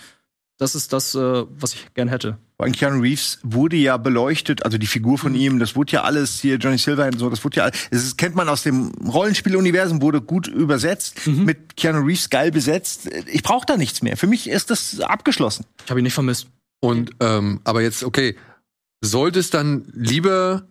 Das 0.59 0.75
ist 0.75 0.91
das, 0.91 1.15
äh, 1.15 1.45
was 1.49 1.73
ich 1.73 1.93
gern 1.93 2.09
hätte. 2.09 2.37
Vor 2.57 2.65
allem 2.65 2.73
Keanu 2.73 3.01
Reeves 3.01 3.39
wurde 3.43 3.77
ja 3.77 3.95
beleuchtet, 3.95 4.65
also 4.65 4.77
die 4.77 4.87
Figur 4.87 5.17
von 5.17 5.33
ihm, 5.33 5.57
das 5.57 5.77
wurde 5.77 5.93
ja 5.93 6.03
alles 6.03 6.41
hier, 6.41 6.57
Johnny 6.57 6.77
Silverhand 6.77 7.15
und 7.15 7.19
so, 7.19 7.29
das 7.29 7.45
wurde 7.45 7.57
ja, 7.57 7.69
das 7.69 8.03
ist, 8.03 8.17
kennt 8.17 8.35
man 8.35 8.49
aus 8.49 8.63
dem 8.63 8.91
Rollenspieluniversum, 9.07 10.01
wurde 10.01 10.21
gut 10.21 10.47
übersetzt, 10.47 11.25
mit 11.27 11.77
Keanu 11.77 11.99
Reeves 12.05 12.29
geil 12.29 12.51
besetzt. 12.51 13.09
Ich 13.27 13.41
brauche 13.41 13.65
da 13.65 13.77
nichts 13.77 14.01
mehr. 14.01 14.17
Für 14.17 14.27
mich 14.27 14.49
ist 14.49 14.69
das 14.69 14.99
abgeschlossen. 14.99 15.65
Ich 15.85 15.89
habe 15.89 16.01
ihn 16.01 16.03
nicht 16.03 16.13
vermisst. 16.13 16.47
Und 16.81 17.11
ähm, 17.21 17.61
aber 17.63 17.81
jetzt, 17.81 18.03
okay, 18.03 18.35
sollte 19.01 19.39
es 19.39 19.49
dann 19.51 19.85
lieber 19.93 20.67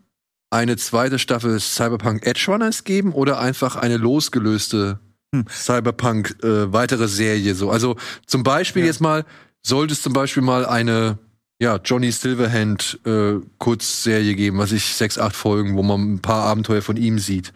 eine 0.51 0.77
zweite 0.77 1.19
Staffel 1.19 1.59
Cyberpunk 1.61 2.27
Edge 2.27 2.45
Runners 2.49 2.85
geben 2.85 3.13
oder 3.13 3.39
einfach 3.41 3.77
eine 3.77 3.97
losgelöste 3.97 5.01
Hm. 5.35 5.45
Cyberpunk 5.51 6.43
äh, 6.43 6.73
weitere 6.73 7.07
Serie 7.07 7.55
so? 7.55 7.71
Also 7.71 7.97
zum 8.27 8.43
Beispiel 8.43 8.85
jetzt 8.85 9.01
mal, 9.03 9.27
sollte 9.69 9.93
es 9.95 10.03
zum 10.03 10.13
Beispiel 10.13 10.43
mal 10.43 10.67
eine 10.67 11.19
ja, 11.61 11.77
Johnny 11.85 12.13
Silverhand 12.13 13.01
äh, 13.05 13.35
Kurzserie 13.59 14.35
geben, 14.37 14.59
was 14.59 14.71
ich 14.73 14.85
sechs, 14.95 15.19
acht 15.19 15.35
Folgen, 15.35 15.77
wo 15.77 15.83
man 15.83 16.15
ein 16.15 16.19
paar 16.21 16.45
Abenteuer 16.45 16.83
von 16.83 16.97
ihm 16.97 17.19
sieht. 17.19 17.53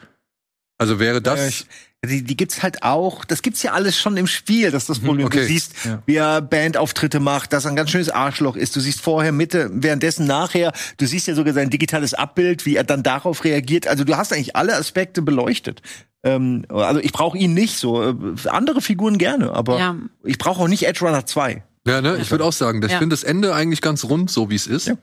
Also 0.79 0.99
wäre 0.99 1.23
das 1.23 1.41
Äh, 1.41 1.49
ich- 1.49 1.67
Die, 2.05 2.25
die 2.25 2.37
gibt's 2.37 2.65
halt 2.65 2.83
auch, 2.83 3.25
das 3.25 3.43
gibt's 3.43 3.63
ja 3.63 3.75
alles 3.75 3.97
schon 3.97 4.17
im 4.17 4.27
Spiel, 4.27 4.73
das 4.73 4.83
ist 4.83 4.89
das 4.89 4.99
Problem. 4.99 5.25
okay. 5.27 5.43
Du 5.43 5.47
siehst, 5.47 5.73
Ja. 5.85 6.03
wie 6.05 6.17
er 6.17 6.41
Bandauftritte 6.43 7.21
macht, 7.21 7.53
dass 7.53 7.65
er 7.65 7.71
ein 7.71 7.77
ganz 7.77 7.91
schönes 7.93 8.11
Arschloch 8.11 8.57
ist. 8.57 8.75
Du 8.75 8.81
siehst 8.81 9.01
vorher, 9.01 9.31
Mitte, 9.31 9.71
währenddessen, 9.73 10.27
nachher. 10.27 10.73
Du 10.97 11.07
siehst 11.07 11.29
ja 11.29 11.37
sogar 11.37 11.55
sein 11.55 11.71
digitales 11.71 12.13
Abbild, 12.13 12.67
wie 12.67 12.75
er 12.75 12.83
dann 12.83 13.05
darauf 13.05 13.45
reagiert. 13.45 13.87
Also 13.87 14.03
du 14.03 14.17
hast 14.17 14.33
eigentlich 14.33 14.57
alle 14.57 14.75
Aspekte 14.75 15.23
beleuchtet. 15.23 15.81
Ähm, 16.25 16.65
also 16.71 16.99
ich 16.99 17.13
brauche 17.13 17.39
ihn 17.39 17.55
nicht 17.55 17.77
so. 17.79 18.03
Äh, 18.03 18.15
Andere 18.49 18.81
Figuren 18.81 19.17
gerne, 19.17 19.53
aber 19.53 19.79
Ja. 19.79 19.95
ich 20.25 20.39
brauche 20.39 20.61
auch 20.61 20.67
nicht 20.69 20.83
Edge 20.89 21.05
Runner 21.05 21.25
2. 21.25 21.63
Ja, 21.87 22.01
ne? 22.01 22.18
Ich 22.20 22.30
würde 22.30 22.45
auch 22.45 22.53
sagen, 22.53 22.83
ich 22.83 22.91
Ja. 22.91 22.99
finde 22.99 23.14
das 23.14 23.24
Ende 23.24 23.55
eigentlich 23.55 23.80
ganz 23.80 24.05
rund, 24.05 24.30
so 24.30 24.51
wie 24.51 24.55
es 24.55 24.66
ist. 24.66 24.87
Ja. 24.89 24.95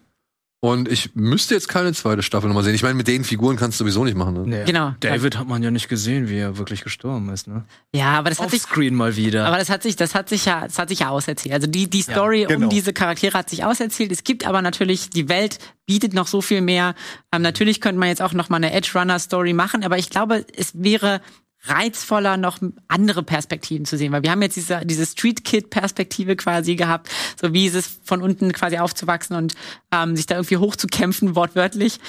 Und 0.62 0.92
ich 0.92 1.16
müsste 1.16 1.54
jetzt 1.54 1.70
keine 1.70 1.94
zweite 1.94 2.22
Staffel 2.22 2.48
nochmal 2.48 2.66
sehen. 2.66 2.76
Ich 2.76 2.84
meine, 2.84 2.96
mit 2.96 3.08
den 3.08 3.24
Figuren 3.24 3.56
kannst 3.56 3.80
du 3.80 3.86
sowieso 3.86 4.04
nicht 4.04 4.18
machen. 4.18 4.34
Ne? 4.34 4.44
Nee. 4.46 4.64
Genau. 4.66 4.94
David 5.00 5.38
hat 5.38 5.48
man 5.48 5.64
ja 5.64 5.72
nicht 5.72 5.88
gesehen, 5.88 6.28
wie 6.28 6.38
er 6.38 6.58
wirklich 6.58 6.84
gestorben 6.84 7.30
ist, 7.30 7.48
ne? 7.48 7.64
Ja, 7.96 8.12
aber 8.20 8.30
das 8.30 8.42
hat 8.42 8.52
sich, 8.52 8.64
Offscreen 8.64 8.94
mal 8.94 9.16
wieder. 9.16 9.46
aber 9.48 9.58
das 9.58 9.70
hat 9.70 9.84
sich, 9.84 9.96
das 9.96 10.16
hat 10.16 10.28
sich 10.28 10.44
ja, 10.44 10.66
das 10.68 10.78
hat 10.78 10.90
sich 10.90 11.00
ja 11.00 11.10
auserzählt. 11.10 11.56
Also 11.56 11.68
die, 11.68 11.90
die 11.90 12.02
Story 12.02 12.46
genau. 12.46 12.66
um 12.66 12.70
diese 12.70 12.92
Charaktere 12.92 13.38
hat 13.38 13.50
sich 13.50 13.64
auserzählt. 13.64 14.12
Es 14.12 14.26
gibt 14.26 14.46
aber 14.46 14.62
natürlich, 14.62 15.10
die 15.10 15.30
Welt 15.30 15.60
bietet 15.86 16.14
noch 16.14 16.28
so 16.28 16.42
viel 16.42 16.60
mehr. 16.60 16.94
Ähm, 17.34 17.42
natürlich 17.42 17.80
könnte 17.80 18.00
man 18.00 18.10
jetzt 18.10 18.22
auch 18.22 18.34
noch 18.34 18.50
mal 18.50 18.58
eine 18.58 18.74
Edge 18.74 18.92
Runner 18.96 19.18
Story 19.18 19.54
machen, 19.54 19.86
aber 19.86 19.98
ich 19.98 20.10
glaube, 20.10 20.46
es 20.58 20.72
wäre 20.74 21.22
reizvoller, 21.66 22.38
noch 22.38 22.60
andere 22.88 23.22
Perspektiven 23.22 23.86
zu 23.86 23.98
sehen, 23.98 24.12
weil 24.14 24.24
wir 24.24 24.32
haben 24.32 24.42
jetzt 24.42 24.56
diese, 24.56 24.82
diese 24.86 25.06
Street 25.06 25.44
Kid 25.44 25.70
Perspektive 25.70 26.36
quasi 26.36 26.76
gehabt, 26.76 27.10
so 27.40 27.54
wie 27.54 27.66
ist 27.66 27.76
es 27.76 28.00
von 28.04 28.22
unten 28.22 28.52
quasi 28.54 28.78
aufzuwachsen 28.78 29.36
und 29.36 29.56
ähm, 29.92 30.16
sich 30.16 30.26
da 30.26 30.36
irgendwie 30.36 30.58
hochzukämpfen, 30.58 31.36
wortwörtlich. 31.36 32.00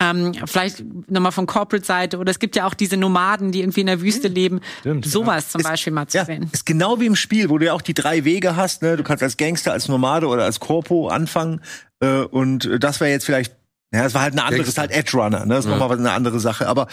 Ähm, 0.00 0.32
vielleicht 0.46 0.84
nochmal 1.10 1.32
von 1.32 1.46
Corporate 1.46 1.84
Seite 1.84 2.18
oder 2.18 2.30
es 2.30 2.38
gibt 2.38 2.54
ja 2.56 2.66
auch 2.66 2.74
diese 2.74 2.96
Nomaden, 2.96 3.50
die 3.52 3.60
irgendwie 3.60 3.80
in 3.80 3.86
der 3.88 4.00
Wüste 4.00 4.28
leben. 4.28 4.60
Stimmt, 4.80 5.04
Sowas 5.06 5.50
zum 5.50 5.62
Beispiel 5.62 5.92
mal 5.92 6.06
zu 6.06 6.18
Ja, 6.18 6.24
sehen. 6.24 6.48
ist 6.52 6.66
genau 6.66 7.00
wie 7.00 7.06
im 7.06 7.16
Spiel, 7.16 7.50
wo 7.50 7.58
du 7.58 7.66
ja 7.66 7.72
auch 7.72 7.82
die 7.82 7.94
drei 7.94 8.24
Wege 8.24 8.56
hast. 8.56 8.82
Ne? 8.82 8.96
Du 8.96 9.02
kannst 9.02 9.22
als 9.22 9.36
Gangster, 9.36 9.72
als 9.72 9.88
Nomade 9.88 10.26
oder 10.28 10.44
als 10.44 10.60
Corpo 10.60 11.08
anfangen. 11.08 11.60
Äh, 12.00 12.22
und 12.22 12.68
das 12.80 13.00
wäre 13.00 13.10
jetzt 13.10 13.24
vielleicht, 13.26 13.54
ja, 13.92 14.02
das 14.04 14.14
war 14.14 14.22
halt 14.22 14.32
eine 14.34 14.44
andere, 14.44 14.60
das 14.60 14.68
ist 14.70 14.78
halt 14.78 14.90
Edge 14.92 15.16
Runner. 15.16 15.40
Ne? 15.44 15.54
Das 15.54 15.64
ist 15.64 15.70
Ja. 15.70 15.72
nochmal 15.76 15.90
was- 15.90 15.98
eine 15.98 16.12
andere 16.12 16.40
Sache. 16.40 16.68
Aber 16.68 16.86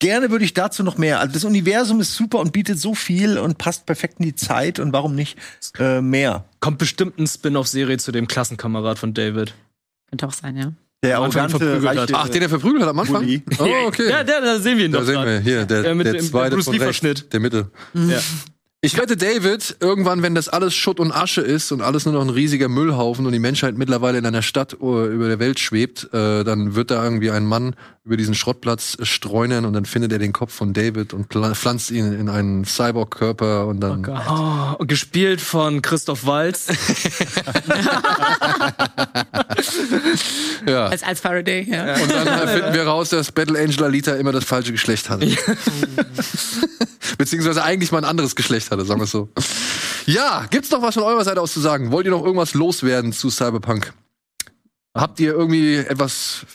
gerne 0.00 0.30
würde 0.30 0.44
ich 0.44 0.54
dazu 0.54 0.82
noch 0.82 0.98
mehr. 0.98 1.20
Also 1.20 1.32
das 1.34 1.44
Universum 1.44 2.00
ist 2.00 2.14
super 2.14 2.38
und 2.38 2.52
bietet 2.52 2.78
so 2.78 2.94
viel 2.94 3.38
und 3.38 3.58
passt 3.58 3.86
perfekt 3.86 4.16
in 4.20 4.26
die 4.26 4.34
Zeit. 4.34 4.78
Und 4.78 4.92
warum 4.92 5.14
nicht 5.14 5.36
äh, 5.78 6.00
mehr? 6.00 6.44
Kommt 6.60 6.78
bestimmt 6.78 7.18
ein 7.18 7.26
Spin-off-Serie 7.26 7.98
zu 7.98 8.12
dem 8.12 8.28
Klassenkamerad 8.28 8.98
von 8.98 9.14
David. 9.14 9.54
Könnte 10.10 10.26
auch 10.26 10.32
sein, 10.32 10.56
ja. 10.56 10.72
Der 11.04 11.18
Am 11.18 11.24
Anfang 11.24 11.42
arrogante, 11.42 11.64
verprügelt 11.64 11.90
hat. 11.90 12.08
reiche, 12.10 12.14
Ach, 12.16 12.28
den 12.28 12.42
er 12.42 12.48
verprügelt 12.48 12.82
hat 12.82 12.88
am 12.90 12.98
Anfang? 12.98 13.20
Bulli. 13.22 13.42
Oh, 13.58 13.86
okay. 13.86 14.10
Ja, 14.10 14.24
der, 14.24 14.40
da 14.40 14.58
sehen 14.58 14.78
wir 14.78 14.84
ihn 14.86 14.90
da 14.92 14.98
doch 14.98 15.06
sehen 15.06 15.24
wir 15.24 15.38
hier, 15.40 15.64
der, 15.64 15.84
Ja, 15.84 15.94
mit 15.94 16.06
der 16.06 16.14
dem- 16.14 16.24
zweite 16.24 16.56
Bruce 16.56 16.64
von 16.64 16.74
rechts, 16.74 17.02
Lee-Verschnitt. 17.02 17.32
der 17.32 17.40
Mitte. 17.40 17.70
Ja. 17.94 18.18
Ich 18.80 18.96
wette, 18.96 19.16
David, 19.16 19.78
irgendwann, 19.80 20.22
wenn 20.22 20.36
das 20.36 20.48
alles 20.48 20.72
Schutt 20.72 21.00
und 21.00 21.10
Asche 21.10 21.40
ist 21.40 21.72
und 21.72 21.82
alles 21.82 22.04
nur 22.04 22.14
noch 22.14 22.20
ein 22.20 22.30
riesiger 22.30 22.68
Müllhaufen 22.68 23.26
und 23.26 23.32
die 23.32 23.40
Menschheit 23.40 23.76
mittlerweile 23.76 24.18
in 24.18 24.24
einer 24.24 24.42
Stadt 24.42 24.80
uh, 24.80 25.04
über 25.04 25.26
der 25.26 25.40
Welt 25.40 25.58
schwebt, 25.58 26.04
äh, 26.14 26.44
dann 26.44 26.76
wird 26.76 26.92
da 26.92 27.02
irgendwie 27.02 27.32
ein 27.32 27.44
Mann 27.44 27.74
über 28.04 28.16
diesen 28.16 28.36
Schrottplatz 28.36 28.96
streunern 29.02 29.64
und 29.64 29.72
dann 29.72 29.84
findet 29.84 30.12
er 30.12 30.20
den 30.20 30.32
Kopf 30.32 30.54
von 30.54 30.74
David 30.74 31.12
und 31.12 31.26
pflanzt 31.26 31.90
ihn 31.90 32.12
in 32.12 32.28
einen 32.28 32.64
Cyborg-Körper 32.64 33.66
und 33.66 33.80
dann. 33.80 34.06
Oh, 34.06 34.76
und 34.78 34.86
gespielt 34.86 35.40
von 35.40 35.82
Christoph 35.82 36.24
Walz. 36.24 36.68
ja. 40.68 40.86
Als, 40.86 41.02
als 41.02 41.18
Faraday, 41.18 41.66
ja. 41.68 41.96
Und 41.96 42.12
dann 42.12 42.28
äh, 42.28 42.46
finden 42.46 42.74
wir 42.74 42.84
raus, 42.84 43.08
dass 43.08 43.32
Battle 43.32 43.58
Angel 43.58 43.82
Alita 43.82 44.14
immer 44.14 44.30
das 44.30 44.44
falsche 44.44 44.70
Geschlecht 44.70 45.10
hatte. 45.10 45.26
Beziehungsweise 47.16 47.62
eigentlich 47.62 47.92
mal 47.92 47.98
ein 47.98 48.04
anderes 48.04 48.36
Geschlecht 48.36 48.70
hatte, 48.70 48.84
sagen 48.84 49.00
wir 49.00 49.04
es 49.04 49.10
so. 49.10 49.28
Ja, 50.06 50.46
gibt's 50.50 50.70
noch 50.70 50.82
was 50.82 50.94
von 50.94 51.02
eurer 51.02 51.24
Seite 51.24 51.40
aus 51.40 51.52
zu 51.52 51.60
sagen? 51.60 51.90
Wollt 51.90 52.06
ihr 52.06 52.12
noch 52.12 52.24
irgendwas 52.24 52.54
loswerden 52.54 53.12
zu 53.12 53.30
Cyberpunk? 53.30 53.92
Habt 54.94 55.20
ihr 55.20 55.32
irgendwie 55.32 55.76
etwas 55.76 56.46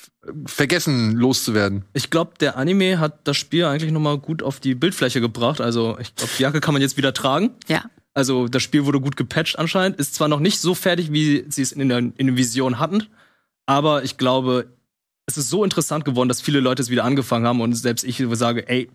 vergessen 0.46 1.16
loszuwerden? 1.16 1.86
Ich 1.94 2.10
glaube, 2.10 2.34
der 2.40 2.58
Anime 2.58 3.00
hat 3.00 3.28
das 3.28 3.38
Spiel 3.38 3.66
eigentlich 3.66 3.92
noch 3.92 4.00
mal 4.00 4.18
gut 4.18 4.42
auf 4.44 4.60
die 4.60 4.76
Bildfläche 4.76 5.22
gebracht. 5.22 5.62
Also 5.62 5.98
ich 6.00 6.16
glaube, 6.16 6.32
die 6.38 6.44
Jacke 6.44 6.62
kann 6.62 6.74
man 6.74 6.82
jetzt 6.82 6.98
wieder 6.98 7.14
tragen. 7.14 7.52
Ja. 7.68 7.84
Also 8.14 8.48
das 8.48 8.62
Spiel 8.62 8.86
wurde 8.86 9.02
gut 9.02 9.18
gepatcht 9.18 9.58
anscheinend. 9.58 9.98
Ist 10.00 10.16
zwar 10.16 10.28
noch 10.28 10.40
nicht 10.40 10.60
so 10.60 10.76
fertig, 10.76 11.12
wie 11.12 11.46
sie 11.50 11.62
es 11.62 11.72
in 11.72 11.90
der, 11.90 11.98
in 11.98 12.28
der 12.28 12.38
Vision 12.38 12.80
hatten, 12.80 13.08
aber 13.66 14.04
ich 14.04 14.18
glaube, 14.18 14.68
es 15.26 15.38
ist 15.38 15.50
so 15.50 15.64
interessant 15.64 16.06
geworden, 16.06 16.30
dass 16.30 16.42
viele 16.42 16.60
Leute 16.60 16.82
es 16.82 16.90
wieder 16.90 17.06
angefangen 17.06 17.48
haben 17.48 17.62
und 17.62 17.74
selbst 17.74 18.04
ich 18.04 18.24
sage, 18.34 18.68
ey, 18.68 18.90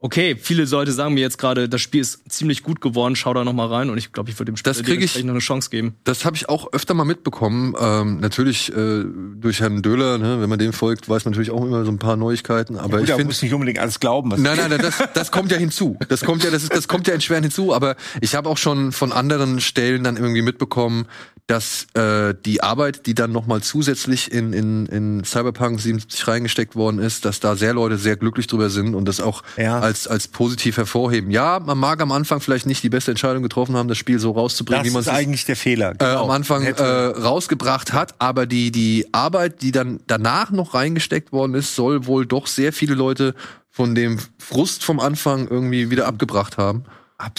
okay, 0.00 0.36
viele 0.40 0.64
Leute 0.64 0.92
sagen 0.92 1.14
mir 1.14 1.20
jetzt 1.20 1.38
gerade, 1.38 1.68
das 1.68 1.80
Spiel 1.80 2.00
ist 2.00 2.20
ziemlich 2.30 2.62
gut 2.62 2.80
geworden, 2.80 3.16
schau 3.16 3.34
da 3.34 3.44
noch 3.44 3.52
mal 3.52 3.66
rein 3.66 3.90
und 3.90 3.98
ich 3.98 4.12
glaube, 4.12 4.30
ich 4.30 4.38
würde 4.38 4.52
dem 4.52 4.56
Spiel 4.56 4.72
Das 4.72 4.82
krieg 4.82 5.02
ich- 5.02 5.22
noch 5.22 5.30
eine 5.30 5.38
Chance 5.40 5.70
geben. 5.70 5.94
Das 6.04 6.24
habe 6.24 6.36
ich 6.36 6.48
auch 6.48 6.72
öfter 6.72 6.94
mal 6.94 7.04
mitbekommen. 7.04 7.74
Ähm, 7.78 8.20
natürlich 8.20 8.74
äh, 8.74 9.04
durch 9.36 9.60
Herrn 9.60 9.82
Döhler, 9.82 10.18
ne? 10.18 10.40
wenn 10.40 10.48
man 10.48 10.58
dem 10.58 10.72
folgt, 10.72 11.08
weiß 11.08 11.24
man 11.24 11.32
natürlich 11.32 11.50
auch 11.50 11.64
immer 11.64 11.84
so 11.84 11.90
ein 11.90 11.98
paar 11.98 12.16
Neuigkeiten. 12.16 12.76
Aber 12.76 12.98
Gut, 12.98 13.08
ich 13.08 13.14
finde, 13.14 13.24
muss 13.26 13.42
nicht 13.42 13.52
unbedingt 13.52 13.78
alles 13.78 14.00
glauben, 14.00 14.30
was 14.30 14.40
Nein, 14.40 14.56
nein, 14.56 14.70
nein, 14.70 14.80
das, 14.80 15.02
das 15.14 15.30
kommt 15.30 15.50
ja 15.52 15.58
hinzu. 15.58 15.98
Das 16.08 16.22
kommt 16.22 16.42
ja, 16.44 16.50
das, 16.50 16.62
ist, 16.62 16.74
das 16.74 16.88
kommt 16.88 17.06
ja 17.06 17.14
entschwerend 17.14 17.44
hinzu. 17.46 17.74
Aber 17.74 17.96
ich 18.20 18.34
habe 18.34 18.48
auch 18.48 18.58
schon 18.58 18.92
von 18.92 19.12
anderen 19.12 19.60
Stellen 19.60 20.02
dann 20.04 20.16
irgendwie 20.16 20.42
mitbekommen, 20.42 21.06
dass 21.46 21.88
äh, 21.94 22.32
die 22.46 22.62
Arbeit, 22.62 23.06
die 23.06 23.14
dann 23.14 23.32
nochmal 23.32 23.60
zusätzlich 23.60 24.30
in, 24.32 24.52
in, 24.52 24.86
in 24.86 25.24
Cyberpunk 25.24 25.80
77 25.80 26.28
reingesteckt 26.28 26.76
worden 26.76 27.00
ist, 27.00 27.24
dass 27.24 27.40
da 27.40 27.56
sehr 27.56 27.74
Leute 27.74 27.98
sehr 27.98 28.16
glücklich 28.16 28.46
drüber 28.46 28.70
sind 28.70 28.94
und 28.94 29.06
das 29.06 29.20
auch 29.20 29.42
Ja. 29.56 29.80
Als, 29.90 30.06
als 30.06 30.28
positiv 30.28 30.76
hervorheben. 30.76 31.30
Ja, 31.30 31.58
man 31.60 31.76
mag 31.76 32.00
am 32.00 32.12
Anfang 32.12 32.40
vielleicht 32.40 32.64
nicht 32.66 32.82
die 32.82 32.88
beste 32.88 33.10
Entscheidung 33.10 33.42
getroffen 33.42 33.76
haben, 33.76 33.88
das 33.88 33.98
Spiel 33.98 34.18
so 34.18 34.30
rauszubringen, 34.30 34.84
das 34.84 34.90
wie 34.90 34.94
man 34.94 35.02
es 35.02 35.08
eigentlich 35.08 35.44
der 35.44 35.56
Fehler. 35.56 35.90
äh, 35.90 35.94
Genau. 35.98 36.24
am 36.24 36.30
Anfang 36.30 36.62
äh, 36.62 36.70
rausgebracht 36.80 37.92
hat, 37.92 38.14
aber 38.18 38.46
die, 38.46 38.70
die 38.70 39.06
Arbeit, 39.12 39.62
die 39.62 39.72
dann 39.72 40.00
danach 40.06 40.50
noch 40.50 40.74
reingesteckt 40.74 41.32
worden 41.32 41.54
ist, 41.54 41.74
soll 41.74 42.06
wohl 42.06 42.24
doch 42.26 42.46
sehr 42.46 42.72
viele 42.72 42.94
Leute 42.94 43.34
von 43.68 43.94
dem 43.94 44.18
Frust 44.38 44.84
vom 44.84 45.00
Anfang 45.00 45.48
irgendwie 45.48 45.90
wieder 45.90 46.06
abgebracht 46.06 46.56
haben. 46.56 46.84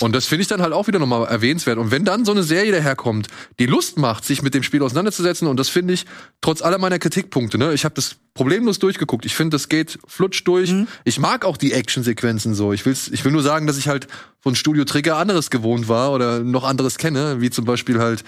Und 0.02 0.14
das 0.14 0.26
finde 0.26 0.44
ich 0.44 0.48
dann 0.48 0.62
halt 0.62 0.74
auch 0.74 0.88
wieder 0.88 1.00
nochmal 1.00 1.28
erwähnenswert. 1.28 1.78
Und 1.78 1.92
wenn 1.92 2.06
dann 2.06 2.26
so 2.26 2.32
eine 2.32 2.44
Serie 2.44 2.72
daherkommt, 2.72 3.28
die 3.60 3.66
Lust 3.66 3.98
macht, 3.98 4.26
sich 4.26 4.42
mit 4.42 4.54
dem 4.54 4.64
Spiel 4.64 4.84
auseinanderzusetzen, 4.84 5.48
und 5.48 5.58
das 5.58 5.70
finde 5.70 5.94
ich, 5.94 6.06
trotz 6.42 6.62
aller 6.62 6.78
meiner 6.78 7.00
Kritikpunkte, 7.00 7.58
ne, 7.58 7.74
ich 7.74 7.84
habe 7.84 7.96
das 7.96 8.18
problemlos 8.34 8.80
durchgeguckt. 8.80 9.26
Ich 9.26 9.36
finde, 9.36 9.56
das 9.56 9.70
geht 9.70 10.00
flutsch 10.08 10.44
durch. 10.46 10.74
Ich 11.04 11.20
mag 11.20 11.46
auch 11.46 11.58
die 11.58 11.74
Actionsequenzen 11.74 12.54
so. 12.54 12.74
Ich, 12.74 12.86
will's, 12.86 13.08
ich 13.08 13.26
will 13.26 13.32
nur 13.32 13.44
sagen, 13.44 13.68
dass 13.68 13.78
ich 13.78 13.88
halt 13.88 14.08
von 14.40 14.56
Studio 14.56 14.86
Trigger 14.86 15.18
anderes 15.18 15.50
gewohnt 15.50 15.88
war 15.88 16.12
oder 16.12 16.40
noch 16.40 16.64
anderes 16.64 16.98
kenne, 16.98 17.42
wie 17.42 17.50
zum 17.50 17.66
Beispiel 17.66 18.00
halt 18.00 18.24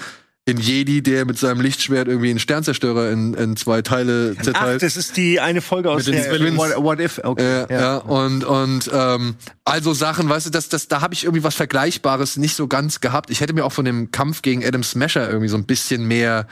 in 0.46 0.58
Jedi, 0.58 1.02
der 1.02 1.24
mit 1.26 1.38
seinem 1.38 1.62
Lichtschwert 1.62 2.10
irgendwie 2.10 2.30
einen 2.30 2.40
Sternzerstörer 2.40 3.12
in, 3.12 3.34
in 3.34 3.56
zwei 3.56 3.82
Teile 3.82 4.36
Ach, 4.38 4.44
zerteilt. 4.44 4.84
das 4.84 4.98
ist 4.98 5.16
die 5.16 5.40
eine 5.40 5.62
Folge 5.62 5.90
aus 5.90 6.06
Mit 6.06 6.16
der 6.16 6.36
Twins. 6.36 6.58
What, 6.58 6.84
What 6.84 7.00
If. 7.00 7.22
Okay. 7.24 7.66
Äh, 7.70 7.74
ja. 7.74 7.98
und 7.98 8.44
und 8.44 8.90
ähm, 8.94 9.36
also 9.64 9.94
Sachen, 9.94 10.28
weißt 10.28 10.48
du, 10.48 10.50
das, 10.50 10.68
das, 10.68 10.90
da 10.90 11.00
habe 11.00 11.14
ich 11.14 11.24
irgendwie 11.24 11.46
was 11.46 11.56
Vergleichbares 11.56 12.36
nicht 12.36 12.58
so 12.58 12.68
ganz 12.68 13.00
gehabt. 13.00 13.30
Ich 13.30 13.40
hätte 13.40 13.54
mir 13.54 13.64
auch 13.64 13.72
von 13.72 13.86
dem 13.86 14.12
Kampf 14.12 14.42
gegen 14.42 14.66
Adam 14.66 14.84
Smasher 14.84 15.28
irgendwie 15.28 15.48
so 15.48 15.56
ein 15.56 15.66
bisschen 15.66 16.06
mehr 16.06 16.48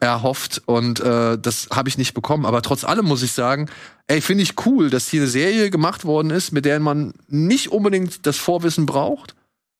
erhofft 0.00 0.60
und 0.66 1.00
äh, 1.00 1.38
das 1.38 1.68
habe 1.72 1.88
ich 1.88 1.96
nicht 1.96 2.12
bekommen. 2.12 2.44
Aber 2.44 2.60
trotz 2.60 2.84
allem 2.84 3.06
muss 3.06 3.22
ich 3.22 3.32
sagen, 3.32 3.70
ey, 4.08 4.20
finde 4.20 4.42
ich 4.42 4.54
cool, 4.66 4.90
dass 4.90 5.08
hier 5.08 5.22
eine 5.22 5.30
Serie 5.30 5.70
gemacht 5.70 6.04
worden 6.04 6.30
ist, 6.30 6.52
mit 6.52 6.66
der 6.66 6.78
man 6.80 7.14
nicht 7.28 7.72
unbedingt 7.72 8.26
das 8.26 8.36
Vorwissen 8.36 8.84
braucht, 8.84 9.34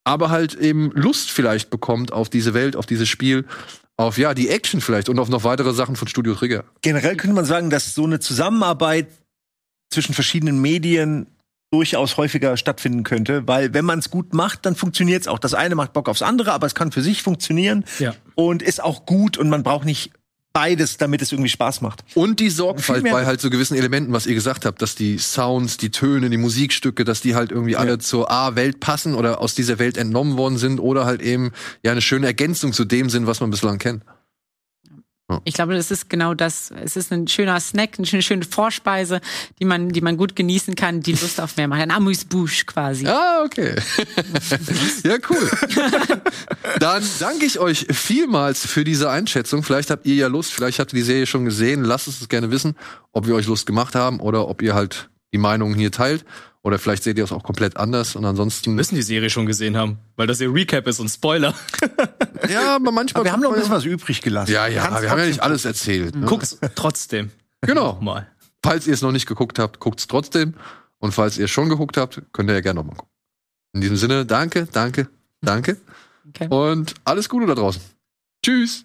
aber 0.05 0.31
halt 0.31 0.55
eben 0.55 0.91
Lust 0.93 1.31
vielleicht 1.31 1.71
bekommt 1.71 2.13
auf 2.13 2.29
diese 2.29 2.55
Welt, 2.55 2.77
auf 2.77 2.87
dieses 2.87 3.09
Spiel, 3.09 3.45
auf 3.97 4.19
ja 4.19 4.35
die 4.35 4.49
Action 4.49 4.81
vielleicht 4.81 5.09
und 5.09 5.19
auf 5.19 5.29
noch 5.29 5.45
weitere 5.45 5.73
Sachen 5.73 5.97
von 5.97 6.09
Studio 6.09 6.35
Trigger. 6.35 6.65
Generell 6.81 7.17
könnte 7.17 7.35
man 7.35 7.45
sagen, 7.45 7.71
dass 7.71 7.95
so 7.95 8.05
eine 8.05 8.19
Zusammenarbeit 8.21 9.09
zwischen 9.93 10.15
verschiedenen 10.15 10.61
Medien 10.61 11.27
durchaus 11.73 12.17
häufiger 12.19 12.57
stattfinden 12.57 13.03
könnte, 13.03 13.47
weil 13.49 13.73
wenn 13.73 13.85
man 13.85 13.99
es 13.99 14.11
gut 14.11 14.35
macht, 14.35 14.67
dann 14.67 14.77
funktioniert 14.77 15.23
es 15.23 15.29
auch. 15.29 15.39
Das 15.39 15.55
eine 15.55 15.75
macht 15.75 15.93
Bock 15.95 16.09
aufs 16.09 16.21
andere, 16.21 16.53
aber 16.53 16.67
es 16.67 16.75
kann 16.75 16.93
für 16.93 17.03
sich 17.03 17.23
funktionieren 17.23 17.85
Ja. 17.99 18.15
und 18.35 18.63
ist 18.63 18.83
auch 18.83 19.07
gut 19.07 19.39
und 19.39 19.49
man 19.49 19.63
braucht 19.63 19.87
nicht 19.87 20.13
beides, 20.53 20.97
damit 20.97 21.23
es 21.23 21.33
irgendwie 21.33 21.49
Spaß 21.49 21.81
macht. 21.81 22.05
Und 22.15 22.41
die 22.41 22.51
Sorgfalt 22.51 23.05
bei 23.05 23.27
halt 23.27 23.41
so 23.41 23.51
gewissen 23.51 23.77
Elementen, 23.77 24.13
was 24.13 24.27
ihr 24.27 24.35
gesagt 24.35 24.65
habt, 24.65 24.83
dass 24.83 24.95
die 24.95 25.19
Sounds, 25.19 25.77
die 25.77 25.91
Töne, 25.91 26.31
die 26.31 26.37
Musikstücke, 26.37 27.05
dass 27.05 27.21
die 27.21 27.35
halt 27.35 27.51
irgendwie 27.51 27.77
alle 27.77 27.99
zur 27.99 28.31
A-Welt 28.31 28.81
passen 28.81 29.15
oder 29.15 29.41
aus 29.41 29.55
dieser 29.55 29.79
Welt 29.79 29.97
entnommen 29.97 30.37
worden 30.37 30.59
sind 30.59 30.79
oder 30.81 31.05
halt 31.05 31.23
eben 31.23 31.53
ja 31.83 31.93
eine 31.93 32.03
schöne 32.03 32.27
Ergänzung 32.27 32.73
zu 32.73 32.85
dem 32.85 33.11
sind, 33.11 33.27
was 33.27 33.41
man 33.41 33.51
bislang 33.51 33.79
kennt. 33.79 34.03
Ich 35.45 35.55
glaube, 35.55 35.75
das 35.75 35.91
ist 35.91 36.11
genau 36.11 36.35
das. 36.35 36.71
Es 36.71 36.97
ist 36.97 37.13
ein 37.13 37.27
schöner 37.27 37.59
Snack, 37.59 37.95
eine 37.97 38.07
schöne, 38.07 38.23
schöne 38.23 38.45
Vorspeise, 38.45 39.21
die 39.59 39.65
man, 39.65 39.89
die 39.89 40.01
man 40.01 40.17
gut 40.17 40.37
genießen 40.37 40.75
kann, 40.75 41.01
die 41.01 41.13
Lust 41.13 41.41
auf 41.41 41.57
mehr 41.57 41.69
macht. 41.69 41.81
Ein 41.81 41.91
Amuse-Bouche 41.91 42.67
quasi. 42.67 43.07
Ah, 43.07 43.43
okay. 43.45 43.75
ja, 45.05 45.17
cool. 45.31 45.51
Dann 46.79 47.03
danke 47.19 47.47
ich 47.47 47.59
euch 47.59 47.87
vielmals 47.91 48.67
für 48.67 48.85
diese 48.85 49.11
Einschätzung. 49.11 49.63
Vielleicht 49.63 49.91
habt 49.91 50.07
ihr 50.07 50.15
ja 50.15 50.27
Lust, 50.27 50.53
vielleicht 50.53 50.79
habt 50.79 50.93
ihr 50.93 50.99
die 50.99 51.03
Serie 51.03 51.27
schon 51.27 51.45
gesehen. 51.45 51.85
Lasst 51.85 52.09
es 52.09 52.21
uns 52.21 52.29
gerne 52.29 52.51
wissen, 52.51 52.77
ob 53.13 53.27
wir 53.27 53.35
euch 53.35 53.47
Lust 53.47 53.67
gemacht 53.67 53.95
haben 53.95 54.21
oder 54.21 54.49
ob 54.49 54.63
ihr 54.63 54.75
halt 54.75 55.09
die 55.33 55.39
Meinungen 55.39 55.75
hier 55.75 55.93
teilt. 55.93 56.25
Oder 56.65 56.79
vielleicht 56.79 57.03
seht 57.03 57.19
ihr 57.19 57.25
es 57.25 57.33
auch 57.33 57.43
komplett 57.43 57.77
anders. 57.77 58.15
Und 58.15 58.25
ansonsten. 58.25 58.75
Müssen 58.75 58.95
die 58.95 59.03
Serie 59.03 59.31
schon 59.31 59.47
gesehen 59.47 59.77
haben, 59.77 59.99
weil 60.17 60.29
das 60.29 60.41
ihr 60.41 60.53
Recap 60.53 60.87
ist 60.87 61.01
und 61.01 61.09
Spoiler. 61.09 61.55
Ja, 62.49 62.75
aber 62.75 62.91
manchmal. 62.91 63.21
Aber 63.21 63.29
wir 63.29 63.33
haben 63.33 63.41
noch 63.41 63.53
ein 63.53 63.55
bisschen 63.55 63.71
was 63.73 63.85
übrig 63.85 64.21
gelassen. 64.21 64.51
Ja, 64.51 64.67
ja, 64.67 64.83
Kannst 64.83 65.03
wir 65.03 65.11
haben 65.11 65.21
ja 65.21 65.27
nicht 65.27 65.45
alles 65.45 65.65
erzählt. 65.65 66.17
Ne? 66.17 66.27
Guckt's 66.27 66.59
trotzdem. 66.75 67.31
Genau. 67.61 67.99
Mal. 68.01 68.27
Falls 68.65 68.89
ihr 68.89 68.95
es 68.95 69.01
noch 69.01 69.13
nicht 69.13 69.27
geguckt 69.27 69.61
habt, 69.61 69.79
guckt's 69.79 70.09
trotzdem. 70.09 70.55
Und 70.99 71.13
falls 71.13 71.39
ihr 71.39 71.45
es 71.45 71.53
schon 71.53 71.69
geguckt 71.69 71.97
habt, 71.97 72.21
könnt 72.33 72.51
ihr 72.51 72.55
ja 72.55 72.61
gerne 72.61 72.81
nochmal 72.81 72.97
gucken. 72.97 73.13
In 73.75 73.81
diesem 73.81 73.97
Sinne, 73.97 74.27
danke, 74.27 74.67
danke, 74.73 75.09
danke. 75.41 75.77
Okay. 76.29 76.49
Und 76.49 76.95
alles 77.05 77.29
Gute 77.29 77.47
da 77.47 77.55
draußen. 77.55 77.81
Tschüss. 78.45 78.85